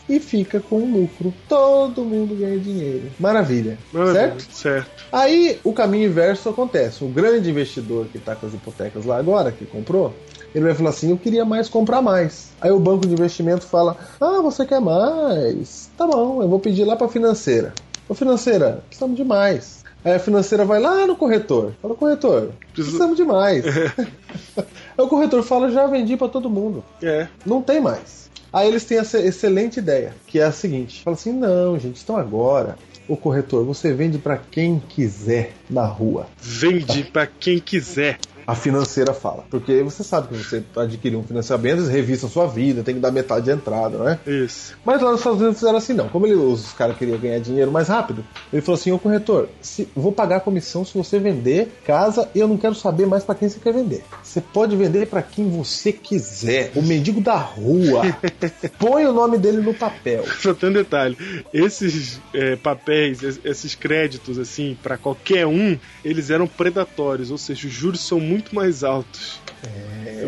e 0.10 0.20
fica 0.20 0.60
com 0.60 0.80
lucro. 0.80 1.34
Todo 1.48 2.04
mundo 2.04 2.36
ganha 2.36 2.60
dinheiro. 2.60 3.12
Maravilha. 3.20 3.78
Maravilha, 3.92 4.20
Certo? 4.20 4.54
Certo. 4.54 5.06
Aí 5.12 5.60
o 5.64 5.74
caminho 5.74 6.06
inverso 6.10 6.50
acontece. 6.50 7.04
O 7.04 7.08
grande 7.08 7.50
investidor 7.50 8.08
que 8.08 8.18
está 8.18 8.36
com 8.36 8.48
as 8.48 8.54
hipotecas 8.54 9.06
lá 9.06 9.18
agora, 9.18 9.52
que 9.52 9.66
comprou, 9.66 10.14
ele 10.54 10.66
vai 10.66 10.74
falar 10.74 10.90
assim: 10.90 11.12
Eu 11.12 11.18
queria 11.18 11.46
mais 11.46 11.70
comprar 11.70 12.02
mais. 12.02 12.50
Aí 12.60 12.72
o 12.72 12.80
banco 12.80 13.06
de 13.06 13.14
investimento 13.14 13.66
fala: 13.66 13.98
Ah, 14.20 14.42
você 14.42 14.66
quer 14.66 14.80
mais? 14.80 15.90
Tá 15.98 16.06
bom, 16.08 16.42
eu 16.42 16.48
vou 16.48 16.60
pedir 16.60 16.84
lá 16.84 16.96
para 16.96 17.08
a 17.08 17.10
financeira. 17.10 17.74
Ô 18.08 18.14
financeira, 18.14 18.84
precisamos 18.88 19.18
de 19.18 19.24
mais. 19.24 19.84
Aí 20.06 20.14
a 20.14 20.20
financeira 20.20 20.64
vai 20.64 20.80
lá 20.80 21.06
no 21.06 21.16
corretor. 21.16 21.74
Fala, 21.82 21.96
corretor, 21.96 22.52
precisamos 22.74 23.18
de 23.18 23.26
mais. 23.26 23.66
Aí 24.58 24.66
o 24.98 25.08
corretor 25.08 25.44
fala: 25.44 25.70
Já 25.70 25.86
vendi 25.88 26.16
para 26.16 26.30
todo 26.30 26.50
mundo. 26.50 26.84
É. 27.02 27.28
Não 27.46 27.62
tem 27.62 27.82
mais. 27.82 28.27
Aí 28.58 28.70
eles 28.70 28.86
têm 28.86 28.98
essa 28.98 29.20
excelente 29.20 29.78
ideia, 29.78 30.16
que 30.26 30.40
é 30.40 30.44
a 30.44 30.52
seguinte: 30.52 31.04
fala 31.04 31.16
assim, 31.16 31.32
não, 31.32 31.78
gente, 31.78 32.02
então 32.02 32.18
agora, 32.18 32.76
o 33.08 33.16
corretor, 33.16 33.64
você 33.64 33.94
vende 33.94 34.18
para 34.18 34.36
quem 34.36 34.80
quiser 34.80 35.54
na 35.70 35.86
rua. 35.86 36.26
Vende 36.42 37.04
para 37.04 37.28
quem 37.28 37.60
quiser. 37.60 38.18
A 38.48 38.56
financeira 38.56 39.14
fala. 39.14 39.44
Porque 39.52 39.84
você 39.84 40.04
sabe 40.06 40.30
que 40.30 40.36
você 40.38 40.64
adquirir 40.78 41.18
um 41.18 41.24
financiamento, 41.24 41.80
eles 41.80 41.90
revistam 41.90 42.30
sua 42.30 42.48
vida, 42.48 42.82
tem 42.82 42.96
que 42.96 43.02
dar 43.02 43.12
metade 43.12 43.44
de 43.46 43.52
entrada, 43.52 43.98
não 43.98 44.08
é? 44.08 44.18
Isso. 44.26 44.74
Mas 44.86 45.02
lá 45.02 45.12
nos 45.12 45.20
Estados 45.20 45.42
Unidos 45.42 45.60
fizeram 45.60 45.78
assim, 45.78 45.92
não. 45.94 46.08
Como 46.08 46.26
ele, 46.26 46.36
os 46.36 46.72
caras 46.72 46.98
queriam 46.98 47.18
ganhar 47.18 47.40
dinheiro 47.40 47.70
mais 47.72 47.90
rápido, 47.90 48.24
ele 48.54 48.62
falou 48.62 48.80
assim: 48.80 48.92
Ô 48.94 48.98
corretor, 48.98 49.50
se, 49.62 49.90
vou 49.94 50.14
pagar 50.14 50.38
a 50.38 50.40
comissão 50.40 50.86
se 50.86 50.98
você 50.98 51.20
vender 51.20 51.78
casa 51.86 52.30
e 52.34 52.40
eu 52.40 52.48
não 52.48 52.58
quero 52.58 52.74
saber 52.74 53.06
mais 53.06 53.24
para 53.26 53.36
quem 53.36 53.50
você 53.50 53.60
quer 53.60 53.74
vender. 53.74 54.02
Você 54.24 54.40
pode 54.40 54.78
vender 54.78 55.08
para 55.08 55.22
quem 55.22 55.50
você 55.50 55.92
quiser. 55.92 56.72
O 56.74 56.82
mendigo 56.82 57.20
da 57.20 57.36
rua. 57.36 58.04
Põe 58.80 59.06
o 59.06 59.12
nome 59.12 59.38
dele 59.38 59.58
no 59.58 59.74
papel. 59.74 60.24
Só 60.40 60.54
tem 60.54 60.70
um 60.70 60.74
detalhe: 60.74 61.18
esses 61.54 62.22
é, 62.34 62.56
papéis, 62.56 63.22
es- 63.24 63.40
esses 63.44 63.76
créditos, 63.76 64.38
assim, 64.40 64.78
para 64.82 64.98
qualquer 64.98 65.46
um, 65.46 65.78
eles 66.06 66.30
eram 66.30 66.48
predatórios, 66.48 67.30
ou 67.32 67.38
seja, 67.38 67.68
os 67.68 67.74
juros 67.74 68.00
são 68.00 68.20
muito 68.20 68.37
mais 68.56 68.84
altos. 68.84 69.40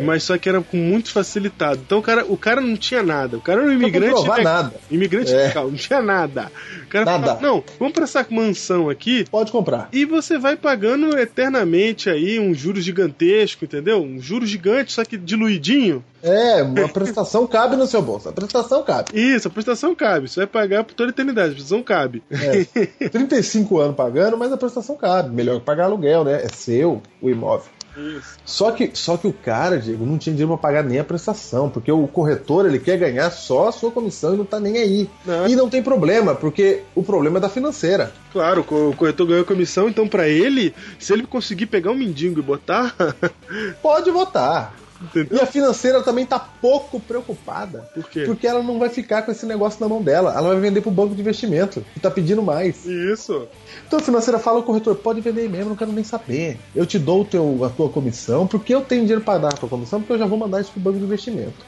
Mas 0.06 0.24
só 0.24 0.38
que 0.38 0.48
era 0.48 0.62
com 0.62 0.78
muito 0.78 1.12
facilitado. 1.12 1.82
Então 1.86 2.00
o 2.00 2.02
cara, 2.02 2.26
o 2.28 2.38
cara 2.38 2.62
não 2.62 2.76
tinha 2.76 3.02
nada. 3.02 3.38
O 3.38 3.42
cara 3.42 3.62
era 3.62 3.70
um 3.70 3.74
imigrante. 3.74 4.14
comprovar 4.14 4.38
legal. 4.38 4.54
nada. 4.64 4.76
Imigrante 4.90 5.34
É. 5.34 5.48
legal, 5.48 5.68
não 5.70 5.76
tinha 5.78 6.02
nada. 6.02 6.52
O 6.86 6.88
cara 6.90 7.06
Nada. 7.06 7.20
falava, 7.28 7.42
não, 7.42 7.64
vamos 7.80 7.94
pra 7.94 8.04
essa 8.04 8.26
mansão 8.30 8.90
aqui. 8.90 9.26
Pode 9.30 9.52
comprar. 9.52 9.90
E 9.92 10.06
você 10.06 10.38
vai 10.38 10.56
pagando 10.56 11.18
eternamente 11.18 12.10
aí 12.10 12.40
um 12.40 12.54
juro 12.54 12.80
gigantesco, 12.82 13.66
entendeu? 13.66 14.02
Um 14.02 14.20
juro 14.22 14.46
gigante, 14.46 14.92
só 14.94 15.04
que 15.04 15.18
diluidinho. 15.18 16.04
É, 16.22 16.62
uma 16.62 16.88
prestação 16.90 17.48
cabe 17.48 17.76
no 17.76 17.88
seu 17.88 18.02
bolso. 18.02 18.30
A 18.30 18.32
prestação 18.32 18.84
cabe. 18.84 19.10
Isso, 19.14 19.48
a 19.48 19.52
prestação 19.52 19.96
cabe. 19.96 20.28
Você 20.30 20.42
vai 20.42 20.48
pagar 20.48 20.84
por 20.84 20.94
toda 20.94 21.10
a 21.10 21.14
eternidade, 21.14 21.50
a 21.52 21.54
prestação 21.54 21.82
cabe. 21.84 22.22
É. 22.30 23.08
35 23.10 23.80
anos 23.80 23.96
pagando, 23.96 24.38
mas 24.38 24.52
a 24.52 24.58
prestação 24.58 24.96
cabe. 24.96 25.34
Melhor 25.34 25.60
que 25.60 25.66
pagar 25.66 25.86
aluguel, 25.86 26.24
né? 26.24 26.44
É 26.44 26.48
seu 26.50 27.02
o 27.22 27.30
imóvel. 27.30 27.68
Isso. 28.00 28.38
Só 28.46 28.72
que, 28.72 28.92
só 28.94 29.18
que 29.18 29.28
o 29.28 29.34
cara, 29.34 29.78
Diego, 29.78 30.06
não 30.06 30.18
tinha 30.18 30.34
dinheiro 30.34 30.58
pra 30.58 30.70
pagar 30.70 30.84
nem 30.84 31.00
a 31.00 31.04
prestação, 31.04 31.70
porque 31.70 31.92
o 31.92 32.08
corretor 32.08 32.66
ele 32.66 32.80
quer 32.80 32.98
ganhar 32.98 33.30
só 33.32 33.68
a 33.68 33.72
sua 33.72 33.92
comissão 33.92 34.34
e 34.34 34.38
não 34.38 34.46
tá 34.46 34.60
nem 34.60 34.78
aí. 34.78 35.10
Não. 35.26 35.48
E 35.48 35.56
não 35.56 35.70
tem 35.70 35.84
problema, 35.84 36.34
porque 36.36 36.82
o 36.96 37.04
problema 37.04 37.38
é 37.38 37.42
da 37.42 37.50
financeira. 37.50 38.12
Claro, 38.32 38.62
o 38.62 38.96
corretor 38.96 39.28
ganhou 39.28 39.44
a 39.44 39.48
comissão, 39.48 39.90
então 39.90 40.08
pra 40.08 40.28
ele, 40.28 40.74
se 40.98 41.14
ele 41.14 41.26
conseguir 41.26 41.66
pegar 41.66 41.92
um 41.92 41.96
mendigo 41.96 42.40
e 42.40 42.44
botar, 42.44 42.96
Pode 43.82 44.12
votar. 44.12 44.74
Entendeu? 45.02 45.38
E 45.38 45.42
a 45.42 45.46
financeira 45.46 46.02
também 46.02 46.26
tá 46.26 46.40
pouco 46.40 47.00
preocupada. 47.00 47.90
Por 47.94 48.10
quê? 48.10 48.24
Porque 48.26 48.48
ela 48.48 48.62
não 48.64 48.80
vai 48.80 48.90
ficar 48.90 49.24
com 49.24 49.32
esse 49.32 49.46
negócio 49.46 49.80
na 49.82 49.88
mão 49.88 50.02
dela. 50.02 50.34
Ela 50.36 50.50
vai 50.50 50.60
vender 50.60 50.82
pro 50.82 50.92
banco 50.92 51.16
de 51.16 51.22
investimento, 51.22 51.86
que 51.94 52.00
tá 52.00 52.12
pedindo 52.12 52.42
mais. 52.42 52.86
Isso. 52.86 53.48
Então 53.88 54.00
a 54.00 54.02
financeira 54.02 54.40
fala 54.40 54.58
ao 54.58 54.64
corretor, 54.64 54.96
pode 54.96 55.22
vender 55.22 55.42
aí 55.42 55.50
mesmo, 55.50 55.70
não 55.70 55.76
quero 55.76 55.92
nem 55.92 56.04
saber. 56.04 56.60
Eu 56.76 56.86
te 56.86 57.00
dou 57.00 57.26
teu, 57.26 57.64
a 57.64 57.70
tua 57.70 57.90
comissão, 57.90 58.48
porque 58.48 58.74
eu 58.74 58.82
tenho 58.82 59.02
dinheiro 59.02 59.22
para 59.22 59.40
dar 59.40 59.50
a 59.50 59.58
tua 59.58 59.70
comissão, 59.70 60.00
porque 60.00 60.14
eu 60.14 60.20
já 60.20 60.26
vou 60.26 60.38
mandar 60.38 60.62
isso 60.62 60.72
pro 60.72 60.82
banco 60.82 60.98
de 60.98 61.04
investimento. 61.04 61.66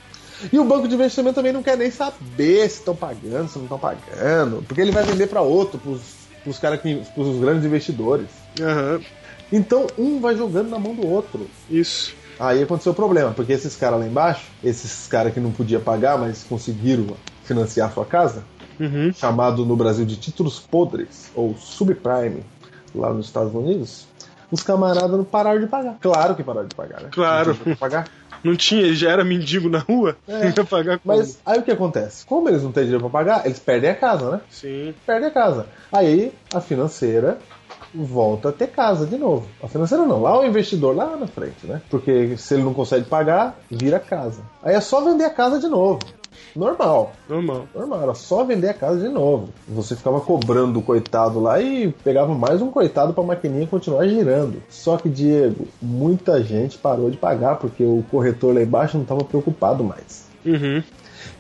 E 0.51 0.57
o 0.57 0.63
banco 0.63 0.87
de 0.87 0.95
investimento 0.95 1.35
também 1.35 1.53
não 1.53 1.61
quer 1.61 1.77
nem 1.77 1.91
saber 1.91 2.69
se 2.69 2.79
estão 2.79 2.95
pagando, 2.95 3.47
se 3.47 3.57
não 3.57 3.65
estão 3.65 3.77
pagando, 3.77 4.63
porque 4.67 4.81
ele 4.81 4.91
vai 4.91 5.03
vender 5.03 5.27
para 5.27 5.41
outro, 5.41 5.79
pros, 5.79 6.01
pros 6.43 6.57
caras 6.57 6.81
que, 6.81 6.95
pros 7.13 7.39
grandes 7.39 7.65
investidores. 7.65 8.27
Aham. 8.59 9.01
Então 9.51 9.85
um 9.97 10.19
vai 10.19 10.35
jogando 10.35 10.69
na 10.69 10.79
mão 10.79 10.95
do 10.95 11.05
outro. 11.05 11.47
Isso. 11.69 12.15
Aí 12.41 12.63
aconteceu 12.63 12.91
o 12.91 12.95
problema, 12.95 13.31
porque 13.31 13.53
esses 13.53 13.75
caras 13.75 13.99
lá 13.99 14.05
embaixo, 14.07 14.41
esses 14.63 15.07
caras 15.07 15.31
que 15.33 15.39
não 15.39 15.51
podia 15.51 15.79
pagar, 15.79 16.17
mas 16.17 16.43
conseguiram 16.43 17.05
financiar 17.43 17.89
a 17.89 17.91
sua 17.91 18.05
casa, 18.05 18.43
Uhum. 18.79 19.13
chamado 19.13 19.63
no 19.63 19.75
Brasil 19.75 20.05
de 20.05 20.15
títulos 20.17 20.59
podres, 20.59 21.29
ou 21.35 21.55
subprime, 21.55 22.43
lá 22.95 23.13
nos 23.13 23.27
Estados 23.27 23.53
Unidos, 23.53 24.07
os 24.51 24.63
camaradas 24.63 25.11
não 25.11 25.23
pararam 25.23 25.59
de 25.61 25.67
pagar. 25.67 25.97
Claro 26.01 26.35
que 26.35 26.43
pararam 26.43 26.67
de 26.67 26.73
pagar, 26.75 27.01
né? 27.01 27.09
Claro. 27.11 27.49
Não 27.49 27.53
tinha 27.53 27.65
pra 27.65 27.75
pagar. 27.89 28.09
Não 28.43 28.55
tinha, 28.55 28.81
ele 28.81 28.95
já 28.95 29.11
era 29.11 29.23
mendigo 29.23 29.69
na 29.69 29.77
rua, 29.77 30.17
É. 30.27 30.47
ia 30.57 30.63
pagar 30.65 30.97
como? 30.97 31.15
Mas 31.15 31.39
aí 31.45 31.59
o 31.59 31.63
que 31.63 31.71
acontece? 31.71 32.25
Como 32.25 32.49
eles 32.49 32.63
não 32.63 32.71
têm 32.71 32.85
dinheiro 32.85 33.07
pra 33.07 33.19
pagar, 33.23 33.45
eles 33.45 33.59
perdem 33.59 33.91
a 33.91 33.95
casa, 33.95 34.31
né? 34.31 34.41
Sim. 34.49 34.95
Perdem 35.05 35.29
a 35.29 35.31
casa. 35.31 35.67
Aí 35.91 36.33
a 36.51 36.59
financeira 36.59 37.37
volta 37.93 38.49
a 38.49 38.51
ter 38.51 38.67
casa 38.67 39.05
de 39.05 39.17
novo. 39.17 39.47
A 39.61 39.67
financeira 39.67 40.05
não, 40.05 40.21
lá 40.21 40.39
o 40.39 40.45
investidor 40.45 40.95
lá 40.95 41.15
na 41.17 41.27
frente, 41.27 41.65
né? 41.65 41.81
Porque 41.89 42.35
se 42.37 42.53
ele 42.53 42.63
não 42.63 42.73
consegue 42.73 43.05
pagar, 43.05 43.59
vira 43.69 43.99
casa. 43.99 44.41
Aí 44.63 44.75
é 44.75 44.81
só 44.81 45.01
vender 45.01 45.25
a 45.25 45.29
casa 45.29 45.59
de 45.59 45.67
novo. 45.67 45.99
Normal. 46.55 47.13
Normal. 47.29 47.67
Normal, 47.73 48.01
era 48.01 48.13
só 48.13 48.43
vender 48.43 48.69
a 48.69 48.73
casa 48.73 48.99
de 48.99 49.09
novo. 49.09 49.49
Você 49.67 49.95
ficava 49.95 50.19
cobrando 50.19 50.79
o 50.79 50.81
coitado 50.81 51.39
lá 51.39 51.61
e 51.61 51.91
pegava 52.03 52.33
mais 52.33 52.61
um 52.61 52.69
coitado 52.69 53.13
pra 53.13 53.23
maquininha 53.23 53.67
continuar 53.67 54.07
girando. 54.07 54.61
Só 54.69 54.97
que, 54.97 55.09
Diego, 55.09 55.67
muita 55.81 56.41
gente 56.43 56.77
parou 56.77 57.09
de 57.09 57.17
pagar 57.17 57.55
porque 57.55 57.83
o 57.83 58.03
corretor 58.09 58.55
lá 58.55 58.61
embaixo 58.61 58.97
não 58.97 59.03
estava 59.03 59.23
preocupado 59.23 59.83
mais. 59.83 60.27
Uhum. 60.45 60.83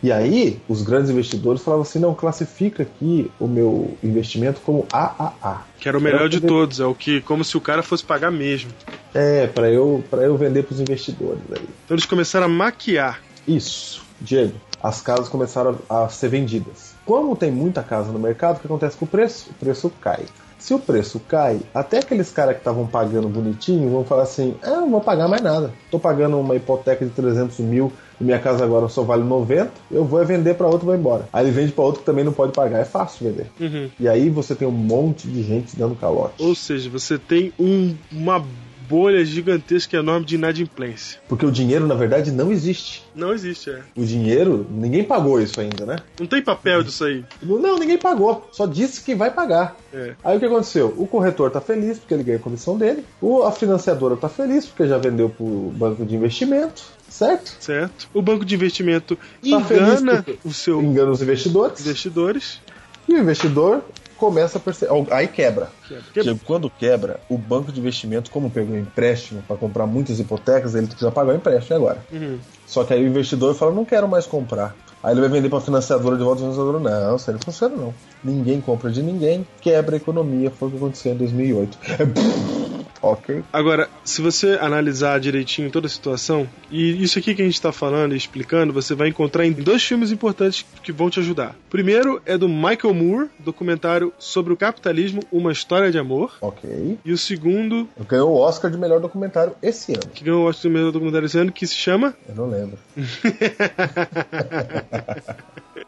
E 0.01 0.11
aí, 0.11 0.59
os 0.67 0.81
grandes 0.81 1.09
investidores 1.09 1.61
falavam 1.61 1.83
assim: 1.83 1.99
não, 1.99 2.13
classifica 2.13 2.83
aqui 2.83 3.31
o 3.39 3.47
meu 3.47 3.97
investimento 4.03 4.61
como 4.61 4.87
AAA. 4.91 5.63
Que 5.79 5.87
era 5.87 5.97
o 5.97 6.01
melhor 6.01 6.29
de 6.29 6.41
todos, 6.41 6.79
é 6.79 6.85
o 6.85 6.95
que, 6.95 7.21
como 7.21 7.43
se 7.43 7.57
o 7.57 7.61
cara 7.61 7.83
fosse 7.83 8.03
pagar 8.03 8.31
mesmo. 8.31 8.71
É, 9.13 9.47
para 9.47 9.69
eu, 9.69 10.03
pra 10.09 10.21
eu 10.21 10.37
vender 10.37 10.63
pros 10.63 10.79
investidores 10.79 11.43
aí. 11.51 11.67
Então 11.85 11.95
eles 11.95 12.05
começaram 12.05 12.45
a 12.45 12.49
maquiar. 12.49 13.21
Isso, 13.47 14.03
Diego. 14.19 14.53
As 14.81 15.01
casas 15.01 15.29
começaram 15.29 15.77
a 15.89 16.07
ser 16.09 16.29
vendidas. 16.29 16.95
Como 17.05 17.35
tem 17.35 17.51
muita 17.51 17.83
casa 17.83 18.11
no 18.11 18.17
mercado, 18.17 18.57
o 18.57 18.59
que 18.59 18.67
acontece 18.67 18.97
com 18.97 19.05
o 19.05 19.07
preço? 19.07 19.49
O 19.51 19.53
preço 19.53 19.91
cai. 20.01 20.25
Se 20.61 20.75
o 20.75 20.79
preço 20.79 21.19
cai, 21.27 21.59
até 21.73 21.97
aqueles 21.97 22.31
caras 22.31 22.53
que 22.53 22.59
estavam 22.61 22.85
pagando 22.85 23.27
bonitinho 23.27 23.89
vão 23.89 24.03
falar 24.05 24.23
assim: 24.23 24.53
ah, 24.61 24.69
não 24.81 24.91
vou 24.91 25.01
pagar 25.01 25.27
mais 25.27 25.41
nada. 25.41 25.73
Tô 25.89 25.97
pagando 25.97 26.39
uma 26.39 26.55
hipoteca 26.55 27.03
de 27.03 27.09
300 27.11 27.57
mil 27.59 27.91
e 28.19 28.23
minha 28.23 28.37
casa 28.37 28.63
agora 28.63 28.87
só 28.87 29.01
vale 29.01 29.23
90, 29.23 29.71
eu 29.89 30.05
vou 30.05 30.21
é 30.21 30.23
vender 30.25 30.53
para 30.53 30.67
outro 30.67 30.83
e 30.83 30.85
vou 30.85 30.95
embora. 30.95 31.27
Aí 31.33 31.43
ele 31.43 31.51
vende 31.51 31.71
para 31.71 31.83
outro 31.83 32.01
que 32.01 32.05
também 32.05 32.23
não 32.23 32.31
pode 32.31 32.51
pagar. 32.53 32.77
É 32.79 32.85
fácil 32.85 33.27
vender. 33.27 33.47
Uhum. 33.59 33.89
E 33.99 34.07
aí 34.07 34.29
você 34.29 34.53
tem 34.53 34.67
um 34.67 34.71
monte 34.71 35.27
de 35.27 35.41
gente 35.41 35.75
dando 35.75 35.95
calote. 35.95 36.35
Ou 36.37 36.53
seja, 36.53 36.87
você 36.91 37.17
tem 37.17 37.51
um- 37.59 37.95
uma 38.11 38.45
bolha 38.91 39.23
gigantesca 39.23 39.95
e 39.95 39.99
enorme 39.99 40.25
de 40.25 40.35
inadimplência. 40.35 41.17
Porque 41.29 41.45
o 41.45 41.51
dinheiro, 41.51 41.87
na 41.87 41.95
verdade, 41.95 42.29
não 42.29 42.51
existe. 42.51 43.03
Não 43.15 43.33
existe, 43.33 43.69
é. 43.69 43.79
O 43.95 44.03
dinheiro, 44.03 44.67
ninguém 44.69 45.01
pagou 45.03 45.39
isso 45.41 45.61
ainda, 45.61 45.85
né? 45.85 45.95
Não 46.19 46.27
tem 46.27 46.41
papel 46.41 46.83
disso 46.83 47.05
aí. 47.05 47.23
Não, 47.41 47.79
ninguém 47.79 47.97
pagou. 47.97 48.49
Só 48.51 48.65
disse 48.65 49.01
que 49.01 49.15
vai 49.15 49.31
pagar. 49.31 49.77
É. 49.93 50.15
Aí 50.21 50.35
o 50.35 50.39
que 50.39 50.45
aconteceu? 50.45 50.93
O 50.97 51.07
corretor 51.07 51.49
tá 51.49 51.61
feliz 51.61 51.97
porque 51.99 52.13
ele 52.13 52.23
ganha 52.23 52.37
a 52.37 52.41
comissão 52.41 52.77
dele. 52.77 53.05
O, 53.21 53.43
a 53.43 53.51
financiadora 53.51 54.17
tá 54.17 54.27
feliz 54.27 54.65
porque 54.65 54.85
já 54.87 54.97
vendeu 54.97 55.29
pro 55.29 55.45
banco 55.73 56.05
de 56.05 56.13
investimento. 56.15 56.83
Certo? 57.07 57.55
Certo? 57.59 58.09
O 58.13 58.21
banco 58.21 58.43
de 58.45 58.55
investimento 58.55 59.15
Tá 59.15 59.47
engana 59.47 60.25
o 60.45 60.53
seu 60.53 60.81
Engana 60.81 61.11
os 61.11 61.21
investidores. 61.21 61.79
investidores. 61.81 62.59
E 63.07 63.13
o 63.13 63.17
investidor 63.19 63.83
começa 64.21 64.59
a 64.59 64.61
perceber. 64.61 64.91
Aí 65.09 65.27
quebra. 65.27 65.71
Porque 65.79 66.23
Porque 66.23 66.45
quando 66.45 66.69
quebra, 66.69 67.19
o 67.27 67.39
banco 67.39 67.71
de 67.71 67.79
investimento, 67.79 68.29
como 68.29 68.51
pegou 68.51 68.77
empréstimo 68.77 69.41
para 69.47 69.57
comprar 69.57 69.87
muitas 69.87 70.19
hipotecas, 70.19 70.75
ele 70.75 70.85
precisa 70.85 71.09
pagar 71.09 71.33
o 71.33 71.35
empréstimo 71.35 71.75
agora. 71.75 71.97
Uhum. 72.13 72.37
Só 72.67 72.83
que 72.83 72.93
aí 72.93 73.03
o 73.03 73.07
investidor 73.07 73.55
fala: 73.55 73.71
não 73.71 73.83
quero 73.83 74.07
mais 74.07 74.27
comprar. 74.27 74.75
Aí 75.01 75.15
ele 75.15 75.21
vai 75.21 75.29
vender 75.31 75.49
para 75.49 75.57
a 75.57 75.61
financiadora 75.61 76.15
de 76.15 76.23
volta, 76.23 76.41
financiadora, 76.41 76.79
não, 76.79 77.15
isso 77.15 77.31
aí 77.31 77.33
não 77.33 77.41
funciona 77.41 77.75
não. 77.75 77.93
Ninguém 78.23 78.61
compra 78.61 78.91
de 78.91 79.01
ninguém, 79.01 79.47
quebra 79.59 79.95
a 79.95 79.97
economia, 79.97 80.51
foi 80.51 80.67
o 80.67 80.71
que 80.71 80.77
aconteceu 80.77 81.13
em 81.13 81.17
2008. 81.17 81.77
ok. 83.01 83.43
Agora, 83.51 83.89
se 84.03 84.21
você 84.21 84.57
analisar 84.61 85.19
direitinho 85.19 85.71
toda 85.71 85.87
a 85.87 85.89
situação, 85.89 86.47
e 86.69 87.01
isso 87.03 87.17
aqui 87.19 87.33
que 87.35 87.41
a 87.41 87.45
gente 87.45 87.55
está 87.55 87.71
falando 87.71 88.13
e 88.13 88.17
explicando, 88.17 88.71
você 88.73 88.93
vai 88.95 89.07
encontrar 89.09 89.45
em 89.45 89.51
dois 89.51 89.83
filmes 89.83 90.11
importantes 90.11 90.65
que 90.83 90.91
vão 90.91 91.09
te 91.09 91.19
ajudar. 91.19 91.55
O 91.67 91.69
primeiro 91.71 92.21
é 92.25 92.37
do 92.37 92.47
Michael 92.47 92.93
Moore, 92.93 93.29
documentário 93.39 94.13
sobre 94.19 94.53
o 94.53 94.57
capitalismo, 94.57 95.21
Uma 95.31 95.51
História 95.51 95.91
de 95.91 95.97
Amor. 95.97 96.33
Ok. 96.41 96.97
E 97.03 97.11
o 97.11 97.17
segundo, 97.17 97.87
Ganhou 98.07 98.31
o 98.31 98.37
Oscar 98.37 98.69
de 98.71 98.77
melhor 98.77 98.99
documentário 98.99 99.53
esse 99.61 99.93
ano. 99.93 100.01
que 100.13 100.23
ganhou 100.23 100.43
o 100.43 100.47
Oscar 100.49 100.71
do 100.71 100.75
melhor 100.77 100.91
documentário 100.91 101.25
esse 101.25 101.37
ano, 101.37 101.51
que 101.51 101.65
se 101.67 101.75
chama 101.75 102.13
Eu 102.27 102.35
não 102.35 102.49
lembro. 102.49 102.77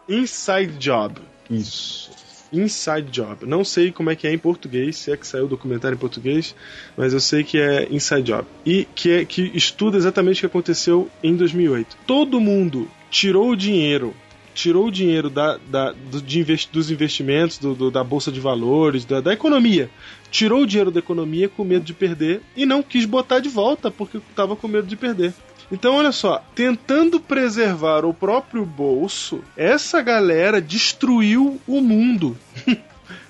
Inside 0.08 0.74
Job. 0.80 1.22
Isso. 1.50 2.12
Inside 2.54 3.10
Job. 3.12 3.46
Não 3.46 3.64
sei 3.64 3.92
como 3.92 4.10
é 4.12 4.16
que 4.16 4.28
é 4.28 4.34
em 4.34 4.38
português, 4.38 4.96
se 4.98 5.12
é 5.12 5.18
que 5.18 5.26
saiu 5.28 5.46
o 5.46 5.48
documentário 5.48 5.96
em 5.96 6.00
português, 6.00 6.56
mas 6.96 7.12
eu 7.14 7.20
sei 7.20 7.44
que 7.44 7.58
é 7.58 7.88
Inside 7.92 8.22
Job. 8.24 8.46
E 8.66 8.88
que, 8.96 9.10
é, 9.12 9.26
que 9.26 9.52
estuda 9.56 9.98
exatamente 9.98 10.38
o 10.38 10.40
que 10.42 10.46
aconteceu 10.46 11.10
em 11.24 11.36
2008. 11.36 11.98
Todo 12.08 12.40
mundo 12.40 12.88
tirou 13.10 13.50
o 13.50 13.56
dinheiro. 13.56 14.14
Tirou 14.56 14.86
o 14.86 14.92
dinheiro 14.92 15.32
da, 15.32 15.58
da- 15.68 15.94
do- 15.94 16.24
investi- 16.38 16.72
dos 16.72 16.92
investimentos, 16.92 17.58
do- 17.58 17.74
do- 17.74 17.90
da 17.90 18.04
bolsa 18.04 18.32
de 18.32 18.40
valores, 18.40 19.04
da, 19.04 19.20
da 19.20 19.34
economia. 19.34 19.90
Tirou 20.30 20.62
o 20.62 20.68
dinheiro 20.68 20.92
da 20.92 21.00
economia 21.00 21.50
com 21.50 21.64
medo 21.64 21.84
de 21.84 21.92
perder 21.94 22.40
e 22.56 22.64
não 22.64 22.84
quis 22.84 23.06
botar 23.06 23.40
de 23.40 23.50
volta 23.50 23.90
porque 23.90 24.18
estava 24.30 24.56
com 24.56 24.68
medo 24.68 24.86
de 24.86 24.96
perder. 24.96 25.34
Então, 25.72 25.96
olha 25.96 26.12
só, 26.12 26.44
tentando 26.54 27.20
preservar 27.20 28.06
o 28.06 28.14
próprio 28.14 28.66
bolso, 28.66 29.44
essa 29.56 30.02
galera 30.02 30.62
destruiu 30.62 31.60
o 31.68 31.82
mundo. 31.82 32.38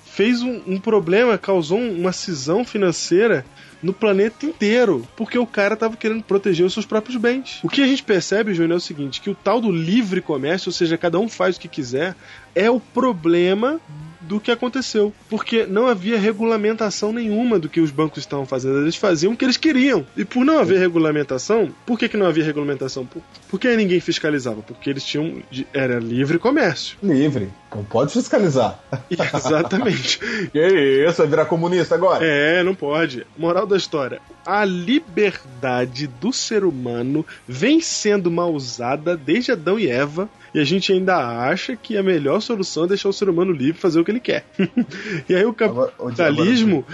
Fez 0.04 0.42
um, 0.42 0.62
um 0.66 0.78
problema, 0.78 1.36
causou 1.36 1.78
uma 1.78 2.12
cisão 2.12 2.64
financeira 2.64 3.44
no 3.82 3.92
planeta 3.92 4.46
inteiro, 4.46 5.06
porque 5.14 5.38
o 5.38 5.46
cara 5.46 5.76
tava 5.76 5.96
querendo 5.96 6.22
proteger 6.22 6.64
os 6.64 6.72
seus 6.72 6.86
próprios 6.86 7.16
bens. 7.18 7.58
O 7.62 7.68
que 7.68 7.82
a 7.82 7.86
gente 7.86 8.02
percebe, 8.02 8.54
Júnior, 8.54 8.74
é 8.74 8.76
o 8.76 8.80
seguinte, 8.80 9.20
que 9.20 9.28
o 9.28 9.34
tal 9.34 9.60
do 9.60 9.70
livre 9.70 10.22
comércio, 10.22 10.70
ou 10.70 10.72
seja, 10.72 10.96
cada 10.96 11.18
um 11.18 11.28
faz 11.28 11.56
o 11.56 11.60
que 11.60 11.68
quiser, 11.68 12.16
é 12.54 12.70
o 12.70 12.80
problema 12.80 13.80
do 14.26 14.40
que 14.40 14.50
aconteceu, 14.50 15.12
porque 15.28 15.66
não 15.66 15.86
havia 15.86 16.18
regulamentação 16.18 17.12
nenhuma 17.12 17.58
do 17.58 17.68
que 17.68 17.80
os 17.80 17.90
bancos 17.90 18.18
estavam 18.18 18.46
fazendo, 18.46 18.80
eles 18.80 18.96
faziam 18.96 19.32
o 19.32 19.36
que 19.36 19.44
eles 19.44 19.56
queriam. 19.56 20.06
E 20.16 20.24
por 20.24 20.44
não 20.44 20.58
haver 20.58 20.78
regulamentação, 20.78 21.72
por 21.86 21.98
que, 21.98 22.08
que 22.08 22.16
não 22.16 22.26
havia 22.26 22.44
regulamentação? 22.44 23.06
Por, 23.06 23.22
por 23.48 23.60
que 23.60 23.74
ninguém 23.76 24.00
fiscalizava? 24.00 24.62
Porque 24.62 24.90
eles 24.90 25.04
tinham 25.04 25.42
era 25.72 25.98
livre 25.98 26.38
comércio. 26.38 26.96
Livre. 27.02 27.50
Não 27.74 27.84
pode 27.84 28.12
fiscalizar. 28.12 28.78
Exatamente. 29.10 30.18
Que 30.52 31.06
isso? 31.08 31.18
Vai 31.18 31.26
virar 31.26 31.46
comunista 31.46 31.94
agora? 31.94 32.24
É, 32.24 32.62
não 32.62 32.74
pode. 32.74 33.26
Moral 33.36 33.66
da 33.66 33.76
história: 33.76 34.20
a 34.46 34.64
liberdade 34.64 36.06
do 36.06 36.32
ser 36.32 36.64
humano 36.64 37.26
vem 37.48 37.80
sendo 37.80 38.30
mal 38.30 38.52
usada 38.52 39.16
desde 39.16 39.52
Adão 39.52 39.78
e 39.78 39.88
Eva. 39.88 40.28
E 40.54 40.60
a 40.60 40.64
gente 40.64 40.92
ainda 40.92 41.16
acha 41.16 41.74
que 41.74 41.96
a 41.96 42.02
melhor 42.02 42.40
solução 42.40 42.84
é 42.84 42.88
deixar 42.88 43.08
o 43.08 43.12
ser 43.12 43.28
humano 43.28 43.50
livre 43.50 43.80
fazer 43.80 43.98
o 43.98 44.04
que 44.04 44.12
ele 44.12 44.20
quer. 44.20 44.46
e 45.28 45.34
aí 45.34 45.44
o 45.44 45.52
capitalismo 45.52 46.86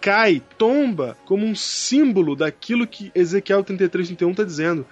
cai, 0.00 0.40
tomba 0.56 1.16
como 1.24 1.44
um 1.44 1.56
símbolo 1.56 2.36
daquilo 2.36 2.86
que 2.86 3.10
Ezequiel 3.12 3.64
33, 3.64 4.06
31 4.06 4.30
está 4.30 4.44
dizendo. 4.44 4.86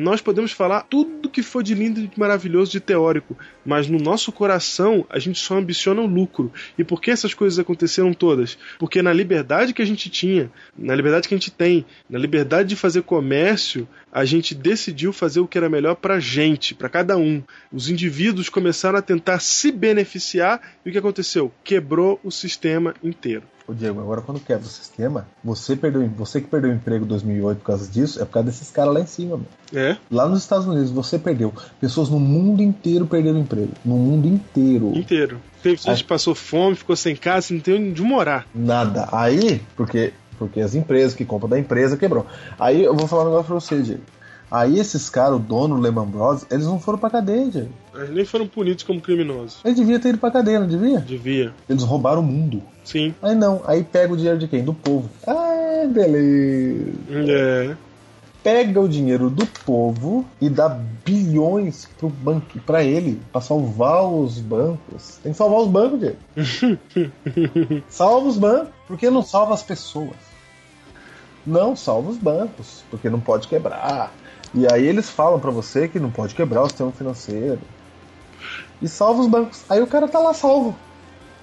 Nós 0.00 0.20
podemos 0.20 0.52
falar 0.52 0.82
tudo 0.82 1.28
que 1.28 1.42
for 1.42 1.60
de 1.60 1.74
lindo 1.74 1.98
e 1.98 2.06
de 2.06 2.16
maravilhoso 2.16 2.70
de 2.70 2.78
teórico, 2.78 3.36
mas 3.66 3.88
no 3.88 3.98
nosso 3.98 4.30
coração 4.30 5.04
a 5.10 5.18
gente 5.18 5.40
só 5.40 5.58
ambiciona 5.58 6.00
o 6.00 6.06
lucro. 6.06 6.52
E 6.78 6.84
por 6.84 7.00
que 7.00 7.10
essas 7.10 7.34
coisas 7.34 7.58
aconteceram 7.58 8.14
todas? 8.14 8.56
Porque 8.78 9.02
na 9.02 9.12
liberdade 9.12 9.74
que 9.74 9.82
a 9.82 9.84
gente 9.84 10.08
tinha, 10.08 10.52
na 10.78 10.94
liberdade 10.94 11.26
que 11.26 11.34
a 11.34 11.36
gente 11.36 11.50
tem, 11.50 11.84
na 12.08 12.16
liberdade 12.16 12.68
de 12.68 12.76
fazer 12.76 13.02
comércio, 13.02 13.88
a 14.12 14.24
gente 14.24 14.54
decidiu 14.54 15.12
fazer 15.12 15.40
o 15.40 15.48
que 15.48 15.58
era 15.58 15.68
melhor 15.68 15.96
pra 15.96 16.20
gente, 16.20 16.76
pra 16.76 16.88
cada 16.88 17.16
um. 17.16 17.42
Os 17.72 17.90
indivíduos 17.90 18.48
começaram 18.48 19.00
a 19.00 19.02
tentar 19.02 19.40
se 19.40 19.72
beneficiar 19.72 20.60
e 20.86 20.90
o 20.90 20.92
que 20.92 20.98
aconteceu? 20.98 21.52
Quebrou 21.64 22.20
o 22.22 22.30
sistema 22.30 22.94
inteiro. 23.02 23.42
Ô 23.68 23.74
Diego, 23.74 24.00
agora 24.00 24.22
quando 24.22 24.40
quebra 24.40 24.64
o 24.64 24.68
sistema, 24.68 25.28
você, 25.44 25.76
perdeu, 25.76 26.08
você 26.16 26.40
que 26.40 26.46
perdeu 26.46 26.70
o 26.70 26.74
emprego 26.74 27.04
em 27.04 27.08
2008 27.08 27.58
por 27.58 27.66
causa 27.66 27.86
disso, 27.86 28.18
é 28.18 28.24
por 28.24 28.32
causa 28.32 28.46
desses 28.46 28.70
caras 28.70 28.94
lá 28.94 29.00
em 29.00 29.06
cima, 29.06 29.32
mano. 29.32 29.46
É, 29.74 29.98
Lá 30.10 30.26
nos 30.26 30.40
Estados 30.40 30.66
Unidos, 30.66 30.90
você 30.90 31.18
perdeu. 31.18 31.52
Pessoas 31.78 32.08
no 32.08 32.18
mundo 32.18 32.62
inteiro 32.62 33.06
perderam 33.06 33.38
emprego. 33.38 33.72
No 33.84 33.98
mundo 33.98 34.26
inteiro. 34.26 34.96
inteiro. 34.96 35.38
Teve 35.62 35.76
gente 35.76 36.02
que 36.02 36.08
passou 36.08 36.34
fome, 36.34 36.76
ficou 36.76 36.96
sem 36.96 37.14
casa, 37.14 37.52
não 37.52 37.60
tem 37.60 37.90
onde 37.90 38.00
morar. 38.00 38.46
Nada. 38.54 39.06
Aí, 39.12 39.60
porque, 39.76 40.14
porque 40.38 40.62
as 40.62 40.74
empresas 40.74 41.14
que 41.14 41.26
compram 41.26 41.50
da 41.50 41.58
empresa 41.58 41.94
quebrou. 41.98 42.24
Aí 42.58 42.82
eu 42.82 42.96
vou 42.96 43.06
falar 43.06 43.24
um 43.24 43.26
negócio 43.26 43.46
pra 43.48 43.54
você, 43.54 43.82
Diego. 43.82 44.02
Aí 44.50 44.78
esses 44.78 45.10
caras, 45.10 45.36
o 45.36 45.38
dono, 45.38 45.76
o 45.76 45.80
Lehman 45.80 46.06
Brothers, 46.06 46.46
eles 46.50 46.64
não 46.64 46.80
foram 46.80 46.98
pra 46.98 47.10
cadeia, 47.10 47.50
Diego. 47.50 47.70
Eles 47.94 48.10
nem 48.10 48.24
foram 48.24 48.46
punidos 48.46 48.82
como 48.82 49.00
criminosos. 49.00 49.60
Eles 49.64 49.78
deviam 49.78 50.00
ter 50.00 50.10
ido 50.10 50.18
pra 50.18 50.30
cadeia, 50.30 50.60
não 50.60 50.66
devia? 50.66 51.00
Devia. 51.00 51.52
Eles 51.68 51.82
roubaram 51.82 52.20
o 52.20 52.24
mundo. 52.24 52.62
Sim. 52.82 53.14
Aí 53.22 53.34
não, 53.34 53.60
aí 53.66 53.84
pega 53.84 54.12
o 54.12 54.16
dinheiro 54.16 54.38
de 54.38 54.48
quem? 54.48 54.64
Do 54.64 54.72
povo. 54.72 55.10
Ah, 55.26 55.86
beleza. 55.86 56.92
É. 57.10 57.76
Pega 58.42 58.80
o 58.80 58.88
dinheiro 58.88 59.28
do 59.28 59.44
povo 59.66 60.24
e 60.40 60.48
dá 60.48 60.68
bilhões 61.04 61.86
pro 61.98 62.08
banco, 62.08 62.58
para 62.60 62.82
ele, 62.82 63.20
pra 63.30 63.42
salvar 63.42 64.04
os 64.04 64.38
bancos. 64.38 65.18
Tem 65.22 65.32
que 65.32 65.38
salvar 65.38 65.60
os 65.60 65.68
bancos, 65.68 66.00
Diego. 66.00 66.16
salva 67.90 68.28
os 68.28 68.38
bancos, 68.38 68.70
porque 68.86 69.10
não 69.10 69.22
salva 69.22 69.52
as 69.52 69.62
pessoas. 69.62 70.16
Não 71.44 71.74
salva 71.76 72.10
os 72.10 72.16
bancos, 72.16 72.84
porque 72.90 73.10
não 73.10 73.20
pode 73.20 73.48
quebrar. 73.48 74.12
E 74.54 74.66
aí 74.72 74.86
eles 74.86 75.08
falam 75.10 75.38
pra 75.38 75.50
você 75.50 75.88
que 75.88 76.00
não 76.00 76.10
pode 76.10 76.34
quebrar 76.34 76.62
o 76.62 76.68
sistema 76.68 76.92
financeiro. 76.92 77.60
E 78.80 78.88
salva 78.88 79.20
os 79.20 79.26
bancos. 79.26 79.62
Aí 79.68 79.82
o 79.82 79.86
cara 79.86 80.08
tá 80.08 80.18
lá 80.18 80.32
salvo. 80.32 80.76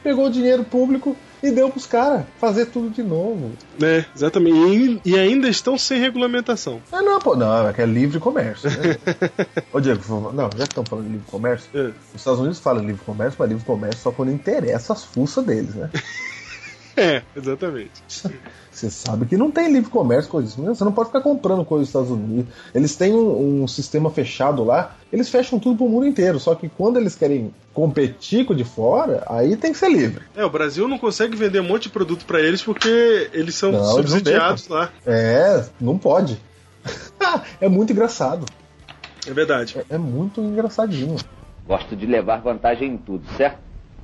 Pegou 0.03 0.27
o 0.27 0.31
dinheiro 0.31 0.63
público 0.63 1.15
e 1.41 1.51
deu 1.51 1.69
pros 1.69 1.85
caras 1.85 2.25
fazer 2.39 2.67
tudo 2.67 2.89
de 2.89 3.03
novo. 3.03 3.51
É, 3.81 4.05
exatamente. 4.15 5.01
E, 5.03 5.11
e 5.11 5.19
ainda 5.19 5.47
estão 5.49 5.77
sem 5.77 5.99
regulamentação. 5.99 6.79
Ah, 6.91 7.01
não, 7.01 7.19
pô, 7.19 7.35
não, 7.35 7.67
é 7.67 7.73
que 7.73 7.81
é 7.81 7.85
livre 7.85 8.19
comércio. 8.19 8.69
Né? 8.69 8.97
Ô, 9.73 9.79
Diego, 9.79 10.31
não, 10.31 10.45
já 10.45 10.57
que 10.59 10.63
estamos 10.63 10.89
falando 10.89 11.05
de 11.05 11.11
livre 11.13 11.27
comércio, 11.29 11.69
É. 11.73 11.87
os 12.13 12.15
Estados 12.15 12.39
Unidos 12.39 12.59
falam 12.59 12.83
livre 12.83 13.03
comércio, 13.03 13.35
mas 13.39 13.49
livre 13.49 13.65
comércio 13.65 14.01
só 14.01 14.11
quando 14.11 14.31
interessa 14.31 14.93
as 14.93 15.03
fuças 15.03 15.43
deles, 15.43 15.75
né? 15.75 15.89
É, 16.97 17.23
exatamente. 17.35 17.91
Você 18.75 18.89
sabe 18.89 19.25
que 19.25 19.37
não 19.37 19.49
tem 19.49 19.71
livre 19.71 19.89
comércio 19.89 20.29
com 20.29 20.41
isso. 20.41 20.61
né? 20.61 20.67
Você 20.67 20.83
não 20.83 20.91
pode 20.91 21.07
ficar 21.07 21.21
comprando 21.21 21.63
coisa 21.63 21.83
dos 21.83 21.89
Estados 21.89 22.11
Unidos. 22.11 22.53
Eles 22.73 22.93
têm 22.93 23.13
um, 23.13 23.63
um 23.63 23.67
sistema 23.69 24.09
fechado 24.09 24.65
lá, 24.65 24.97
eles 25.13 25.29
fecham 25.29 25.57
tudo 25.57 25.77
pro 25.77 25.87
mundo 25.87 26.05
inteiro. 26.05 26.41
Só 26.41 26.53
que 26.55 26.67
quando 26.67 26.97
eles 26.97 27.15
querem 27.15 27.53
competir 27.73 28.45
com 28.45 28.51
o 28.51 28.55
de 28.55 28.65
fora, 28.65 29.23
aí 29.27 29.55
tem 29.55 29.71
que 29.71 29.77
ser 29.77 29.89
livre. 29.89 30.25
É, 30.35 30.43
o 30.43 30.49
Brasil 30.49 30.89
não 30.89 30.97
consegue 30.97 31.37
vender 31.37 31.61
um 31.61 31.67
monte 31.67 31.83
de 31.83 31.89
produto 31.89 32.25
pra 32.25 32.41
eles 32.41 32.61
porque 32.61 33.29
eles 33.31 33.55
são 33.55 33.71
não 33.71 33.85
subsidiados 33.93 34.67
lá. 34.67 34.91
É, 35.05 35.63
não 35.79 35.97
pode. 35.97 36.37
é 37.61 37.69
muito 37.69 37.93
engraçado. 37.93 38.45
É 39.25 39.31
verdade. 39.31 39.77
É, 39.89 39.95
é 39.95 39.97
muito 39.97 40.41
engraçadinho. 40.41 41.15
Gosto 41.65 41.95
de 41.95 42.05
levar 42.05 42.41
vantagem 42.41 42.91
em 42.91 42.97
tudo, 42.97 43.25
certo? 43.37 43.59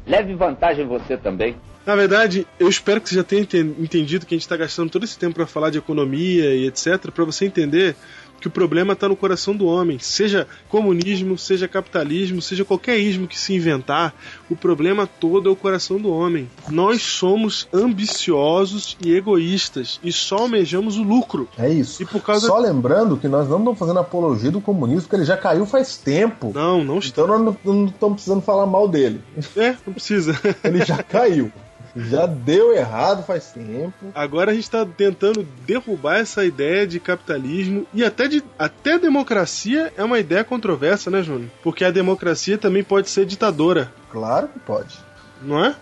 Leve 0.08 0.34
vantagem 0.34 0.88
você 0.88 1.18
também. 1.18 1.58
Na 1.86 1.96
verdade, 1.96 2.46
eu 2.60 2.70
espero 2.70 3.02
que 3.02 3.10
você 3.10 3.16
já 3.16 3.24
tenha 3.24 3.42
enten- 3.42 3.76
entendido 3.80 4.26
que 4.26 4.36
a 4.36 4.38
gente 4.38 4.44
está 4.44 4.56
gastando 4.58 4.90
todo 4.90 5.04
esse 5.04 5.18
tempo 5.18 5.36
para 5.36 5.48
falar 5.48 5.70
de 5.70 5.78
economia 5.78 6.54
e 6.56 6.68
etc, 6.68 7.10
para 7.12 7.26
você 7.26 7.46
entender 7.46 7.96
que 8.40 8.48
o 8.48 8.52
problema 8.52 8.94
está 8.94 9.08
no 9.08 9.16
coração 9.16 9.56
do 9.56 9.68
homem. 9.68 10.00
Seja 10.00 10.48
comunismo, 10.68 11.38
seja 11.38 11.68
capitalismo, 11.68 12.42
seja 12.42 12.66
qualquer 12.66 12.98
ismo 12.98 13.28
que 13.28 13.38
se 13.38 13.54
inventar, 13.54 14.16
o 14.50 14.56
problema 14.56 15.06
todo 15.06 15.48
é 15.48 15.52
o 15.52 15.56
coração 15.56 15.98
do 16.00 16.10
homem. 16.12 16.50
Nós 16.70 17.04
somos 17.04 17.68
ambiciosos 17.72 18.98
e 19.04 19.14
egoístas 19.16 20.00
e 20.04 20.12
só 20.12 20.38
almejamos 20.40 20.98
o 20.98 21.04
lucro. 21.04 21.48
É 21.58 21.70
isso. 21.70 22.02
E 22.02 22.06
por 22.06 22.22
causa 22.22 22.48
Só 22.48 22.58
lembrando 22.58 23.16
que 23.16 23.28
nós 23.28 23.48
não 23.48 23.60
estamos 23.60 23.78
fazendo 23.80 24.00
apologia 24.00 24.50
do 24.50 24.60
comunismo, 24.60 25.04
porque 25.04 25.18
ele 25.18 25.26
já 25.26 25.38
caiu 25.38 25.66
faz 25.68 25.98
tempo. 25.98 26.52
Não, 26.54 26.84
não 26.84 26.98
está. 26.98 27.22
Então 27.22 27.28
nós 27.28 27.42
não, 27.64 27.74
não 27.74 27.86
estamos 27.86 28.16
precisando 28.16 28.42
falar 28.42 28.66
mal 28.66 28.88
dele. 28.88 29.22
É, 29.56 29.76
não 29.86 29.94
precisa. 29.94 30.40
Ele 30.64 30.84
já 30.84 31.02
caiu. 31.04 31.52
Já 31.96 32.26
deu 32.26 32.74
errado 32.74 33.24
faz 33.24 33.52
tempo. 33.52 34.12
Agora 34.16 34.52
a 34.52 34.54
gente 34.54 34.64
está 34.64 34.86
tentando 34.86 35.46
derrubar 35.66 36.18
essa 36.20 36.46
ideia 36.46 36.88
de 36.88 37.00
capitalismo 37.00 37.86
e 37.94 38.04
até 38.04 38.28
de 38.28 38.44
até 38.58 38.98
democracia 38.98 39.92
é 39.98 40.04
uma 40.04 40.20
ideia 40.20 40.44
controversa, 40.44 41.10
né, 41.12 41.22
Júnior? 41.22 41.50
Porque 41.62 41.84
a 41.84 41.92
democracia 41.92 42.58
também 42.58 42.84
pode 42.84 43.10
ser 43.10 43.26
ditadora, 43.26 43.92
Claro 44.12 44.48
que 44.48 44.60
pode. 44.60 44.98
não 45.42 45.64
é? 45.64 45.76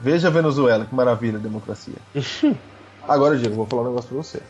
Veja 0.00 0.28
a 0.28 0.30
Venezuela, 0.30 0.84
que 0.84 0.94
maravilha 0.94 1.38
a 1.38 1.40
democracia. 1.40 1.94
Agora, 3.06 3.36
Diego, 3.36 3.54
vou 3.54 3.66
falar 3.66 3.82
um 3.82 3.86
negócio 3.86 4.08
pra 4.08 4.16
você. 4.18 4.40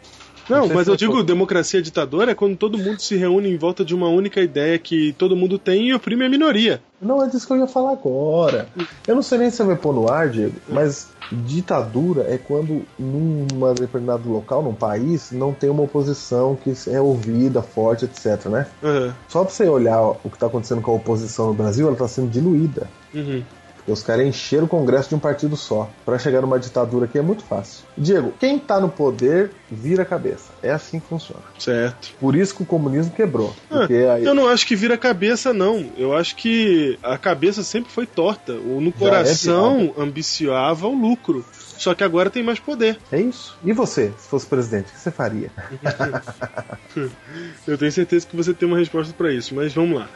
Não, 0.49 0.69
mas 0.69 0.87
eu 0.87 0.93
eu 0.93 0.97
digo 0.97 1.23
democracia 1.23 1.81
ditadora 1.81 2.33
é 2.33 2.35
quando 2.35 2.57
todo 2.57 2.79
mundo 2.79 3.01
se 3.01 3.17
reúne 3.17 3.49
em 3.49 3.57
volta 3.57 3.85
de 3.85 3.95
uma 3.95 4.09
única 4.09 4.41
ideia 4.41 4.79
que 4.79 5.13
todo 5.15 5.37
mundo 5.37 5.59
tem 5.59 5.89
e 5.89 5.95
oprime 5.95 6.25
a 6.25 6.29
minoria. 6.29 6.83
Não, 7.01 7.23
é 7.23 7.29
disso 7.29 7.47
que 7.47 7.53
eu 7.53 7.59
ia 7.59 7.67
falar 7.67 7.93
agora. 7.93 8.69
Eu 9.07 9.15
não 9.15 9.23
sei 9.23 9.39
nem 9.39 9.51
se 9.51 9.57
você 9.57 9.65
vai 9.65 9.77
pôr 9.77 9.95
no 9.95 10.09
ar, 10.09 10.29
Diego, 10.29 10.55
mas 10.69 11.11
ditadura 11.33 12.27
é 12.29 12.37
quando 12.37 12.85
num 12.99 13.47
determinado 13.75 14.31
local, 14.31 14.63
num 14.63 14.75
país, 14.75 15.33
não 15.33 15.53
tem 15.53 15.71
uma 15.71 15.83
oposição 15.83 16.57
que 16.57 16.73
é 16.89 17.01
ouvida, 17.01 17.63
forte, 17.63 18.05
etc, 18.05 18.47
né? 18.47 18.67
Aham. 18.83 19.15
Só 19.29 19.45
pra 19.45 19.53
você 19.53 19.65
olhar 19.69 20.01
o 20.03 20.31
que 20.31 20.39
tá 20.39 20.47
acontecendo 20.47 20.83
com 20.83 20.93
a 20.93 20.95
oposição 20.95 21.49
no 21.49 21.55
Brasil, 21.55 21.89
ela 21.89 21.97
tá 21.97 22.07
sendo 22.07 22.31
diluída. 22.31 22.89
Uhum. 23.15 23.43
Porque 23.83 23.93
os 23.93 24.03
caras 24.03 24.25
encheram 24.25 24.65
o 24.65 24.69
Congresso 24.69 25.09
de 25.09 25.17
um 25.17 25.19
partido 25.19 25.57
só. 25.57 25.91
Pra 26.05 26.17
chegar 26.17 26.41
numa 26.41 26.59
ditadura 26.59 27.07
aqui 27.07 27.19
é 27.19 27.23
muito 27.23 27.43
fácil. 27.43 27.85
Diego, 27.99 28.33
quem 28.39 28.57
tá 28.57 28.81
no 28.81 28.89
poder 28.89 29.51
vira 29.69 30.05
a 30.05 30.07
cabeça. 30.07 30.53
É 30.63 30.71
assim 30.71 31.01
que 31.01 31.07
funciona. 31.09 31.43
Certo. 31.59 32.11
Por 32.21 32.37
isso 32.37 32.55
que 32.55 32.63
o 32.63 32.67
comunismo 32.67 33.13
quebrou. 33.13 33.53
Porque 33.69 33.95
aí, 33.95 34.25
Eu 34.25 34.35
não 34.35 34.49
acho 34.49 34.67
que 34.67 34.77
vira 34.77 34.97
cabeça, 34.97 35.53
não. 35.53 35.91
Eu 35.99 36.17
acho 36.17 36.37
que 36.37 36.97
a 37.03 37.19
cabeça 37.19 37.65
sempre 37.65 37.91
foi 37.91 38.07
torta. 38.07 38.53
O 38.53 38.81
no 38.81 38.91
é 38.91 38.93
coração 38.93 39.93
ambiciava 39.99 40.87
o 40.87 40.95
lucro. 40.95 41.45
Só 41.77 41.95
que 41.95 42.05
agora 42.05 42.31
tem 42.31 42.45
mais 42.45 42.61
poder. 42.61 42.97
é 43.11 43.21
isso. 43.21 43.59
E 43.65 43.73
você, 43.73 44.13
se 44.17 44.29
fosse 44.29 44.47
presidente, 44.47 44.91
o 44.91 44.93
que 44.93 45.01
você 45.01 45.11
faria? 45.11 45.51
Eu 47.67 47.77
tenho 47.77 47.91
certeza 47.91 48.27
que 48.27 48.37
você 48.37 48.55
tem 48.55 48.69
uma 48.69 48.79
resposta 48.79 49.13
pra 49.13 49.33
isso, 49.33 49.55
mas 49.57 49.75
vamos 49.75 49.99
lá. 49.99 50.09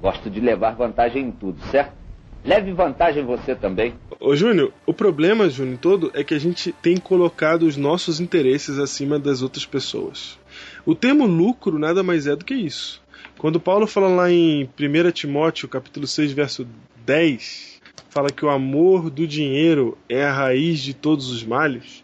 Gosto 0.00 0.30
de 0.30 0.40
levar 0.40 0.76
vantagem 0.76 1.26
em 1.26 1.32
tudo, 1.32 1.58
certo? 1.70 2.01
Leve 2.44 2.72
vantagem 2.72 3.24
você 3.24 3.54
também. 3.54 3.94
Ô 4.18 4.34
Júnior, 4.34 4.72
o 4.84 4.92
problema, 4.92 5.48
Júnior, 5.48 5.78
todo 5.78 6.10
é 6.12 6.24
que 6.24 6.34
a 6.34 6.38
gente 6.38 6.72
tem 6.72 6.96
colocado 6.96 7.62
os 7.62 7.76
nossos 7.76 8.20
interesses 8.20 8.78
acima 8.78 9.18
das 9.18 9.42
outras 9.42 9.64
pessoas. 9.64 10.38
O 10.84 10.94
termo 10.94 11.24
lucro 11.24 11.78
nada 11.78 12.02
mais 12.02 12.26
é 12.26 12.34
do 12.34 12.44
que 12.44 12.54
isso. 12.54 13.00
Quando 13.38 13.60
Paulo 13.60 13.86
fala 13.86 14.08
lá 14.08 14.30
em 14.30 14.64
1 14.64 15.10
Timóteo, 15.12 15.68
capítulo 15.68 16.06
6, 16.06 16.32
verso 16.32 16.66
10, 17.06 17.80
fala 18.10 18.30
que 18.30 18.44
o 18.44 18.50
amor 18.50 19.08
do 19.08 19.26
dinheiro 19.26 19.96
é 20.08 20.24
a 20.24 20.32
raiz 20.32 20.80
de 20.80 20.94
todos 20.94 21.30
os 21.30 21.44
males. 21.44 22.02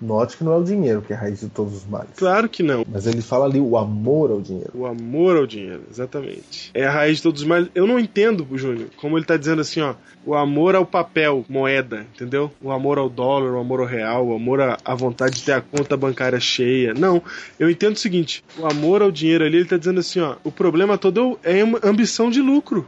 Note 0.00 0.36
que 0.36 0.44
não 0.44 0.52
é 0.52 0.56
o 0.56 0.64
dinheiro 0.64 1.02
que 1.02 1.12
é 1.12 1.16
a 1.16 1.20
raiz 1.20 1.40
de 1.40 1.48
todos 1.48 1.76
os 1.76 1.86
males. 1.86 2.10
Claro 2.16 2.48
que 2.48 2.62
não. 2.62 2.84
Mas 2.90 3.06
ele 3.06 3.20
fala 3.20 3.44
ali 3.44 3.60
o 3.60 3.76
amor 3.76 4.30
ao 4.30 4.40
dinheiro. 4.40 4.70
O 4.74 4.86
amor 4.86 5.36
ao 5.36 5.46
dinheiro, 5.46 5.82
exatamente. 5.90 6.70
É 6.72 6.86
a 6.86 6.90
raiz 6.90 7.18
de 7.18 7.22
todos 7.22 7.42
os 7.42 7.46
males. 7.46 7.68
Eu 7.74 7.86
não 7.86 7.98
entendo, 7.98 8.46
Júnior, 8.54 8.88
como 8.96 9.18
ele 9.18 9.26
tá 9.26 9.36
dizendo 9.36 9.60
assim, 9.60 9.80
ó. 9.80 9.94
O 10.24 10.34
amor 10.34 10.74
ao 10.74 10.84
papel, 10.84 11.44
moeda, 11.48 12.06
entendeu? 12.14 12.50
O 12.62 12.70
amor 12.70 12.98
ao 12.98 13.08
dólar, 13.08 13.52
o 13.52 13.58
amor 13.58 13.80
ao 13.80 13.86
real, 13.86 14.26
o 14.26 14.34
amor 14.34 14.60
à, 14.60 14.94
vontade 14.94 15.36
de 15.36 15.44
ter 15.44 15.52
a 15.52 15.60
conta 15.60 15.96
bancária 15.96 16.38
cheia. 16.38 16.92
Não. 16.92 17.22
Eu 17.58 17.70
entendo 17.70 17.96
o 17.96 17.98
seguinte: 17.98 18.44
o 18.58 18.66
amor 18.66 19.02
ao 19.02 19.10
dinheiro 19.10 19.44
ali, 19.44 19.58
ele 19.58 19.68
tá 19.68 19.76
dizendo 19.76 20.00
assim, 20.00 20.20
ó. 20.20 20.36
O 20.44 20.52
problema 20.52 20.98
todo 20.98 21.38
é 21.42 21.62
uma 21.64 21.80
ambição 21.82 22.30
de 22.30 22.40
lucro. 22.40 22.86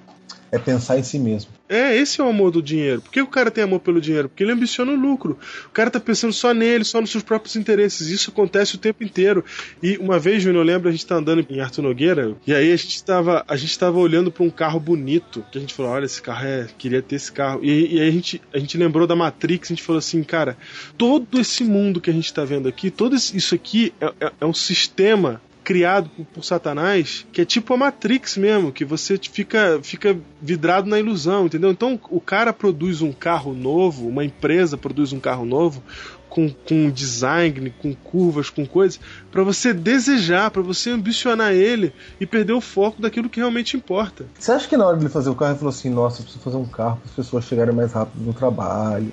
É 0.52 0.58
pensar 0.58 0.98
em 0.98 1.02
si 1.02 1.18
mesmo. 1.18 1.50
É, 1.66 1.96
esse 1.96 2.20
é 2.20 2.24
o 2.24 2.28
amor 2.28 2.50
do 2.50 2.60
dinheiro. 2.62 3.00
Por 3.00 3.10
que 3.10 3.22
o 3.22 3.26
cara 3.26 3.50
tem 3.50 3.64
amor 3.64 3.80
pelo 3.80 4.02
dinheiro? 4.02 4.28
Porque 4.28 4.44
ele 4.44 4.52
ambiciona 4.52 4.92
o 4.92 4.94
lucro. 4.94 5.38
O 5.64 5.70
cara 5.70 5.90
tá 5.90 5.98
pensando 5.98 6.30
só 6.34 6.52
nele, 6.52 6.84
só 6.84 7.00
nos 7.00 7.10
seus 7.10 7.24
próprios 7.24 7.56
interesses. 7.56 8.08
Isso 8.08 8.30
acontece 8.30 8.74
o 8.74 8.78
tempo 8.78 9.02
inteiro. 9.02 9.42
E 9.82 9.96
uma 9.96 10.18
vez, 10.18 10.42
Júnior, 10.42 10.60
eu 10.60 10.66
lembro, 10.66 10.90
a 10.90 10.92
gente 10.92 11.06
tá 11.06 11.14
andando 11.14 11.46
em 11.48 11.60
Arthur 11.60 11.80
Nogueira, 11.80 12.36
e 12.46 12.52
aí 12.54 12.70
a 12.70 12.76
gente 12.76 13.02
tava, 13.02 13.42
a 13.48 13.56
gente 13.56 13.78
tava 13.78 13.98
olhando 13.98 14.30
pra 14.30 14.42
um 14.44 14.50
carro 14.50 14.78
bonito, 14.78 15.42
que 15.50 15.56
a 15.56 15.60
gente 15.62 15.72
falou, 15.72 15.92
olha, 15.92 16.04
esse 16.04 16.20
carro 16.20 16.44
é, 16.44 16.66
queria 16.76 17.00
ter 17.00 17.16
esse 17.16 17.32
carro. 17.32 17.60
E, 17.64 17.94
e 17.96 18.00
aí 18.02 18.08
a 18.08 18.12
gente, 18.12 18.42
a 18.52 18.58
gente 18.58 18.76
lembrou 18.76 19.06
da 19.06 19.16
Matrix, 19.16 19.70
a 19.70 19.74
gente 19.74 19.82
falou 19.82 20.00
assim, 20.00 20.22
cara, 20.22 20.58
todo 20.98 21.40
esse 21.40 21.64
mundo 21.64 21.98
que 21.98 22.10
a 22.10 22.12
gente 22.12 22.30
tá 22.30 22.44
vendo 22.44 22.68
aqui, 22.68 22.90
todo 22.90 23.16
isso 23.16 23.54
aqui 23.54 23.94
é, 23.98 24.12
é- 24.26 24.32
é 24.42 24.44
um 24.44 24.52
sistema 24.52 25.40
criado 25.72 26.10
por, 26.10 26.26
por 26.26 26.44
Satanás, 26.44 27.26
que 27.32 27.40
é 27.40 27.46
tipo 27.46 27.72
a 27.72 27.76
Matrix 27.78 28.36
mesmo, 28.36 28.70
que 28.70 28.84
você 28.84 29.16
fica, 29.16 29.80
fica 29.82 30.14
vidrado 30.38 30.86
na 30.86 30.98
ilusão, 30.98 31.46
entendeu? 31.46 31.70
Então 31.70 31.98
o 32.10 32.20
cara 32.20 32.52
produz 32.52 33.00
um 33.00 33.10
carro 33.10 33.54
novo, 33.54 34.06
uma 34.06 34.22
empresa 34.22 34.76
produz 34.76 35.14
um 35.14 35.18
carro 35.18 35.46
novo, 35.46 35.82
com, 36.28 36.50
com 36.50 36.90
design, 36.90 37.72
com 37.80 37.94
curvas, 37.94 38.50
com 38.50 38.66
coisas, 38.66 39.00
para 39.30 39.42
você 39.42 39.72
desejar, 39.72 40.50
para 40.50 40.60
você 40.60 40.90
ambicionar 40.90 41.52
ele 41.52 41.94
e 42.20 42.26
perder 42.26 42.52
o 42.52 42.60
foco 42.60 43.00
daquilo 43.00 43.30
que 43.30 43.40
realmente 43.40 43.74
importa. 43.74 44.26
Você 44.38 44.52
acha 44.52 44.68
que 44.68 44.76
na 44.76 44.86
hora 44.86 44.98
de 44.98 45.04
ele 45.04 45.10
fazer 45.10 45.30
o 45.30 45.34
carro 45.34 45.52
ele 45.52 45.58
falou 45.58 45.72
assim: 45.72 45.88
Nossa, 45.88 46.20
eu 46.20 46.24
preciso 46.24 46.44
fazer 46.44 46.58
um 46.58 46.66
carro 46.66 46.98
para 46.98 47.06
as 47.06 47.16
pessoas 47.16 47.46
chegarem 47.46 47.74
mais 47.74 47.92
rápido 47.94 48.22
no 48.22 48.34
trabalho. 48.34 49.10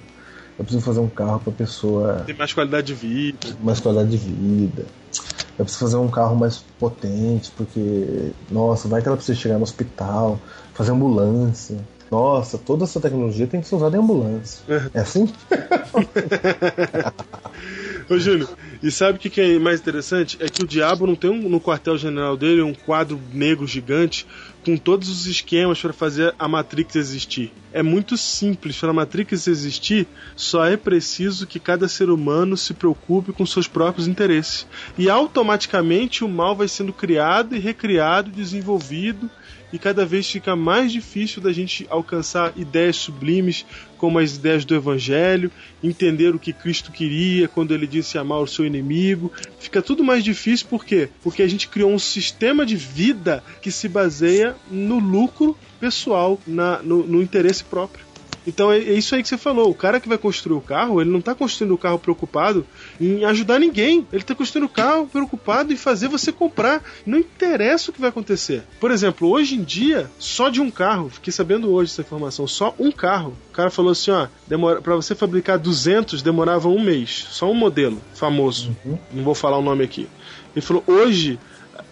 Eu 0.59 0.65
preciso 0.65 0.83
fazer 0.85 0.99
um 0.99 1.07
carro 1.09 1.39
para 1.39 1.53
a 1.53 1.55
pessoa 1.55 2.23
Ter 2.25 2.35
mais 2.35 2.51
qualidade 2.53 2.87
de 2.87 2.93
vida. 2.93 3.55
mais 3.63 3.79
qualidade 3.79 4.11
de 4.11 4.17
vida. 4.17 4.85
Eu 5.57 5.63
preciso 5.65 5.85
fazer 5.85 5.95
um 5.97 6.09
carro 6.09 6.35
mais 6.35 6.57
potente, 6.77 7.49
porque, 7.55 8.31
nossa, 8.51 8.87
vai 8.89 9.01
que 9.01 9.07
ela 9.07 9.15
precisa 9.17 9.37
chegar 9.39 9.55
no 9.57 9.63
hospital, 9.63 10.37
fazer 10.73 10.91
ambulância. 10.91 11.77
Nossa, 12.11 12.57
toda 12.57 12.83
essa 12.85 12.99
tecnologia 12.99 13.45
tem 13.47 13.61
que 13.61 13.67
ser 13.67 13.75
usada 13.75 13.95
em 13.95 13.99
ambulância. 13.99 14.61
É 14.93 14.99
assim? 14.99 15.31
Ô 18.09 18.17
Júnior, 18.17 18.49
e 18.81 18.89
sabe 18.89 19.17
o 19.17 19.21
que, 19.21 19.29
que 19.29 19.39
é 19.39 19.59
mais 19.59 19.79
interessante? 19.79 20.35
É 20.41 20.49
que 20.49 20.63
o 20.63 20.67
diabo 20.67 21.05
não 21.05 21.13
tem 21.15 21.29
um- 21.29 21.47
no 21.47 21.61
quartel-general 21.61 22.35
dele 22.35 22.63
um 22.63 22.73
quadro 22.73 23.19
negro 23.31 23.67
gigante 23.67 24.25
com 24.63 24.77
todos 24.77 25.09
os 25.09 25.25
esquemas 25.25 25.81
para 25.81 25.93
fazer 25.93 26.33
a 26.37 26.47
Matrix 26.47 26.95
existir. 26.95 27.51
É 27.71 27.83
muito 27.83 28.17
simples. 28.17 28.77
Para 28.77 28.89
a 28.89 28.93
Matrix 28.93 29.47
existir, 29.47 30.07
só 30.35 30.65
é 30.65 30.75
preciso 30.75 31.47
que 31.47 31.59
cada 31.59 31.87
ser 31.87 32.09
humano 32.09 32.57
se 32.57 32.73
preocupe 32.73 33.31
com 33.31 33.45
seus 33.45 33.67
próprios 33.67 34.07
interesses. 34.07 34.67
E 34.97 35.09
automaticamente 35.09 36.23
o 36.23 36.29
mal 36.29 36.55
vai 36.55 36.67
sendo 36.67 36.91
criado 36.91 37.55
e 37.55 37.59
recriado, 37.59 38.31
desenvolvido 38.31 39.29
e 39.71 39.79
cada 39.79 40.05
vez 40.05 40.29
fica 40.29 40.55
mais 40.55 40.91
difícil 40.91 41.41
da 41.41 41.51
gente 41.51 41.85
alcançar 41.89 42.53
ideias 42.55 42.95
sublimes 42.95 43.65
como 43.97 44.17
as 44.17 44.35
ideias 44.35 44.63
do 44.63 44.73
evangelho, 44.73 45.51
entender 45.83 46.33
o 46.33 46.39
que 46.39 46.53
Cristo 46.53 46.91
queria 46.91 47.47
quando 47.47 47.73
ele 47.73 47.85
disse 47.85 48.17
amar 48.17 48.39
o 48.39 48.47
seu 48.47 48.65
inimigo. 48.65 49.31
Fica 49.59 49.81
tudo 49.81 50.03
mais 50.03 50.23
difícil 50.23 50.67
por 50.69 50.85
quê? 50.85 51.09
Porque 51.21 51.43
a 51.43 51.47
gente 51.47 51.67
criou 51.67 51.91
um 51.91 51.99
sistema 51.99 52.65
de 52.65 52.77
vida 52.77 53.43
que 53.61 53.71
se 53.71 53.89
baseia 53.89 54.55
no 54.71 54.99
lucro 54.99 55.55
pessoal, 55.79 56.39
na, 56.47 56.81
no, 56.81 57.05
no 57.05 57.21
interesse 57.21 57.63
próprio. 57.63 58.08
Então 58.45 58.71
é, 58.71 58.77
é 58.77 58.93
isso 58.93 59.15
aí 59.15 59.21
que 59.21 59.29
você 59.29 59.37
falou. 59.37 59.69
O 59.69 59.75
cara 59.75 59.99
que 59.99 60.09
vai 60.09 60.17
construir 60.17 60.57
o 60.57 60.61
carro, 60.61 61.01
ele 61.01 61.09
não 61.09 61.19
está 61.19 61.35
construindo 61.35 61.73
o 61.73 61.77
carro 61.77 61.99
preocupado 61.99 62.65
em 62.99 63.25
ajudar 63.25 63.59
ninguém. 63.59 64.07
Ele 64.11 64.21
está 64.21 64.35
construindo 64.35 64.65
o 64.65 64.69
carro 64.69 65.07
preocupado 65.07 65.73
em 65.73 65.77
fazer 65.77 66.07
você 66.07 66.31
comprar. 66.31 66.83
Não 67.05 67.17
interessa 67.17 67.91
o 67.91 67.93
que 67.93 68.01
vai 68.01 68.09
acontecer. 68.09 68.63
Por 68.79 68.91
exemplo, 68.91 69.29
hoje 69.29 69.55
em 69.55 69.63
dia, 69.63 70.09
só 70.17 70.49
de 70.49 70.61
um 70.61 70.71
carro, 70.71 71.09
fiquei 71.09 71.31
sabendo 71.33 71.71
hoje 71.71 71.91
essa 71.91 72.01
informação, 72.01 72.47
só 72.47 72.73
um 72.79 72.91
carro. 72.91 73.35
O 73.49 73.53
cara 73.53 73.69
falou 73.69 73.91
assim, 73.91 74.11
ó, 74.11 74.27
demora 74.47 74.81
para 74.81 74.95
você 74.95 75.13
fabricar 75.15 75.57
200 75.57 76.21
demorava 76.21 76.69
um 76.69 76.81
mês, 76.81 77.27
só 77.29 77.49
um 77.49 77.53
modelo 77.53 78.01
famoso. 78.13 78.75
Não 79.11 79.23
vou 79.23 79.35
falar 79.35 79.57
o 79.57 79.61
nome 79.61 79.83
aqui. 79.83 80.07
Ele 80.55 80.65
falou 80.65 80.83
hoje 80.87 81.39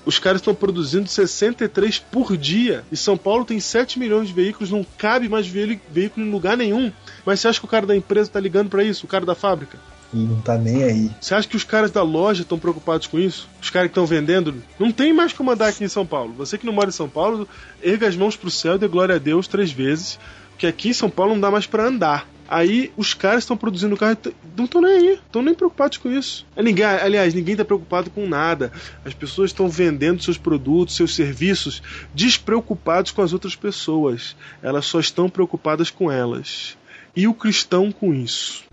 os 0.08 0.18
caras 0.18 0.42
estão 0.42 0.56
produzindo 0.56 1.08
63 1.08 2.00
por 2.00 2.36
dia. 2.38 2.84
E 2.92 2.98
São 2.98 3.18
Paulo 3.18 3.46
tem 3.46 3.60
7 3.60 4.00
milhões 4.00 4.28
de 4.30 4.34
veículos, 4.34 4.72
não 4.72 4.86
cabe 4.98 5.28
mais 5.30 5.46
ve- 5.48 5.80
veículo 5.92 6.26
em 6.26 6.32
lugar 6.32 6.56
nenhum. 6.58 6.92
Mas 7.26 7.40
você 7.42 7.48
acha 7.50 7.60
que 7.60 7.66
o 7.66 7.70
cara 7.70 7.86
da 7.86 7.96
empresa 7.96 8.32
tá 8.32 8.40
ligando 8.40 8.70
para 8.70 8.84
isso? 8.84 9.06
O 9.06 9.10
cara 9.10 9.26
da 9.26 9.36
fábrica? 9.36 9.78
E 10.14 10.18
não 10.18 10.40
tá 10.40 10.58
nem 10.58 10.84
aí. 10.84 11.12
Você 11.20 11.36
acha 11.36 11.48
que 11.48 11.58
os 11.58 11.66
caras 11.66 11.92
da 11.92 12.02
loja 12.02 12.44
estão 12.44 12.58
preocupados 12.58 13.08
com 13.08 13.20
isso? 13.20 13.50
Os 13.62 13.70
caras 13.70 13.90
que 13.90 13.92
estão 13.92 14.06
vendendo? 14.06 14.56
Não 14.80 14.90
tem 14.92 15.12
mais 15.12 15.34
como 15.34 15.52
andar 15.52 15.68
aqui 15.68 15.84
em 15.84 15.90
São 15.90 16.06
Paulo. 16.06 16.34
Você 16.38 16.58
que 16.58 16.66
não 16.66 16.72
mora 16.72 16.88
em 16.88 16.94
São 16.94 17.10
Paulo, 17.10 17.46
erga 17.84 18.08
as 18.08 18.16
mãos 18.16 18.38
pro 18.38 18.50
céu 18.50 18.76
e 18.76 18.80
dê 18.80 18.88
glória 18.88 19.16
a 19.16 19.20
Deus 19.20 19.48
três 19.50 19.70
vezes. 19.70 20.18
Porque 20.52 20.66
aqui 20.66 20.90
em 20.90 20.94
São 20.94 21.10
Paulo 21.10 21.34
não 21.34 21.42
dá 21.42 21.52
mais 21.52 21.68
para 21.68 21.86
andar. 21.86 22.26
Aí 22.48 22.92
os 22.96 23.14
caras 23.14 23.40
estão 23.44 23.58
produzindo 23.58 23.98
carro 23.98 24.14
e 24.14 24.16
t- 24.16 24.34
não 24.56 24.66
estão 24.66 24.82
nem 24.82 24.92
aí, 24.92 25.14
estão 25.14 25.42
nem 25.42 25.54
preocupados 25.54 25.98
com 25.98 26.10
isso. 26.10 26.46
É 26.56 26.64
Ninguém, 26.64 26.86
aliás, 26.86 27.34
ninguém 27.34 27.54
está 27.54 27.66
preocupado 27.66 28.10
com 28.10 28.28
nada. 28.28 28.72
As 29.04 29.14
pessoas 29.14 29.50
estão 29.52 29.68
vendendo 29.68 30.22
seus 30.24 30.38
produtos, 30.38 30.96
seus 30.96 31.14
serviços, 31.16 31.82
despreocupados 32.14 33.12
com 33.12 33.22
as 33.22 33.34
outras 33.34 33.56
pessoas. 33.56 34.36
Elas 34.62 34.86
só 34.86 35.00
estão 35.00 35.30
preocupadas 35.30 35.90
com 35.90 36.12
elas. 36.12 36.78
E 37.16 37.28
o 37.28 37.34
cristão 37.34 37.92
com 37.92 38.14
isso? 38.14 38.64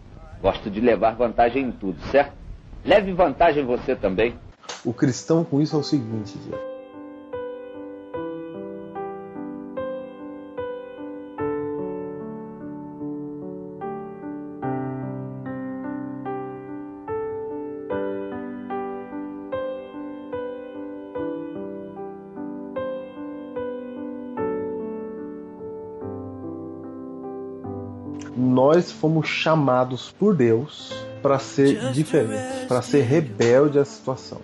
Gosto 0.40 0.70
de 0.70 0.80
levar 0.80 1.14
vantagem 1.16 1.64
em 1.66 1.72
tudo, 1.72 1.96
certo? 2.10 2.34
Leve 2.84 3.12
vantagem 3.12 3.64
você 3.64 3.96
também. 3.96 4.34
O 4.84 4.92
cristão 4.92 5.42
com 5.44 5.60
isso 5.60 5.74
é 5.74 5.78
o 5.78 5.82
seguinte, 5.82 6.34
Diego. 6.44 6.73
Nós 28.74 28.90
fomos 28.90 29.28
chamados 29.28 30.12
por 30.18 30.34
Deus 30.34 30.92
para 31.22 31.38
ser 31.38 31.92
diferentes, 31.92 32.66
para 32.66 32.82
ser 32.82 33.02
rebelde 33.02 33.78
à 33.78 33.84
situação. 33.84 34.40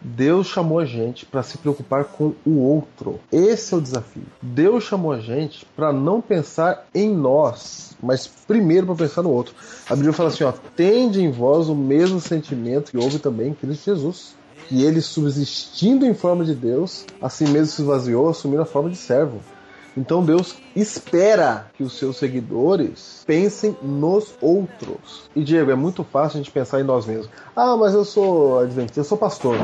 Deus 0.00 0.46
chamou 0.46 0.78
a 0.78 0.84
gente 0.84 1.26
para 1.26 1.42
se 1.42 1.58
preocupar 1.58 2.04
com 2.04 2.34
o 2.46 2.60
outro. 2.60 3.18
Esse 3.32 3.74
é 3.74 3.76
o 3.76 3.80
desafio. 3.80 4.22
Deus 4.40 4.84
chamou 4.84 5.10
a 5.10 5.18
gente 5.18 5.66
para 5.74 5.92
não 5.92 6.20
pensar 6.20 6.86
em 6.94 7.12
nós, 7.12 7.96
mas 8.00 8.28
primeiro 8.28 8.86
para 8.86 8.94
pensar 8.94 9.22
no 9.22 9.30
outro. 9.30 9.56
A 9.90 9.96
Bíblia 9.96 10.12
fala 10.12 10.28
assim: 10.28 10.44
ó, 10.44 10.52
tende 10.76 11.20
em 11.20 11.32
vós 11.32 11.68
o 11.68 11.74
mesmo 11.74 12.20
sentimento 12.20 12.92
que 12.92 12.96
houve 12.96 13.18
também 13.18 13.48
em 13.48 13.54
Cristo 13.54 13.86
Jesus. 13.86 14.36
Que 14.68 14.84
ele, 14.84 15.00
subsistindo 15.00 16.06
em 16.06 16.14
forma 16.14 16.44
de 16.44 16.54
Deus, 16.54 17.04
assim 17.20 17.48
mesmo 17.48 17.66
se 17.66 17.82
esvaziou, 17.82 18.28
assumindo 18.28 18.62
a 18.62 18.66
forma 18.66 18.88
de 18.88 18.96
servo. 18.96 19.40
Então 19.96 20.24
Deus 20.24 20.56
espera 20.76 21.66
que 21.74 21.82
os 21.82 21.98
seus 21.98 22.16
seguidores 22.16 23.24
pensem 23.26 23.76
nos 23.82 24.34
outros. 24.40 25.28
E 25.34 25.42
Diego, 25.42 25.70
é 25.70 25.74
muito 25.74 26.04
fácil 26.04 26.38
a 26.38 26.42
gente 26.42 26.50
pensar 26.50 26.80
em 26.80 26.84
nós 26.84 27.06
mesmos. 27.06 27.28
Ah, 27.54 27.76
mas 27.76 27.94
eu 27.94 28.04
sou 28.04 28.60
adventista, 28.60 29.00
eu 29.00 29.04
sou 29.04 29.18
pastor. 29.18 29.56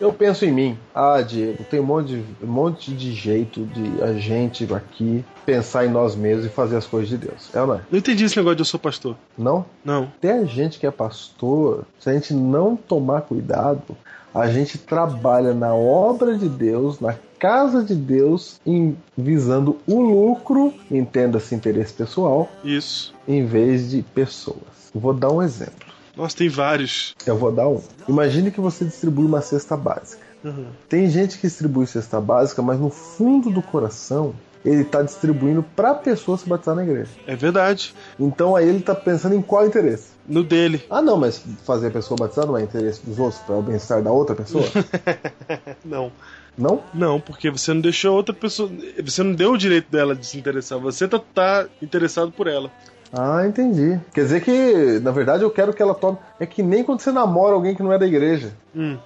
Eu 0.00 0.12
penso 0.12 0.44
em 0.44 0.52
mim. 0.52 0.78
Ah, 0.94 1.20
Diego, 1.20 1.64
tem 1.64 1.80
um 1.80 1.84
monte 1.84 2.08
de, 2.08 2.24
um 2.42 2.46
monte 2.46 2.92
de 2.92 3.12
jeito 3.12 3.64
de 3.66 4.02
a 4.02 4.12
gente 4.14 4.72
aqui 4.72 5.24
pensar 5.44 5.84
em 5.84 5.90
nós 5.90 6.14
mesmos 6.14 6.46
e 6.46 6.48
fazer 6.48 6.76
as 6.76 6.86
coisas 6.86 7.08
de 7.08 7.16
Deus. 7.16 7.50
É 7.52 7.60
ou 7.60 7.66
não 7.66 7.74
é? 7.74 7.80
Não 7.90 7.98
entendi 7.98 8.24
esse 8.24 8.36
negócio 8.36 8.56
de 8.56 8.62
eu 8.62 8.66
sou 8.66 8.78
pastor. 8.78 9.16
Não? 9.36 9.64
Não. 9.84 10.04
Até 10.04 10.32
a 10.32 10.44
gente 10.44 10.78
que 10.78 10.86
é 10.86 10.90
pastor, 10.90 11.84
se 11.98 12.08
a 12.08 12.12
gente 12.12 12.32
não 12.32 12.76
tomar 12.76 13.22
cuidado, 13.22 13.96
a 14.34 14.48
gente 14.48 14.78
trabalha 14.78 15.52
na 15.54 15.74
obra 15.74 16.36
de 16.36 16.48
Deus, 16.48 17.00
na 17.00 17.14
casa 17.38 17.82
de 17.82 17.94
Deus, 17.94 18.60
em, 18.64 18.96
visando 19.16 19.78
o 19.86 20.00
lucro, 20.00 20.72
entenda-se 20.90 21.54
interesse 21.54 21.92
pessoal, 21.92 22.48
Isso. 22.64 23.14
em 23.26 23.44
vez 23.44 23.90
de 23.90 24.02
pessoas. 24.02 24.90
Vou 24.94 25.12
dar 25.12 25.30
um 25.30 25.42
exemplo. 25.42 25.92
Nossa, 26.16 26.36
tem 26.36 26.48
vários. 26.48 27.14
Eu 27.26 27.36
vou 27.36 27.50
dar 27.50 27.68
um. 27.68 27.80
Imagine 28.08 28.50
que 28.50 28.60
você 28.60 28.84
distribui 28.84 29.24
uma 29.24 29.40
cesta 29.40 29.76
básica. 29.76 30.22
Uhum. 30.44 30.66
Tem 30.88 31.08
gente 31.08 31.38
que 31.38 31.46
distribui 31.46 31.86
cesta 31.86 32.20
básica, 32.20 32.60
mas 32.60 32.78
no 32.78 32.90
fundo 32.90 33.50
do 33.50 33.62
coração 33.62 34.34
ele 34.64 34.82
está 34.82 35.02
distribuindo 35.02 35.62
para 35.62 35.90
a 35.90 35.94
pessoa 35.94 36.38
se 36.38 36.48
batizar 36.48 36.74
na 36.74 36.82
igreja. 36.82 37.10
É 37.26 37.34
verdade. 37.34 37.94
Então 38.18 38.54
aí 38.54 38.68
ele 38.68 38.78
está 38.78 38.94
pensando 38.94 39.34
em 39.34 39.42
qual 39.42 39.66
interesse? 39.66 40.12
No 40.26 40.42
dele. 40.44 40.84
Ah, 40.88 41.02
não, 41.02 41.16
mas 41.16 41.44
fazer 41.64 41.88
a 41.88 41.90
pessoa 41.90 42.16
batizar 42.18 42.46
não 42.46 42.56
é 42.56 42.62
interesse 42.62 43.04
dos 43.04 43.18
outros 43.18 43.40
para 43.42 43.56
o 43.56 43.62
bem-estar 43.62 44.02
da 44.02 44.12
outra 44.12 44.36
pessoa? 44.36 44.64
Não. 45.84 46.12
não? 46.56 46.82
Não, 46.94 47.20
porque 47.20 47.50
você 47.50 47.72
não 47.74 47.80
deixou 47.80 48.14
outra 48.14 48.34
pessoa. 48.34 48.70
Você 49.04 49.22
não 49.22 49.34
deu 49.34 49.52
o 49.52 49.58
direito 49.58 49.90
dela 49.90 50.14
de 50.14 50.24
se 50.24 50.38
interessar. 50.38 50.78
Você 50.78 51.08
tá, 51.08 51.18
tá 51.18 51.66
interessado 51.80 52.30
por 52.30 52.46
ela. 52.46 52.70
Ah, 53.12 53.46
entendi. 53.46 54.00
Quer 54.14 54.22
dizer 54.22 54.42
que, 54.42 55.00
na 55.00 55.10
verdade, 55.10 55.42
eu 55.42 55.50
quero 55.50 55.74
que 55.74 55.82
ela 55.82 55.94
tome. 55.94 56.16
É 56.40 56.46
que 56.46 56.62
nem 56.62 56.82
quando 56.82 57.00
você 57.00 57.12
namora 57.12 57.54
alguém 57.54 57.74
que 57.74 57.82
não 57.82 57.92
é 57.92 57.98
da 57.98 58.06
igreja. 58.06 58.54
Hum. 58.74 58.96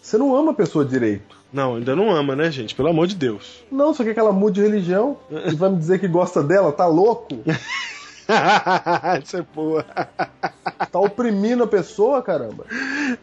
Você 0.00 0.16
não 0.16 0.34
ama 0.34 0.52
a 0.52 0.54
pessoa 0.54 0.84
direito. 0.84 1.41
Não, 1.52 1.76
ainda 1.76 1.94
não 1.94 2.10
ama, 2.10 2.34
né, 2.34 2.50
gente? 2.50 2.74
Pelo 2.74 2.88
amor 2.88 3.06
de 3.06 3.14
Deus. 3.14 3.62
Não, 3.70 3.92
só 3.92 4.02
quer 4.02 4.14
que 4.14 4.20
ela 4.20 4.32
mude 4.32 4.60
de 4.60 4.66
religião 4.66 5.18
e 5.30 5.54
vai 5.54 5.70
me 5.70 5.76
dizer 5.76 5.98
que 5.98 6.08
gosta 6.08 6.42
dela, 6.42 6.72
tá 6.72 6.86
louco? 6.86 7.28
Isso 9.22 9.36
é 9.36 9.44
boa. 9.54 9.84
Tá 10.90 10.98
oprimindo 10.98 11.64
a 11.64 11.66
pessoa, 11.66 12.22
caramba. 12.22 12.64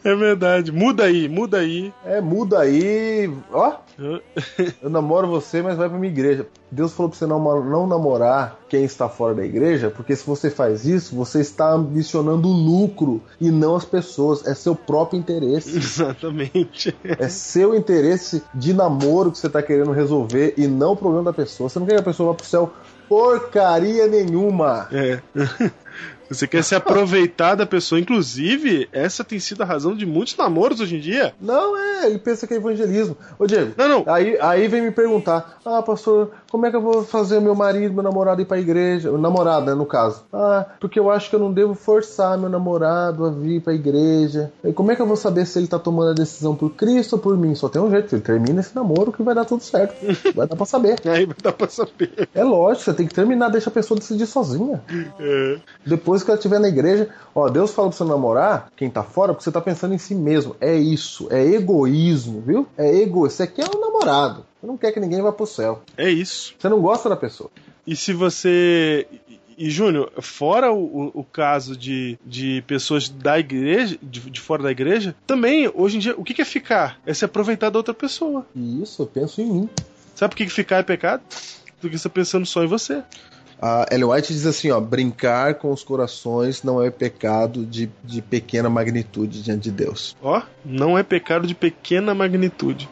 É 0.03 0.15
verdade. 0.15 0.71
Muda 0.71 1.05
aí, 1.05 1.27
muda 1.27 1.57
aí. 1.57 1.91
É, 2.05 2.21
muda 2.21 2.59
aí. 2.59 3.31
Ó, 3.51 3.73
eu 4.81 4.89
namoro 4.89 5.27
você, 5.27 5.61
mas 5.61 5.77
vai 5.77 5.89
pra 5.89 5.97
minha 5.97 6.11
igreja. 6.11 6.47
Deus 6.71 6.93
falou 6.93 7.09
pra 7.09 7.19
você 7.19 7.25
não, 7.25 7.39
não 7.63 7.87
namorar 7.87 8.59
quem 8.69 8.83
está 8.83 9.09
fora 9.09 9.33
da 9.33 9.45
igreja, 9.45 9.89
porque 9.89 10.15
se 10.15 10.25
você 10.25 10.49
faz 10.49 10.85
isso, 10.85 11.15
você 11.15 11.41
está 11.41 11.71
ambicionando 11.71 12.47
o 12.47 12.51
lucro 12.51 13.21
e 13.41 13.51
não 13.51 13.75
as 13.75 13.85
pessoas. 13.85 14.45
É 14.47 14.55
seu 14.55 14.75
próprio 14.75 15.19
interesse. 15.19 15.75
Exatamente. 15.77 16.95
É 17.03 17.27
seu 17.27 17.75
interesse 17.75 18.41
de 18.53 18.73
namoro 18.73 19.31
que 19.31 19.37
você 19.37 19.49
tá 19.49 19.61
querendo 19.61 19.91
resolver 19.91 20.53
e 20.57 20.67
não 20.67 20.93
o 20.93 20.97
problema 20.97 21.25
da 21.25 21.33
pessoa. 21.33 21.69
Você 21.69 21.79
não 21.79 21.85
quer 21.85 21.95
que 21.95 22.01
a 22.01 22.03
pessoa 22.03 22.31
vá 22.31 22.35
pro 22.35 22.45
céu 22.45 22.71
porcaria 23.09 24.07
nenhuma. 24.07 24.87
É. 24.91 25.19
Você 26.29 26.47
quer 26.47 26.63
se 26.63 26.75
aproveitar 26.75 27.55
da 27.55 27.65
pessoa. 27.65 27.99
Inclusive, 27.99 28.87
essa 28.91 29.23
tem 29.23 29.39
sido 29.39 29.63
a 29.63 29.65
razão 29.65 29.95
de 29.95 30.05
muitos 30.05 30.37
namoros 30.37 30.79
hoje 30.79 30.95
em 30.95 30.99
dia. 30.99 31.33
Não, 31.41 31.75
é, 31.77 32.05
ele 32.05 32.19
pensa 32.19 32.45
que 32.45 32.53
é 32.53 32.57
evangelismo. 32.57 33.17
Ô, 33.37 33.47
Diego, 33.47 33.73
Não, 33.75 33.87
não. 33.87 34.03
Aí, 34.07 34.37
aí 34.39 34.67
vem 34.67 34.81
me 34.81 34.91
perguntar: 34.91 35.59
Ah, 35.65 35.81
pastor, 35.81 36.31
como 36.51 36.65
é 36.65 36.69
que 36.69 36.75
eu 36.75 36.81
vou 36.81 37.03
fazer 37.03 37.39
meu 37.39 37.55
marido, 37.55 37.93
meu 37.93 38.03
namorado 38.03 38.41
ir 38.41 38.45
pra 38.45 38.59
igreja? 38.59 39.11
Né, 39.11 39.73
no 39.73 39.85
caso. 39.85 40.23
Ah, 40.31 40.65
porque 40.79 40.99
eu 40.99 41.09
acho 41.09 41.29
que 41.29 41.35
eu 41.35 41.39
não 41.39 41.51
devo 41.51 41.73
forçar 41.73 42.37
meu 42.37 42.49
namorado 42.49 43.25
a 43.25 43.29
vir 43.29 43.61
pra 43.61 43.73
igreja. 43.73 44.51
E 44.63 44.71
como 44.71 44.91
é 44.91 44.95
que 44.95 45.01
eu 45.01 45.07
vou 45.07 45.15
saber 45.15 45.45
se 45.45 45.57
ele 45.57 45.67
tá 45.67 45.79
tomando 45.79 46.11
a 46.11 46.13
decisão 46.13 46.55
por 46.55 46.71
Cristo 46.71 47.13
ou 47.13 47.19
por 47.19 47.37
mim? 47.37 47.55
Só 47.55 47.69
tem 47.69 47.81
um 47.81 47.89
jeito, 47.89 48.09
filho. 48.09 48.21
Termina 48.21 48.59
esse 48.59 48.75
namoro 48.75 49.11
que 49.11 49.23
vai 49.23 49.33
dar 49.33 49.45
tudo 49.45 49.63
certo. 49.63 49.95
Vai 50.35 50.47
dar 50.47 50.55
pra 50.55 50.65
saber. 50.65 50.99
Aí 51.05 51.25
vai 51.25 51.35
dar 51.41 51.53
pra 51.53 51.67
saber. 51.67 52.29
É 52.33 52.43
lógico, 52.43 52.85
você 52.85 52.93
tem 52.93 53.07
que 53.07 53.13
terminar, 53.13 53.49
deixa 53.49 53.69
a 53.69 53.73
pessoa 53.73 53.99
decidir 53.99 54.25
sozinha. 54.25 54.81
É. 55.19 55.57
Depois 55.85 56.18
que 56.23 56.31
ela 56.31 56.37
estiver 56.37 56.59
na 56.59 56.67
igreja, 56.67 57.09
ó, 57.33 57.49
Deus 57.49 57.71
fala 57.71 57.89
pra 57.89 57.97
você 57.97 58.03
namorar, 58.03 58.71
quem 58.75 58.89
tá 58.89 59.03
fora, 59.03 59.33
porque 59.33 59.43
você 59.43 59.51
tá 59.51 59.61
pensando 59.61 59.93
em 59.93 59.97
si 59.97 60.15
mesmo. 60.15 60.55
É 60.59 60.75
isso, 60.75 61.27
é 61.29 61.43
egoísmo, 61.45 62.41
viu? 62.41 62.67
É 62.77 63.01
ego. 63.01 63.29
Você 63.29 63.43
aqui 63.43 63.61
é 63.61 63.65
um 63.65 63.79
namorado. 63.79 64.45
Você 64.59 64.67
não 64.67 64.77
quer 64.77 64.91
que 64.91 64.99
ninguém 64.99 65.21
vá 65.21 65.31
pro 65.31 65.45
céu. 65.45 65.81
É 65.97 66.09
isso. 66.09 66.53
Você 66.57 66.69
não 66.69 66.81
gosta 66.81 67.09
da 67.09 67.15
pessoa. 67.15 67.49
E 67.85 67.95
se 67.95 68.13
você. 68.13 69.07
E, 69.57 69.69
Júnior, 69.69 70.09
fora 70.21 70.71
o, 70.71 71.11
o, 71.13 71.23
caso 71.23 71.75
de, 71.75 72.17
de 72.25 72.63
pessoas 72.65 73.09
da 73.09 73.37
igreja, 73.37 73.97
de, 74.01 74.21
de 74.29 74.39
fora 74.39 74.63
da 74.63 74.71
igreja, 74.71 75.13
também, 75.27 75.69
hoje 75.73 75.97
em 75.97 75.99
dia, 75.99 76.15
o 76.17 76.23
que 76.23 76.41
é 76.41 76.45
ficar? 76.45 76.97
É 77.05 77.13
se 77.13 77.25
aproveitar 77.25 77.69
da 77.69 77.77
outra 77.77 77.93
pessoa. 77.93 78.45
Isso, 78.55 79.01
eu 79.01 79.07
penso 79.07 79.41
em 79.41 79.51
mim. 79.51 79.69
Sabe 80.15 80.31
por 80.31 80.37
que 80.37 80.45
que 80.45 80.51
ficar 80.51 80.77
é 80.77 80.83
pecado? 80.83 81.23
Porque 81.81 81.97
você 81.97 82.07
tá 82.07 82.13
pensando 82.13 82.45
só 82.45 82.63
em 82.63 82.67
você. 82.67 83.03
A 83.61 83.85
Ellen 83.91 84.05
White 84.05 84.31
diz 84.33 84.45
assim, 84.45 84.71
ó, 84.71 84.79
brincar 84.79 85.55
com 85.55 85.71
os 85.71 85.83
corações 85.83 86.63
não 86.63 86.81
é 86.81 86.89
pecado 86.89 87.65
de, 87.65 87.89
de 88.03 88.21
pequena 88.21 88.69
magnitude 88.69 89.41
diante 89.43 89.63
de 89.63 89.71
Deus. 89.71 90.15
Ó, 90.21 90.41
não 90.63 90.97
é 90.97 91.03
pecado 91.03 91.45
de 91.45 91.53
pequena 91.53 92.13
magnitude. 92.15 92.87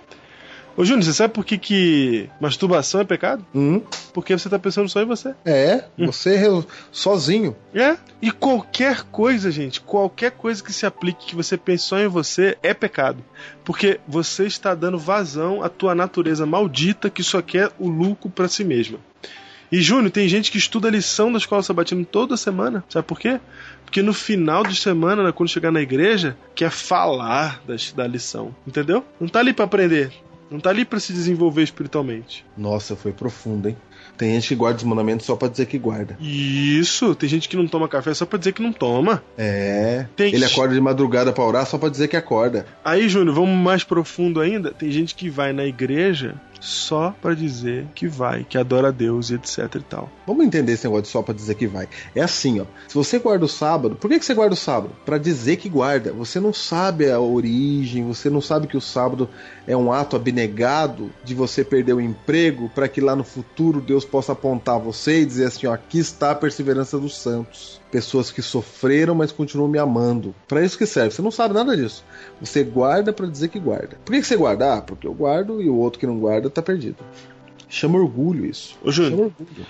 Ô 0.76 0.86
Júnior, 0.86 1.04
você 1.06 1.14
sabe 1.14 1.34
por 1.34 1.44
que, 1.44 1.58
que 1.58 2.30
masturbação 2.40 3.02
é 3.02 3.04
pecado? 3.04 3.44
Hum, 3.56 3.82
Porque 4.14 4.38
você 4.38 4.48
tá 4.48 4.60
pensando 4.60 4.88
só 4.88 5.02
em 5.02 5.06
você. 5.06 5.34
é, 5.44 5.86
você 5.98 6.36
re- 6.38 6.64
sozinho. 6.92 7.56
É. 7.74 7.98
E 8.22 8.30
qualquer 8.32 9.02
coisa, 9.06 9.50
gente, 9.50 9.82
qualquer 9.82 10.32
coisa 10.32 10.64
que 10.64 10.72
se 10.72 10.86
aplique 10.86 11.26
que 11.28 11.36
você 11.36 11.58
pense 11.58 11.86
só 11.86 11.98
em 11.98 12.08
você 12.08 12.58
é 12.62 12.76
pecado. 12.76 13.24
Porque 13.64 14.00
você 14.08 14.46
está 14.46 14.76
dando 14.76 15.00
vazão 15.00 15.64
à 15.64 15.70
tua 15.70 15.96
natureza 15.96 16.46
maldita 16.46 17.10
que 17.10 17.24
só 17.24 17.42
quer 17.42 17.72
o 17.80 17.90
lucro 17.90 18.30
pra 18.30 18.48
si 18.48 18.64
mesma. 18.64 19.00
E 19.72 19.82
Júnior, 19.82 20.12
tem 20.12 20.30
gente 20.30 20.52
que 20.52 20.58
estuda 20.58 20.88
a 20.88 20.92
lição 20.92 21.32
da 21.32 21.38
escola 21.38 21.62
sabatina 21.62 22.06
toda 22.06 22.38
semana. 22.38 22.84
Sabe 22.90 23.06
por 23.06 23.20
quê? 23.20 23.40
Porque 23.84 24.02
no 24.02 24.14
final 24.14 24.64
de 24.64 24.76
semana, 24.76 25.24
né, 25.24 25.32
quando 25.32 25.50
chegar 25.50 25.72
na 25.72 25.82
igreja, 25.82 26.38
quer 26.56 26.72
falar 26.72 27.62
da 27.96 28.08
lição. 28.08 28.56
Entendeu? 28.66 29.04
Não 29.20 29.28
tá 29.28 29.40
ali 29.40 29.54
pra 29.54 29.66
aprender. 29.66 30.12
Não 30.50 30.60
tá 30.60 30.70
ali 30.70 30.86
pra 30.86 31.00
se 31.00 31.12
desenvolver 31.12 31.64
espiritualmente. 31.64 32.46
Nossa, 32.58 32.96
foi 32.96 33.12
profundo, 33.12 33.68
hein? 33.68 33.78
Tem 34.18 34.34
gente 34.34 34.48
que 34.48 34.56
guarda 34.56 34.78
os 34.78 34.84
mandamentos 34.84 35.26
só 35.26 35.36
pra 35.36 35.48
dizer 35.48 35.68
que 35.68 35.78
guarda. 35.78 36.18
Isso, 36.20 37.14
tem 37.14 37.30
gente 37.30 37.48
que 37.48 37.56
não 37.56 37.68
toma 37.68 37.88
café 37.88 38.14
só 38.14 38.26
pra 38.26 38.40
dizer 38.40 38.52
que 38.54 38.62
não 38.62 38.74
toma. 38.74 39.24
É. 39.38 40.08
Tem 40.16 40.34
Ele 40.34 40.44
acorda 40.44 40.74
de 40.74 40.82
madrugada 40.82 41.32
pra 41.32 41.44
orar 41.44 41.66
só 41.66 41.78
pra 41.78 41.90
dizer 41.90 42.08
que 42.08 42.18
acorda. 42.18 42.66
Aí, 42.84 43.08
Júnior, 43.08 43.36
vamos 43.36 43.56
mais 43.56 43.84
profundo 43.84 44.42
ainda. 44.42 44.72
Tem 44.72 44.90
gente 44.90 45.14
que 45.14 45.30
vai 45.30 45.54
na 45.54 45.66
igreja 45.66 46.36
só 46.60 47.16
pra 47.22 47.34
dizer 47.34 47.88
que 47.94 48.08
vai, 48.08 48.44
que 48.44 48.58
adora 48.58 48.90
a 48.90 48.92
Deus 48.92 49.30
e 49.30 49.36
etc 49.36 49.76
e 49.76 49.80
tal. 49.80 50.10
Vamos 50.26 50.46
entender 50.46 50.74
esse 50.74 50.86
negócio 50.86 51.04
de 51.04 51.10
só 51.10 51.22
pra 51.22 51.34
dizer 51.34 51.56
que 51.56 51.68
vai. 51.68 51.88
É 52.16 52.22
assim, 52.22 52.60
ó. 52.60 52.66
Se 52.88 52.96
você 52.96 53.20
guarda 53.20 53.46
o 53.46 53.50
sábado, 53.50 53.96
por 53.96 54.10
que, 54.10 54.20
que 54.20 54.26
você 54.26 54.34
guarda 54.34 54.54
o 54.54 54.58
sábado? 54.58 54.94
Pra 55.06 55.18
dizer 55.18 55.58
que 55.58 55.70
guarda. 55.70 56.12
Você 56.14 56.40
não 56.40 56.54
sabe 56.54 57.10
a 57.10 57.20
origem, 57.20 58.06
você 58.06 58.30
não 58.30 58.42
sabe 58.42 58.68
que 58.68 58.78
o 58.78 58.82
sábado 58.82 59.30
é 59.66 59.76
um 59.76 59.92
ato 59.92 60.16
abnegado 60.16 61.12
de 61.24 61.34
você 61.36 61.64
perder 61.64 61.94
o 61.94 62.02
emprego 62.02 62.70
para 62.74 62.88
que 62.88 63.02
lá 63.02 63.16
no 63.16 63.24
futuro 63.24 63.82
Deus 63.82 64.06
possa 64.08 64.32
apontar 64.32 64.80
você 64.80 65.22
e 65.22 65.26
dizer 65.26 65.46
assim, 65.46 65.68
ó, 65.68 65.74
aqui 65.74 66.00
está 66.00 66.32
a 66.32 66.36
perseverança 66.36 66.98
dos 66.98 67.16
santos. 67.18 67.80
Pessoas 67.92 68.32
que 68.32 68.42
sofreram, 68.42 69.14
mas 69.16 69.32
continuam 69.32 69.70
me 69.70 69.78
amando. 69.80 70.34
Para 70.48 70.64
isso 70.64 70.78
que 70.78 70.86
serve. 70.86 71.12
Você 71.12 71.22
não 71.22 71.32
sabe 71.32 71.54
nada 71.54 71.76
disso. 71.78 72.04
Você 72.42 72.64
guarda 72.64 73.14
para 73.14 73.28
dizer 73.28 73.48
que 73.50 73.60
guarda. 73.60 73.98
Por 74.04 74.14
que, 74.14 74.22
que 74.22 74.28
você 74.28 74.36
guarda? 74.36 74.76
Ah, 74.76 74.82
porque 74.82 75.08
eu 75.08 75.14
guardo 75.14 75.62
e 75.62 75.70
o 75.70 75.76
outro 75.76 76.00
que 76.00 76.08
não 76.08 76.20
guarda 76.20 76.50
tá 76.50 76.62
perdido. 76.62 76.98
Chama 77.70 78.00
orgulho 78.00 78.46
isso. 78.46 78.78
Ô, 78.82 78.92
Chama 78.92 79.24
orgulho. 79.24 79.66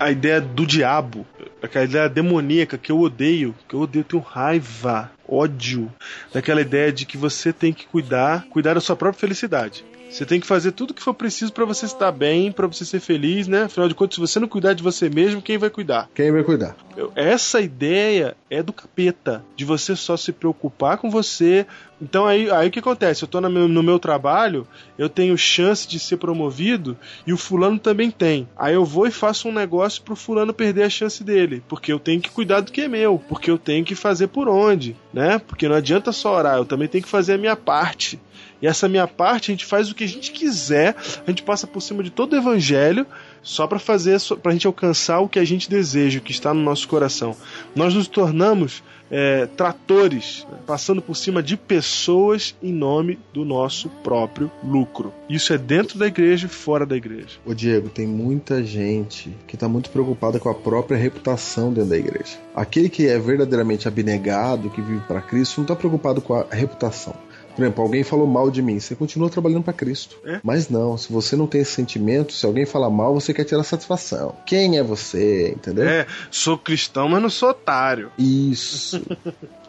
a 0.00 0.10
ideia 0.10 0.40
do 0.40 0.66
diabo, 0.66 1.26
aquela 1.62 1.84
ideia 1.84 2.08
demoníaca 2.08 2.78
que 2.78 2.90
eu 2.90 2.98
odeio, 2.98 3.54
que 3.68 3.74
eu 3.74 3.80
odeio, 3.80 4.00
eu 4.00 4.04
tenho 4.04 4.22
raiva, 4.22 5.10
ódio, 5.28 5.92
daquela 6.32 6.62
ideia 6.62 6.90
de 6.90 7.04
que 7.04 7.18
você 7.18 7.52
tem 7.52 7.72
que 7.72 7.86
cuidar, 7.86 8.46
cuidar 8.48 8.72
da 8.74 8.80
sua 8.80 8.96
própria 8.96 9.20
felicidade. 9.20 9.84
Você 10.12 10.26
tem 10.26 10.38
que 10.38 10.46
fazer 10.46 10.72
tudo 10.72 10.90
o 10.90 10.94
que 10.94 11.02
for 11.02 11.14
preciso 11.14 11.50
para 11.54 11.64
você 11.64 11.86
estar 11.86 12.12
bem, 12.12 12.52
para 12.52 12.66
você 12.66 12.84
ser 12.84 13.00
feliz, 13.00 13.48
né? 13.48 13.62
Afinal 13.62 13.88
de 13.88 13.94
contas, 13.94 14.16
se 14.16 14.20
você 14.20 14.38
não 14.38 14.46
cuidar 14.46 14.74
de 14.74 14.82
você 14.82 15.08
mesmo, 15.08 15.40
quem 15.40 15.56
vai 15.56 15.70
cuidar? 15.70 16.10
Quem 16.14 16.30
vai 16.30 16.44
cuidar? 16.44 16.76
Essa 17.16 17.62
ideia 17.62 18.36
é 18.50 18.62
do 18.62 18.74
capeta, 18.74 19.42
de 19.56 19.64
você 19.64 19.96
só 19.96 20.14
se 20.14 20.30
preocupar 20.30 20.98
com 20.98 21.10
você. 21.10 21.66
Então 21.98 22.26
aí, 22.26 22.50
aí 22.50 22.68
o 22.68 22.70
que 22.70 22.80
acontece? 22.80 23.22
Eu 23.22 23.28
tô 23.28 23.40
no 23.40 23.48
meu, 23.48 23.66
no 23.66 23.82
meu 23.82 23.98
trabalho, 23.98 24.68
eu 24.98 25.08
tenho 25.08 25.38
chance 25.38 25.88
de 25.88 25.98
ser 25.98 26.18
promovido 26.18 26.94
e 27.26 27.32
o 27.32 27.38
fulano 27.38 27.78
também 27.78 28.10
tem. 28.10 28.46
Aí 28.54 28.74
eu 28.74 28.84
vou 28.84 29.06
e 29.06 29.10
faço 29.10 29.48
um 29.48 29.52
negócio 29.52 30.02
pro 30.02 30.14
fulano 30.14 30.52
perder 30.52 30.82
a 30.82 30.90
chance 30.90 31.24
dele, 31.24 31.62
porque 31.66 31.90
eu 31.90 31.98
tenho 31.98 32.20
que 32.20 32.30
cuidar 32.30 32.60
do 32.60 32.70
que 32.70 32.82
é 32.82 32.88
meu, 32.88 33.18
porque 33.30 33.50
eu 33.50 33.56
tenho 33.56 33.82
que 33.82 33.94
fazer 33.94 34.26
por 34.26 34.46
onde, 34.46 34.94
né? 35.10 35.38
Porque 35.38 35.66
não 35.66 35.76
adianta 35.76 36.12
só 36.12 36.36
orar, 36.36 36.58
eu 36.58 36.66
também 36.66 36.86
tenho 36.86 37.02
que 37.02 37.10
fazer 37.10 37.32
a 37.32 37.38
minha 37.38 37.56
parte. 37.56 38.20
E 38.62 38.66
essa 38.66 38.88
minha 38.88 39.08
parte, 39.08 39.50
a 39.50 39.52
gente 39.52 39.66
faz 39.66 39.90
o 39.90 39.94
que 39.94 40.04
a 40.04 40.08
gente 40.08 40.30
quiser, 40.30 40.94
a 41.26 41.30
gente 41.30 41.42
passa 41.42 41.66
por 41.66 41.80
cima 41.80 42.02
de 42.02 42.10
todo 42.10 42.32
o 42.32 42.36
evangelho 42.36 43.04
só 43.42 43.66
para 43.66 43.80
fazer, 43.80 44.20
para 44.40 44.50
a 44.50 44.54
gente 44.54 44.68
alcançar 44.68 45.18
o 45.18 45.28
que 45.28 45.40
a 45.40 45.44
gente 45.44 45.68
deseja, 45.68 46.20
o 46.20 46.22
que 46.22 46.30
está 46.30 46.54
no 46.54 46.62
nosso 46.62 46.86
coração. 46.86 47.36
Nós 47.74 47.92
nos 47.92 48.06
tornamos 48.06 48.82
é, 49.10 49.44
tratores, 49.44 50.46
né, 50.50 50.58
passando 50.66 51.02
por 51.02 51.14
cima 51.14 51.42
de 51.42 51.54
pessoas 51.54 52.56
em 52.62 52.72
nome 52.72 53.18
do 53.34 53.44
nosso 53.44 53.90
próprio 54.02 54.50
lucro. 54.64 55.12
Isso 55.28 55.52
é 55.52 55.58
dentro 55.58 55.98
da 55.98 56.06
igreja 56.06 56.46
e 56.46 56.48
fora 56.48 56.86
da 56.86 56.96
igreja. 56.96 57.38
Ô 57.44 57.52
Diego, 57.52 57.90
tem 57.90 58.06
muita 58.06 58.64
gente 58.64 59.36
que 59.46 59.54
está 59.54 59.68
muito 59.68 59.90
preocupada 59.90 60.38
com 60.40 60.48
a 60.48 60.54
própria 60.54 60.96
reputação 60.96 61.72
dentro 61.72 61.90
da 61.90 61.98
igreja. 61.98 62.38
Aquele 62.54 62.88
que 62.88 63.06
é 63.06 63.18
verdadeiramente 63.18 63.86
abnegado, 63.86 64.70
que 64.70 64.80
vive 64.80 65.00
para 65.06 65.20
Cristo, 65.20 65.58
não 65.58 65.64
está 65.64 65.76
preocupado 65.76 66.22
com 66.22 66.34
a 66.34 66.46
reputação. 66.50 67.14
Por 67.54 67.62
exemplo, 67.62 67.82
alguém 67.82 68.02
falou 68.02 68.26
mal 68.26 68.50
de 68.50 68.62
mim, 68.62 68.80
você 68.80 68.94
continua 68.94 69.28
trabalhando 69.28 69.62
para 69.62 69.72
Cristo. 69.72 70.16
É. 70.24 70.40
Mas 70.42 70.68
não, 70.68 70.96
se 70.96 71.12
você 71.12 71.36
não 71.36 71.46
tem 71.46 71.60
esse 71.60 71.72
sentimento, 71.72 72.32
se 72.32 72.44
alguém 72.46 72.66
fala 72.66 72.88
mal, 72.90 73.14
você 73.14 73.32
quer 73.34 73.44
tirar 73.44 73.62
satisfação. 73.62 74.34
Quem 74.46 74.78
é 74.78 74.82
você, 74.82 75.50
entendeu? 75.50 75.86
É, 75.86 76.06
sou 76.30 76.56
cristão, 76.56 77.08
mas 77.08 77.22
não 77.22 77.30
sou 77.30 77.50
otário. 77.50 78.10
Isso. 78.18 79.02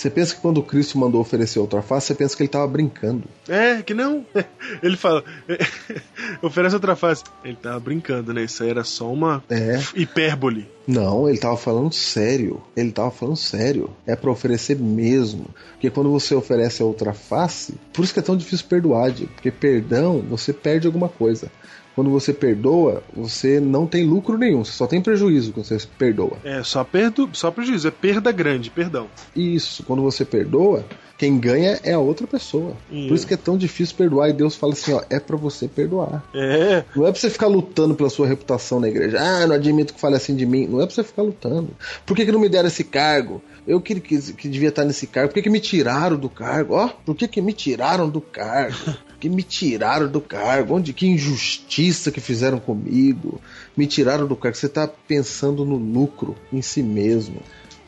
Você 0.00 0.08
pensa 0.08 0.34
que 0.34 0.40
quando 0.40 0.62
Cristo 0.62 0.96
mandou 0.96 1.20
oferecer 1.20 1.58
outra 1.58 1.82
face, 1.82 2.06
você 2.06 2.14
pensa 2.14 2.34
que 2.34 2.42
ele 2.42 2.48
estava 2.48 2.66
brincando. 2.66 3.24
É, 3.46 3.82
que 3.82 3.92
não. 3.92 4.24
Ele 4.82 4.96
fala, 4.96 5.22
oferece 6.40 6.74
outra 6.74 6.96
face. 6.96 7.22
Ele 7.44 7.56
tava 7.56 7.78
brincando, 7.80 8.32
né? 8.32 8.44
Isso 8.44 8.62
aí 8.62 8.70
era 8.70 8.82
só 8.82 9.12
uma 9.12 9.44
É. 9.50 9.78
hipérbole. 9.94 10.66
Não, 10.86 11.28
ele 11.28 11.36
tava 11.36 11.58
falando 11.58 11.92
sério. 11.92 12.62
Ele 12.74 12.90
tava 12.90 13.10
falando 13.10 13.36
sério. 13.36 13.90
É 14.06 14.16
pra 14.16 14.30
oferecer 14.30 14.78
mesmo. 14.78 15.44
Porque 15.72 15.90
quando 15.90 16.10
você 16.10 16.34
oferece 16.34 16.80
a 16.80 16.86
outra 16.86 17.12
face, 17.12 17.74
por 17.92 18.02
isso 18.02 18.14
que 18.14 18.20
é 18.20 18.22
tão 18.22 18.38
difícil 18.38 18.64
perdoar, 18.70 19.12
porque 19.12 19.50
perdão, 19.50 20.20
você 20.30 20.50
perde 20.50 20.86
alguma 20.86 21.10
coisa. 21.10 21.52
Quando 22.00 22.12
você 22.12 22.32
perdoa, 22.32 23.02
você 23.14 23.60
não 23.60 23.86
tem 23.86 24.06
lucro 24.06 24.38
nenhum, 24.38 24.64
você 24.64 24.72
só 24.72 24.86
tem 24.86 25.02
prejuízo 25.02 25.52
quando 25.52 25.66
você 25.66 25.78
perdoa. 25.98 26.38
É, 26.42 26.62
só, 26.62 26.82
perdo, 26.82 27.28
só 27.34 27.50
prejuízo, 27.50 27.88
é 27.88 27.90
perda 27.90 28.32
grande, 28.32 28.70
perdão. 28.70 29.06
Isso, 29.36 29.82
quando 29.82 30.00
você 30.00 30.24
perdoa, 30.24 30.82
quem 31.18 31.38
ganha 31.38 31.78
é 31.82 31.92
a 31.92 31.98
outra 31.98 32.26
pessoa. 32.26 32.74
Hum. 32.90 33.08
Por 33.08 33.14
isso 33.14 33.26
que 33.26 33.34
é 33.34 33.36
tão 33.36 33.58
difícil 33.58 33.96
perdoar 33.96 34.30
e 34.30 34.32
Deus 34.32 34.56
fala 34.56 34.72
assim, 34.72 34.94
ó, 34.94 35.02
é 35.10 35.20
pra 35.20 35.36
você 35.36 35.68
perdoar. 35.68 36.24
É, 36.34 36.84
Não 36.96 37.06
é 37.06 37.12
pra 37.12 37.20
você 37.20 37.28
ficar 37.28 37.48
lutando 37.48 37.94
pela 37.94 38.08
sua 38.08 38.26
reputação 38.26 38.80
na 38.80 38.88
igreja. 38.88 39.18
Ah, 39.20 39.46
não 39.46 39.54
admito 39.54 39.92
que 39.92 40.00
fale 40.00 40.16
assim 40.16 40.34
de 40.34 40.46
mim. 40.46 40.66
Não 40.66 40.80
é 40.80 40.86
pra 40.86 40.94
você 40.94 41.04
ficar 41.04 41.20
lutando. 41.20 41.68
Por 42.06 42.16
que, 42.16 42.24
que 42.24 42.32
não 42.32 42.40
me 42.40 42.48
deram 42.48 42.68
esse 42.68 42.84
cargo? 42.84 43.42
Eu 43.66 43.78
que, 43.78 44.00
que, 44.00 44.18
que 44.32 44.48
devia 44.48 44.70
estar 44.70 44.86
nesse 44.86 45.06
cargo. 45.06 45.28
Por 45.28 45.34
que, 45.34 45.42
que 45.42 45.50
me 45.50 45.60
tiraram 45.60 46.16
do 46.16 46.30
cargo? 46.30 46.72
Ó, 46.76 46.88
por 46.88 47.14
que, 47.14 47.28
que 47.28 47.42
me 47.42 47.52
tiraram 47.52 48.08
do 48.08 48.22
cargo? 48.22 48.74
Que 49.20 49.28
me 49.28 49.42
tiraram 49.42 50.08
do 50.08 50.20
cargo? 50.20 50.74
Onde 50.74 50.92
que 50.92 51.06
injustiça 51.06 52.10
que 52.10 52.20
fizeram 52.20 52.58
comigo? 52.58 53.40
Me 53.76 53.86
tiraram 53.86 54.26
do 54.26 54.34
cargo. 54.34 54.56
Você 54.56 54.68
tá 54.68 54.88
pensando 54.88 55.64
no 55.64 55.76
lucro 55.76 56.34
em 56.52 56.62
si 56.62 56.82
mesmo. 56.82 57.42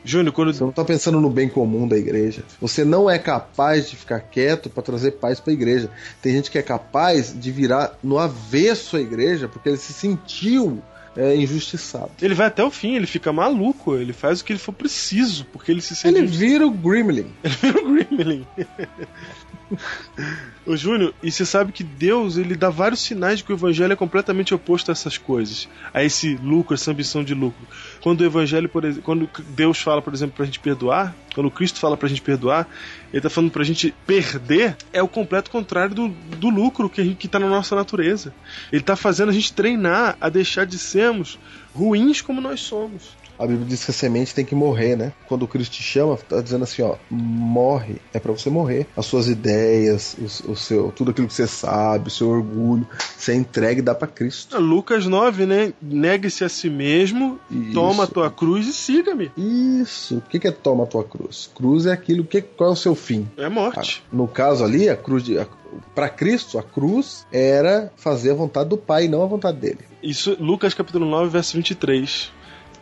Júnior, 0.05 0.33
quando. 0.33 0.53
Você 0.53 0.63
não 0.63 0.71
tá 0.71 0.83
pensando 0.83 1.19
no 1.19 1.29
bem 1.29 1.49
comum 1.49 1.87
da 1.87 1.97
igreja. 1.97 2.43
Você 2.61 2.83
não 2.83 3.09
é 3.09 3.17
capaz 3.17 3.89
de 3.89 3.95
ficar 3.95 4.19
quieto 4.19 4.69
para 4.69 4.83
trazer 4.83 5.11
paz 5.13 5.39
para 5.39 5.51
a 5.51 5.53
igreja. 5.53 5.89
Tem 6.21 6.33
gente 6.33 6.51
que 6.51 6.57
é 6.57 6.61
capaz 6.61 7.33
de 7.37 7.51
virar 7.51 7.97
no 8.03 8.19
avesso 8.19 8.97
a 8.97 9.01
igreja 9.01 9.47
porque 9.47 9.69
ele 9.69 9.77
se 9.77 9.93
sentiu 9.93 10.81
é, 11.15 11.35
injustiçado. 11.35 12.11
Ele 12.21 12.33
vai 12.33 12.47
até 12.47 12.63
o 12.63 12.71
fim, 12.71 12.95
ele 12.95 13.05
fica 13.07 13.31
maluco, 13.31 13.95
ele 13.95 14.13
faz 14.13 14.41
o 14.41 14.45
que 14.45 14.53
ele 14.53 14.59
for 14.59 14.73
preciso, 14.73 15.45
porque 15.45 15.71
ele 15.71 15.81
se 15.81 15.95
sente. 15.95 16.17
Ele 16.17 16.27
vira 16.27 16.65
o 16.65 16.71
Gremlin. 16.71 17.27
Ele 17.43 17.55
vira 17.61 17.79
o 17.79 17.93
Gremlin. 17.93 18.47
Ô 20.65 20.75
Júnior, 20.77 21.13
e 21.21 21.31
você 21.31 21.45
sabe 21.45 21.71
que 21.71 21.83
Deus 21.83 22.37
ele 22.37 22.55
dá 22.55 22.69
vários 22.69 23.01
sinais 23.01 23.39
de 23.39 23.43
que 23.43 23.51
o 23.51 23.55
evangelho 23.55 23.91
é 23.91 23.95
completamente 23.95 24.53
oposto 24.53 24.89
a 24.89 24.93
essas 24.93 25.17
coisas, 25.17 25.67
a 25.93 26.03
esse 26.03 26.35
lucro, 26.35 26.73
essa 26.73 26.91
ambição 26.91 27.23
de 27.23 27.33
lucro. 27.33 27.67
Quando 28.01 28.21
o 28.21 28.25
evangelho, 28.25 28.69
por 28.69 28.85
exemplo, 28.85 29.03
quando 29.03 29.29
Deus 29.49 29.79
fala, 29.81 30.01
por 30.01 30.13
exemplo, 30.13 30.35
pra 30.35 30.45
gente 30.45 30.59
perdoar, 30.59 31.13
quando 31.33 31.51
Cristo 31.51 31.79
fala 31.79 31.97
pra 31.97 32.07
gente 32.07 32.21
perdoar, 32.21 32.67
ele 33.11 33.21
tá 33.21 33.29
falando 33.29 33.51
pra 33.51 33.63
gente 33.63 33.93
perder, 34.05 34.77
é 34.93 35.01
o 35.03 35.07
completo 35.07 35.49
contrário 35.51 35.93
do, 35.95 36.07
do 36.09 36.49
lucro 36.49 36.89
que, 36.89 37.01
a 37.01 37.03
gente- 37.03 37.17
que 37.17 37.27
tá 37.27 37.39
na 37.39 37.49
nossa 37.49 37.75
natureza. 37.75 38.33
Ele 38.71 38.83
tá 38.83 38.95
fazendo 38.95 39.29
a 39.29 39.33
gente 39.33 39.51
treinar 39.53 40.15
a 40.21 40.29
deixar 40.29 40.65
de 40.65 40.77
sermos 40.77 41.37
ruins 41.73 42.21
como 42.21 42.39
nós 42.39 42.61
somos. 42.61 43.21
A 43.43 43.47
Bíblia 43.47 43.67
diz 43.67 43.83
que 43.83 43.91
a 43.91 43.93
semente 43.93 44.33
tem 44.33 44.45
que 44.45 44.55
morrer, 44.55 44.95
né? 44.95 45.11
Quando 45.27 45.45
Cristo 45.47 45.73
te 45.73 45.83
chama, 45.83 46.15
tá 46.15 46.39
dizendo 46.39 46.63
assim, 46.63 46.81
ó, 46.81 46.95
morre, 47.09 47.97
é 48.13 48.19
para 48.19 48.31
você 48.31 48.49
morrer. 48.49 48.87
As 48.95 49.05
suas 49.05 49.27
ideias, 49.27 50.15
o, 50.17 50.51
o 50.51 50.55
seu, 50.55 50.93
tudo 50.95 51.11
aquilo 51.11 51.27
que 51.27 51.33
você 51.33 51.45
sabe, 51.45 52.07
o 52.07 52.11
seu 52.11 52.29
orgulho, 52.29 52.87
você 53.17 53.33
entrega 53.33 53.79
e 53.79 53.83
dá 53.83 53.93
para 53.93 54.07
Cristo. 54.07 54.57
Lucas 54.59 55.05
9, 55.05 55.45
né? 55.45 55.73
Negue-se 55.81 56.45
a 56.45 56.49
si 56.49 56.69
mesmo, 56.69 57.37
Isso. 57.51 57.73
toma 57.73 58.05
a 58.05 58.07
tua 58.07 58.31
cruz 58.31 58.65
e 58.67 58.73
siga-me. 58.73 59.29
Isso. 59.37 60.19
O 60.19 60.21
que 60.21 60.39
que 60.39 60.47
é 60.47 60.51
toma 60.51 60.85
a 60.85 60.87
tua 60.87 61.03
cruz? 61.03 61.51
Cruz 61.53 61.85
é 61.85 61.91
aquilo 61.91 62.23
que 62.23 62.41
qual 62.41 62.69
é 62.69 62.73
o 62.73 62.77
seu 62.77 62.95
fim? 62.95 63.27
É 63.35 63.49
morte. 63.49 64.01
No 64.11 64.25
caso 64.25 64.63
ali, 64.63 64.87
a 64.87 64.95
cruz 64.95 65.21
de 65.21 65.37
para 65.95 66.09
Cristo, 66.09 66.57
a 66.57 66.63
cruz 66.63 67.25
era 67.31 67.91
fazer 67.95 68.31
a 68.31 68.35
vontade 68.35 68.69
do 68.69 68.77
Pai, 68.77 69.07
não 69.07 69.23
a 69.23 69.25
vontade 69.25 69.57
dele. 69.57 69.79
Isso, 70.01 70.37
Lucas 70.39 70.73
capítulo 70.73 71.05
9, 71.05 71.29
verso 71.29 71.55
23. 71.55 72.31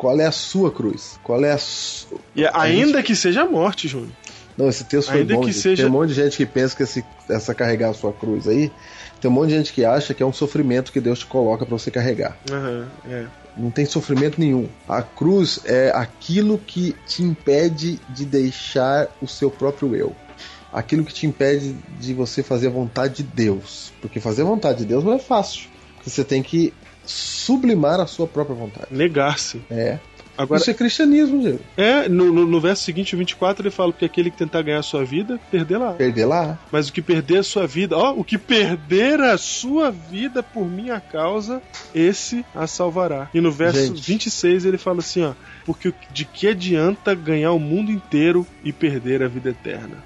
Qual 0.01 0.19
é 0.19 0.25
a 0.25 0.31
sua 0.31 0.71
cruz? 0.71 1.19
Qual 1.23 1.45
é 1.45 1.51
a 1.51 1.59
su... 1.59 2.19
E 2.35 2.43
ainda 2.51 3.03
que 3.03 3.15
seja 3.15 3.43
a 3.43 3.45
morte, 3.45 3.87
Júnior. 3.87 4.09
Não, 4.57 4.67
esse 4.67 4.83
texto 4.83 5.11
foi 5.11 5.19
Ainda 5.21 5.35
bom. 5.35 5.41
que 5.41 5.51
gente. 5.51 5.61
seja- 5.61 5.83
Tem 5.83 5.85
um 5.91 5.93
monte 5.93 6.09
de 6.09 6.15
gente 6.15 6.37
que 6.37 6.45
pensa 6.47 6.75
que 6.75 6.81
esse, 6.81 7.05
essa 7.29 7.53
carregar 7.53 7.91
a 7.91 7.93
sua 7.93 8.11
cruz 8.11 8.47
aí, 8.47 8.71
tem 9.21 9.29
um 9.29 9.33
monte 9.35 9.49
de 9.49 9.57
gente 9.57 9.71
que 9.71 9.85
acha 9.85 10.15
que 10.15 10.23
é 10.23 10.25
um 10.25 10.33
sofrimento 10.33 10.91
que 10.91 10.99
Deus 10.99 11.19
te 11.19 11.27
coloca 11.27 11.67
para 11.67 11.77
você 11.77 11.91
carregar. 11.91 12.35
Aham, 12.51 12.87
é. 13.07 13.25
Não 13.55 13.69
tem 13.69 13.85
sofrimento 13.85 14.39
nenhum. 14.39 14.67
A 14.89 15.03
cruz 15.03 15.59
é 15.65 15.91
aquilo 15.93 16.57
que 16.57 16.95
te 17.05 17.21
impede 17.21 17.99
de 18.09 18.25
deixar 18.25 19.07
o 19.21 19.27
seu 19.27 19.51
próprio 19.51 19.95
eu. 19.95 20.15
Aquilo 20.73 21.05
que 21.05 21.13
te 21.13 21.27
impede 21.27 21.75
de 21.99 22.15
você 22.15 22.41
fazer 22.41 22.67
a 22.67 22.71
vontade 22.71 23.17
de 23.17 23.23
Deus. 23.23 23.93
Porque 24.01 24.19
fazer 24.19 24.41
a 24.41 24.45
vontade 24.45 24.79
de 24.79 24.85
Deus 24.85 25.03
não 25.03 25.13
é 25.13 25.19
fácil. 25.19 25.69
Porque 25.95 26.09
você 26.09 26.23
tem 26.23 26.41
que 26.41 26.73
sublimar 27.05 27.99
a 27.99 28.07
sua 28.07 28.27
própria 28.27 28.55
vontade. 28.55 28.87
Negar-se. 28.91 29.61
É. 29.69 29.99
Agora, 30.37 30.61
Isso 30.61 30.71
é 30.71 30.73
cristianismo, 30.73 31.41
Diego. 31.41 31.59
é, 31.75 32.07
no, 32.07 32.31
no, 32.31 32.47
no 32.47 32.59
verso 32.59 32.83
seguinte, 32.83 33.13
o 33.13 33.17
24, 33.17 33.61
ele 33.61 33.69
fala 33.69 33.91
que 33.91 34.05
aquele 34.05 34.31
que 34.31 34.37
tentar 34.37 34.61
ganhar 34.61 34.79
a 34.79 34.83
sua 34.83 35.03
vida, 35.03 35.39
perder 35.51 35.77
lá. 35.77 35.91
Perder 35.91 36.25
lá. 36.25 36.57
Mas 36.71 36.87
o 36.87 36.93
que 36.93 37.01
perder 37.01 37.39
a 37.39 37.43
sua 37.43 37.67
vida, 37.67 37.97
ó, 37.97 38.13
o 38.13 38.23
que 38.23 38.37
perder 38.37 39.19
a 39.19 39.37
sua 39.37 39.91
vida 39.91 40.41
por 40.41 40.65
minha 40.67 40.99
causa, 40.99 41.61
esse 41.93 42.45
a 42.55 42.65
salvará. 42.65 43.29
E 43.33 43.41
no 43.41 43.51
verso 43.51 43.87
Gente. 43.87 44.01
26 44.01 44.65
ele 44.65 44.77
fala 44.77 44.99
assim, 44.99 45.21
ó, 45.23 45.33
porque 45.65 45.93
de 46.11 46.25
que 46.25 46.47
adianta 46.47 47.13
ganhar 47.13 47.51
o 47.51 47.59
mundo 47.59 47.91
inteiro 47.91 48.47
e 48.63 48.71
perder 48.71 49.21
a 49.21 49.27
vida 49.27 49.49
eterna? 49.49 49.97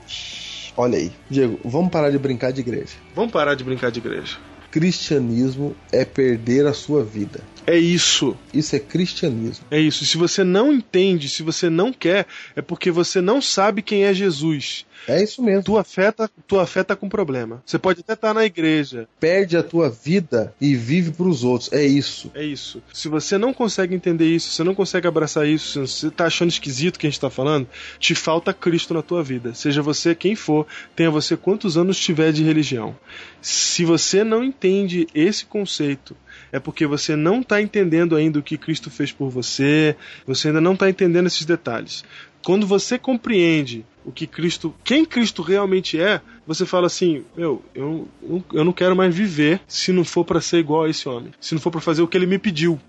Olha 0.75 0.97
aí. 0.97 1.11
Diego, 1.29 1.59
vamos 1.63 1.91
parar 1.91 2.09
de 2.09 2.17
brincar 2.17 2.51
de 2.51 2.59
igreja. 2.61 2.95
Vamos 3.15 3.31
parar 3.31 3.55
de 3.55 3.63
brincar 3.63 3.91
de 3.91 3.99
igreja. 3.99 4.37
Cristianismo 4.75 5.73
é 5.89 6.03
perder 6.03 6.67
a 6.67 6.73
sua 6.73 7.01
vida. 7.01 7.39
É 7.67 7.77
isso. 7.77 8.37
Isso 8.53 8.75
é 8.75 8.79
cristianismo. 8.79 9.65
É 9.71 9.79
isso. 9.79 10.05
Se 10.05 10.17
você 10.17 10.43
não 10.43 10.71
entende, 10.71 11.27
se 11.27 11.43
você 11.43 11.69
não 11.69 11.91
quer, 11.91 12.25
é 12.55 12.61
porque 12.61 12.91
você 12.91 13.21
não 13.21 13.41
sabe 13.41 13.81
quem 13.81 14.03
é 14.03 14.13
Jesus. 14.13 14.85
É 15.07 15.21
isso 15.21 15.41
mesmo. 15.43 15.63
Tua 15.63 15.83
fé 15.83 16.11
tá, 16.11 16.29
tua 16.47 16.65
fé 16.65 16.83
tá 16.83 16.95
com 16.95 17.07
problema. 17.07 17.61
Você 17.65 17.77
pode 17.77 18.01
até 18.01 18.13
estar 18.13 18.33
na 18.33 18.45
igreja. 18.45 19.07
Perde 19.19 19.57
a 19.57 19.63
tua 19.63 19.89
vida 19.89 20.53
e 20.59 20.75
vive 20.75 21.11
para 21.11 21.27
os 21.27 21.43
outros. 21.43 21.71
É 21.71 21.83
isso. 21.83 22.31
É 22.33 22.43
isso. 22.43 22.81
Se 22.93 23.07
você 23.07 23.37
não 23.37 23.53
consegue 23.53 23.95
entender 23.95 24.25
isso, 24.25 24.49
se 24.49 24.55
você 24.55 24.63
não 24.63 24.75
consegue 24.75 25.07
abraçar 25.07 25.47
isso, 25.47 25.65
se 25.65 25.79
você 25.79 26.11
tá 26.11 26.25
achando 26.25 26.49
esquisito 26.49 26.95
o 26.95 26.99
que 26.99 27.07
a 27.07 27.09
gente 27.09 27.19
tá 27.19 27.29
falando, 27.29 27.67
te 27.99 28.15
falta 28.15 28.53
Cristo 28.53 28.93
na 28.93 29.01
tua 29.01 29.23
vida. 29.23 29.53
Seja 29.53 29.81
você 29.81 30.15
quem 30.15 30.35
for, 30.35 30.65
tenha 30.95 31.11
você 31.11 31.37
quantos 31.37 31.77
anos 31.77 31.99
tiver 31.99 32.31
de 32.31 32.43
religião. 32.43 32.95
Se 33.41 33.85
você 33.85 34.23
não 34.23 34.43
entende 34.43 35.07
esse 35.13 35.45
conceito, 35.45 36.15
é 36.55 36.59
porque 36.59 36.87
você 36.87 37.17
não 37.17 37.41
está 37.41 37.61
entendendo 37.61 38.15
ainda 38.15 38.39
o 38.39 38.41
que 38.41 38.57
Cristo 38.57 38.89
fez 38.89 39.11
por 39.11 39.29
você, 39.29 39.93
você 40.25 40.47
ainda 40.47 40.61
não 40.61 40.71
está 40.71 40.89
entendendo 40.89 41.27
esses 41.27 41.45
detalhes. 41.45 42.05
Quando 42.45 42.65
você 42.65 42.97
compreende 42.97 43.85
o 44.05 44.11
que 44.11 44.25
Cristo, 44.25 44.73
quem 44.81 45.03
Cristo 45.03 45.41
realmente 45.41 45.99
é, 45.99 46.21
você 46.47 46.65
fala 46.65 46.87
assim: 46.87 47.25
meu, 47.35 47.61
eu, 47.75 48.07
eu, 48.53 48.63
não 48.63 48.71
quero 48.71 48.95
mais 48.95 49.13
viver 49.13 49.59
se 49.67 49.91
não 49.91 50.05
for 50.05 50.23
para 50.23 50.39
ser 50.39 50.59
igual 50.59 50.83
a 50.83 50.89
esse 50.89 51.09
homem, 51.09 51.33
se 51.41 51.53
não 51.53 51.59
for 51.59 51.71
para 51.71 51.81
fazer 51.81 52.01
o 52.01 52.07
que 52.07 52.15
ele 52.15 52.25
me 52.25 52.39
pediu. 52.39 52.79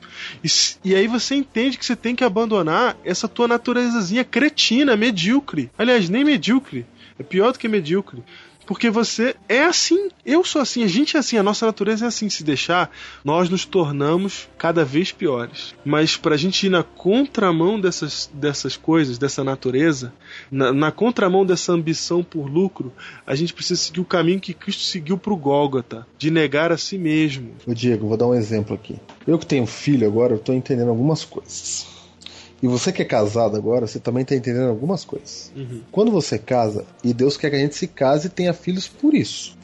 E, 0.44 0.48
e 0.84 0.94
aí 0.94 1.08
você 1.08 1.34
entende 1.34 1.76
que 1.76 1.84
você 1.84 1.96
tem 1.96 2.14
que 2.14 2.22
abandonar 2.22 2.96
essa 3.04 3.26
tua 3.26 3.48
naturezazinha 3.48 4.22
cretina, 4.22 4.96
medíocre. 4.96 5.72
Aliás, 5.76 6.08
nem 6.08 6.24
medíocre, 6.24 6.86
é 7.18 7.24
pior 7.24 7.50
do 7.50 7.58
que 7.58 7.66
medíocre. 7.66 8.22
Porque 8.66 8.90
você 8.90 9.36
é 9.48 9.64
assim, 9.64 10.08
eu 10.24 10.44
sou 10.44 10.60
assim, 10.60 10.82
a 10.82 10.88
gente 10.88 11.16
é 11.16 11.20
assim, 11.20 11.38
a 11.38 11.42
nossa 11.42 11.64
natureza 11.64 12.04
é 12.04 12.08
assim. 12.08 12.28
Se 12.28 12.42
deixar, 12.42 12.90
nós 13.24 13.48
nos 13.48 13.64
tornamos 13.64 14.48
cada 14.58 14.84
vez 14.84 15.12
piores. 15.12 15.74
Mas 15.84 16.16
pra 16.16 16.36
gente 16.36 16.66
ir 16.66 16.70
na 16.70 16.82
contramão 16.82 17.80
dessas, 17.80 18.28
dessas 18.34 18.76
coisas, 18.76 19.18
dessa 19.18 19.44
natureza, 19.44 20.12
na, 20.50 20.72
na 20.72 20.90
contramão 20.90 21.46
dessa 21.46 21.72
ambição 21.72 22.24
por 22.24 22.46
lucro, 22.46 22.92
a 23.26 23.34
gente 23.34 23.54
precisa 23.54 23.80
seguir 23.80 24.00
o 24.00 24.04
caminho 24.04 24.40
que 24.40 24.52
Cristo 24.52 24.82
seguiu 24.82 25.16
pro 25.16 25.36
Gólgota, 25.36 26.06
de 26.18 26.30
negar 26.30 26.72
a 26.72 26.76
si 26.76 26.98
mesmo. 26.98 27.52
Ô 27.66 27.72
Diego, 27.72 28.08
vou 28.08 28.16
dar 28.16 28.26
um 28.26 28.34
exemplo 28.34 28.74
aqui. 28.74 28.96
Eu 29.26 29.38
que 29.38 29.46
tenho 29.46 29.66
filho 29.66 30.06
agora, 30.06 30.34
eu 30.34 30.38
tô 30.38 30.52
entendendo 30.52 30.88
algumas 30.88 31.24
coisas. 31.24 31.95
E 32.62 32.66
você 32.66 32.90
que 32.92 33.02
é 33.02 33.04
casado 33.04 33.56
agora, 33.56 33.86
você 33.86 33.98
também 33.98 34.24
tá 34.24 34.34
entendendo 34.34 34.68
algumas 34.68 35.04
coisas. 35.04 35.52
Quando 35.92 36.10
você 36.10 36.38
casa, 36.38 36.84
e 37.04 37.12
Deus 37.12 37.36
quer 37.36 37.50
que 37.50 37.56
a 37.56 37.60
gente 37.60 37.74
se 37.76 37.86
case 37.86 38.28
e 38.28 38.30
tenha 38.30 38.52
filhos 38.54 38.88
por 38.88 39.14
isso. 39.14 39.56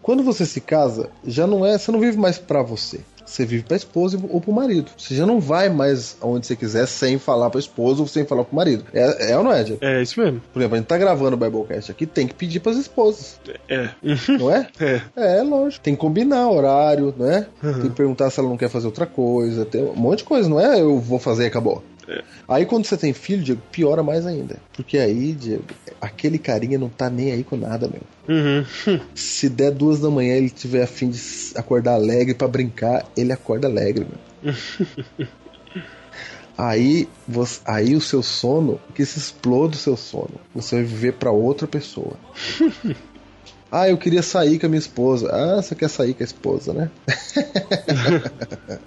Quando 0.00 0.22
você 0.22 0.46
se 0.46 0.60
casa, 0.60 1.10
já 1.26 1.46
não 1.46 1.66
é, 1.66 1.76
você 1.76 1.92
não 1.92 2.00
vive 2.00 2.16
mais 2.16 2.38
pra 2.38 2.62
você. 2.62 3.00
Você 3.26 3.44
vive 3.44 3.62
pra 3.62 3.76
esposa 3.76 4.18
ou 4.30 4.40
pro 4.40 4.50
marido. 4.52 4.90
Você 4.96 5.14
já 5.14 5.26
não 5.26 5.38
vai 5.38 5.68
mais 5.68 6.16
aonde 6.18 6.46
você 6.46 6.56
quiser 6.56 6.86
sem 6.86 7.18
falar 7.18 7.50
pra 7.50 7.60
esposa 7.60 8.00
ou 8.00 8.08
sem 8.08 8.24
falar 8.24 8.42
pro 8.42 8.56
marido. 8.56 8.86
É, 8.94 9.32
é 9.32 9.36
ou 9.36 9.44
não 9.44 9.52
é, 9.52 9.62
Diego? 9.62 9.84
É 9.84 10.00
isso 10.00 10.18
mesmo. 10.18 10.40
Por 10.50 10.60
exemplo, 10.60 10.76
a 10.76 10.78
gente 10.78 10.86
tá 10.86 10.96
gravando 10.96 11.36
o 11.36 11.38
Biblecast 11.38 11.90
aqui, 11.90 12.06
tem 12.06 12.26
que 12.26 12.32
pedir 12.34 12.60
pras 12.60 12.78
esposas, 12.78 13.38
É. 13.68 13.90
não 14.38 14.50
é? 14.50 14.66
É. 14.80 15.02
É, 15.14 15.42
lógico. 15.42 15.84
Tem 15.84 15.94
que 15.94 16.00
combinar 16.00 16.48
horário, 16.48 17.14
né? 17.18 17.46
Uhum. 17.62 17.72
Tem 17.74 17.90
que 17.90 17.96
perguntar 17.96 18.30
se 18.30 18.40
ela 18.40 18.48
não 18.48 18.56
quer 18.56 18.70
fazer 18.70 18.86
outra 18.86 19.04
coisa. 19.04 19.66
Tem 19.66 19.84
um 19.84 19.94
monte 19.94 20.20
de 20.20 20.24
coisa, 20.24 20.48
não 20.48 20.58
é 20.58 20.80
eu 20.80 20.98
vou 20.98 21.18
fazer 21.18 21.44
e 21.44 21.46
acabou. 21.48 21.84
É. 22.08 22.22
Aí 22.48 22.64
quando 22.64 22.86
você 22.86 22.96
tem 22.96 23.12
filho, 23.12 23.42
Diego, 23.42 23.60
piora 23.70 24.02
mais 24.02 24.26
ainda. 24.26 24.56
Porque 24.72 24.98
aí, 24.98 25.32
Diego, 25.32 25.64
aquele 26.00 26.38
carinha 26.38 26.78
não 26.78 26.88
tá 26.88 27.10
nem 27.10 27.32
aí 27.32 27.44
com 27.44 27.56
nada, 27.56 27.88
meu. 27.88 28.36
Uhum. 28.36 29.00
Se 29.14 29.48
der 29.48 29.70
duas 29.70 30.00
da 30.00 30.10
manhã 30.10 30.34
ele 30.34 30.50
tiver 30.50 30.82
afim 30.82 31.10
de 31.10 31.20
acordar 31.54 31.94
alegre 31.94 32.34
pra 32.34 32.48
brincar, 32.48 33.06
ele 33.16 33.32
acorda 33.32 33.68
alegre, 33.68 34.06
meu. 34.42 34.54
Aí, 36.58 37.08
você, 37.26 37.60
aí 37.64 37.94
o 37.94 38.00
seu 38.00 38.20
sono, 38.20 38.80
que 38.92 39.06
se 39.06 39.16
exploda 39.16 39.76
o 39.76 39.78
seu 39.78 39.96
sono. 39.96 40.40
Você 40.52 40.74
vai 40.74 40.84
viver 40.84 41.12
pra 41.12 41.30
outra 41.30 41.68
pessoa. 41.68 42.16
Ah, 43.70 43.86
eu 43.86 43.98
queria 43.98 44.22
sair 44.22 44.58
com 44.58 44.64
a 44.64 44.68
minha 44.70 44.78
esposa. 44.78 45.28
Ah, 45.30 45.60
você 45.60 45.74
quer 45.74 45.90
sair 45.90 46.14
com 46.14 46.22
a 46.22 46.24
esposa, 46.24 46.72
né? 46.72 46.90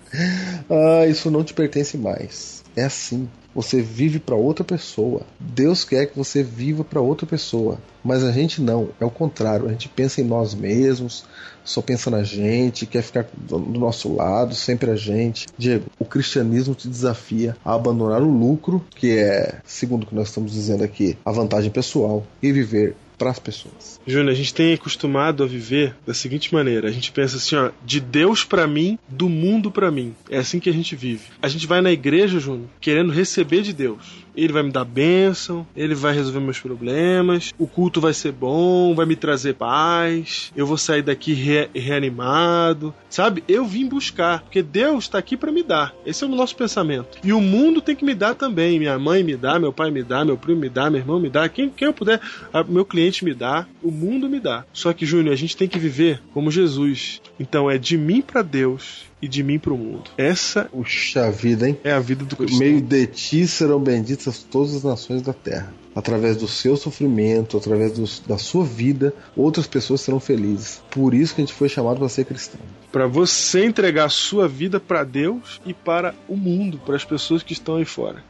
ah, 0.67 1.05
isso 1.05 1.29
não 1.29 1.43
te 1.43 1.53
pertence 1.53 1.95
mais. 1.99 2.60
É 2.75 2.83
assim. 2.83 3.27
Você 3.53 3.81
vive 3.81 4.19
para 4.19 4.35
outra 4.35 4.63
pessoa. 4.63 5.21
Deus 5.39 5.83
quer 5.83 6.05
que 6.05 6.17
você 6.17 6.41
viva 6.41 6.83
para 6.83 7.01
outra 7.01 7.27
pessoa. 7.27 7.77
Mas 8.03 8.23
a 8.23 8.31
gente 8.31 8.61
não. 8.61 8.89
É 8.99 9.05
o 9.05 9.09
contrário. 9.09 9.67
A 9.67 9.71
gente 9.71 9.89
pensa 9.89 10.21
em 10.21 10.23
nós 10.23 10.53
mesmos, 10.53 11.25
só 11.63 11.81
pensa 11.81 12.09
na 12.09 12.23
gente, 12.23 12.85
quer 12.85 13.01
ficar 13.01 13.25
do 13.35 13.59
nosso 13.59 14.13
lado, 14.13 14.55
sempre 14.55 14.89
a 14.89 14.95
gente. 14.95 15.47
Diego, 15.57 15.85
o 15.99 16.05
cristianismo 16.05 16.73
te 16.73 16.87
desafia 16.87 17.55
a 17.63 17.73
abandonar 17.73 18.21
o 18.21 18.31
lucro, 18.31 18.83
que 18.95 19.17
é, 19.17 19.59
segundo 19.65 20.03
o 20.03 20.07
que 20.07 20.15
nós 20.15 20.29
estamos 20.29 20.53
dizendo 20.53 20.83
aqui, 20.83 21.17
a 21.25 21.31
vantagem 21.31 21.69
pessoal, 21.69 22.25
e 22.41 22.51
viver 22.51 22.95
para 23.21 23.29
as 23.29 23.37
pessoas. 23.37 24.01
Júnior, 24.07 24.29
a 24.31 24.33
gente 24.33 24.51
tem 24.51 24.73
acostumado 24.73 25.43
a 25.43 25.45
viver 25.45 25.95
da 26.07 26.13
seguinte 26.13 26.51
maneira: 26.51 26.87
a 26.87 26.91
gente 26.91 27.11
pensa 27.11 27.37
assim, 27.37 27.55
ó, 27.55 27.69
de 27.85 27.99
Deus 27.99 28.43
pra 28.43 28.65
mim, 28.65 28.97
do 29.07 29.29
mundo 29.29 29.69
pra 29.69 29.91
mim. 29.91 30.15
É 30.27 30.39
assim 30.39 30.59
que 30.59 30.69
a 30.69 30.73
gente 30.73 30.95
vive. 30.95 31.25
A 31.39 31.47
gente 31.47 31.67
vai 31.67 31.81
na 31.81 31.91
igreja, 31.91 32.39
Júnior, 32.39 32.67
querendo 32.81 33.11
receber 33.11 33.61
de 33.61 33.73
Deus. 33.73 34.21
Ele 34.35 34.53
vai 34.53 34.63
me 34.63 34.71
dar 34.71 34.85
bênção, 34.85 35.67
ele 35.75 35.93
vai 35.93 36.13
resolver 36.15 36.39
meus 36.39 36.57
problemas, 36.57 37.51
o 37.59 37.67
culto 37.67 37.99
vai 37.99 38.13
ser 38.13 38.31
bom, 38.31 38.95
vai 38.95 39.05
me 39.05 39.15
trazer 39.17 39.55
paz, 39.55 40.53
eu 40.55 40.65
vou 40.65 40.77
sair 40.77 41.01
daqui 41.01 41.33
re- 41.33 41.69
reanimado, 42.15 42.93
sabe? 43.09 43.43
Eu 43.45 43.65
vim 43.65 43.89
buscar, 43.89 44.41
porque 44.41 44.61
Deus 44.63 45.03
está 45.03 45.17
aqui 45.17 45.35
para 45.35 45.51
me 45.51 45.61
dar. 45.63 45.93
Esse 46.05 46.23
é 46.23 46.27
o 46.27 46.29
nosso 46.29 46.55
pensamento. 46.55 47.17
E 47.21 47.33
o 47.33 47.41
mundo 47.41 47.81
tem 47.81 47.93
que 47.93 48.05
me 48.05 48.15
dar 48.15 48.33
também. 48.33 48.79
Minha 48.79 48.97
mãe 48.97 49.21
me 49.21 49.35
dá, 49.35 49.59
meu 49.59 49.73
pai 49.73 49.91
me 49.91 50.01
dá, 50.01 50.23
meu 50.23 50.37
primo 50.37 50.61
me 50.61 50.69
dá, 50.69 50.89
meu 50.89 51.01
irmão 51.01 51.19
me 51.19 51.29
dá, 51.29 51.49
quem, 51.49 51.69
quem 51.69 51.87
eu 51.87 51.93
puder, 51.93 52.21
a- 52.53 52.63
meu 52.63 52.85
cliente 52.85 53.10
me 53.19 53.33
dá, 53.33 53.67
o 53.83 53.91
mundo 53.91 54.29
me 54.29 54.39
dá. 54.39 54.63
Só 54.71 54.93
que, 54.93 55.05
Júnior, 55.05 55.33
a 55.33 55.37
gente 55.37 55.57
tem 55.57 55.67
que 55.67 55.77
viver 55.79 56.21
como 56.33 56.49
Jesus. 56.51 57.21
Então 57.39 57.69
é 57.69 57.77
de 57.77 57.97
mim 57.97 58.21
para 58.21 58.41
Deus 58.41 59.05
e 59.21 59.27
de 59.27 59.43
mim 59.43 59.59
para 59.59 59.73
o 59.73 59.77
mundo. 59.77 60.09
Essa 60.17 60.65
Puxa 60.65 61.29
vida, 61.31 61.67
hein? 61.67 61.77
é 61.83 61.91
a 61.91 61.99
vida 61.99 62.23
do 62.25 62.35
cristão. 62.35 62.59
meio 62.59 62.81
de 62.81 63.05
ti 63.07 63.45
serão 63.47 63.79
benditas 63.79 64.43
todas 64.43 64.75
as 64.75 64.83
nações 64.83 65.21
da 65.21 65.33
terra. 65.33 65.73
Através 65.93 66.37
do 66.37 66.47
seu 66.47 66.77
sofrimento, 66.77 67.57
através 67.57 67.91
dos- 67.91 68.19
da 68.25 68.37
sua 68.37 68.63
vida, 68.63 69.13
outras 69.35 69.67
pessoas 69.67 69.99
serão 70.01 70.19
felizes. 70.21 70.81
Por 70.89 71.13
isso 71.13 71.35
que 71.35 71.41
a 71.41 71.45
gente 71.45 71.53
foi 71.53 71.67
chamado 71.67 71.99
para 71.99 72.07
ser 72.07 72.23
cristão. 72.25 72.61
Para 72.93 73.07
você 73.07 73.65
entregar 73.65 74.05
a 74.05 74.09
sua 74.09 74.47
vida 74.47 74.79
para 74.79 75.03
Deus 75.03 75.59
e 75.65 75.73
para 75.73 76.15
o 76.29 76.37
mundo, 76.37 76.79
para 76.85 76.95
as 76.95 77.03
pessoas 77.03 77.43
que 77.43 77.51
estão 77.53 77.75
aí 77.75 77.83
fora. 77.85 78.23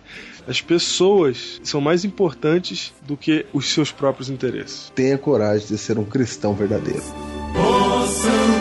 As 0.48 0.62
pessoas 0.62 1.60
são 1.64 1.80
mais 1.80 2.04
importantes 2.04 2.94
do 3.02 3.16
que 3.16 3.46
os 3.54 3.72
seus 3.72 3.92
próprios 3.92 4.30
interesses. 4.30 4.92
Tenha 4.96 5.18
coragem 5.18 5.68
de 5.68 5.78
ser 5.78 5.98
um 5.98 6.06
cristão 6.06 6.54
verdadeiro. 6.54 7.04
Possam 7.54 8.61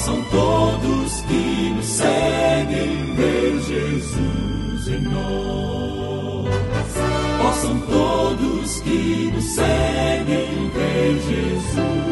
Possam 0.00 0.24
todos 0.30 1.20
que 1.28 1.74
nos 1.76 1.84
seguem 1.84 3.14
ver 3.16 3.60
Jesus 3.60 4.88
em 4.88 5.00
nós. 5.02 6.48
Possam 7.42 7.78
todos 7.80 8.80
que 8.80 9.30
nos 9.30 9.44
seguem 9.44 10.70
ver 10.70 11.20
Jesus 11.20 12.09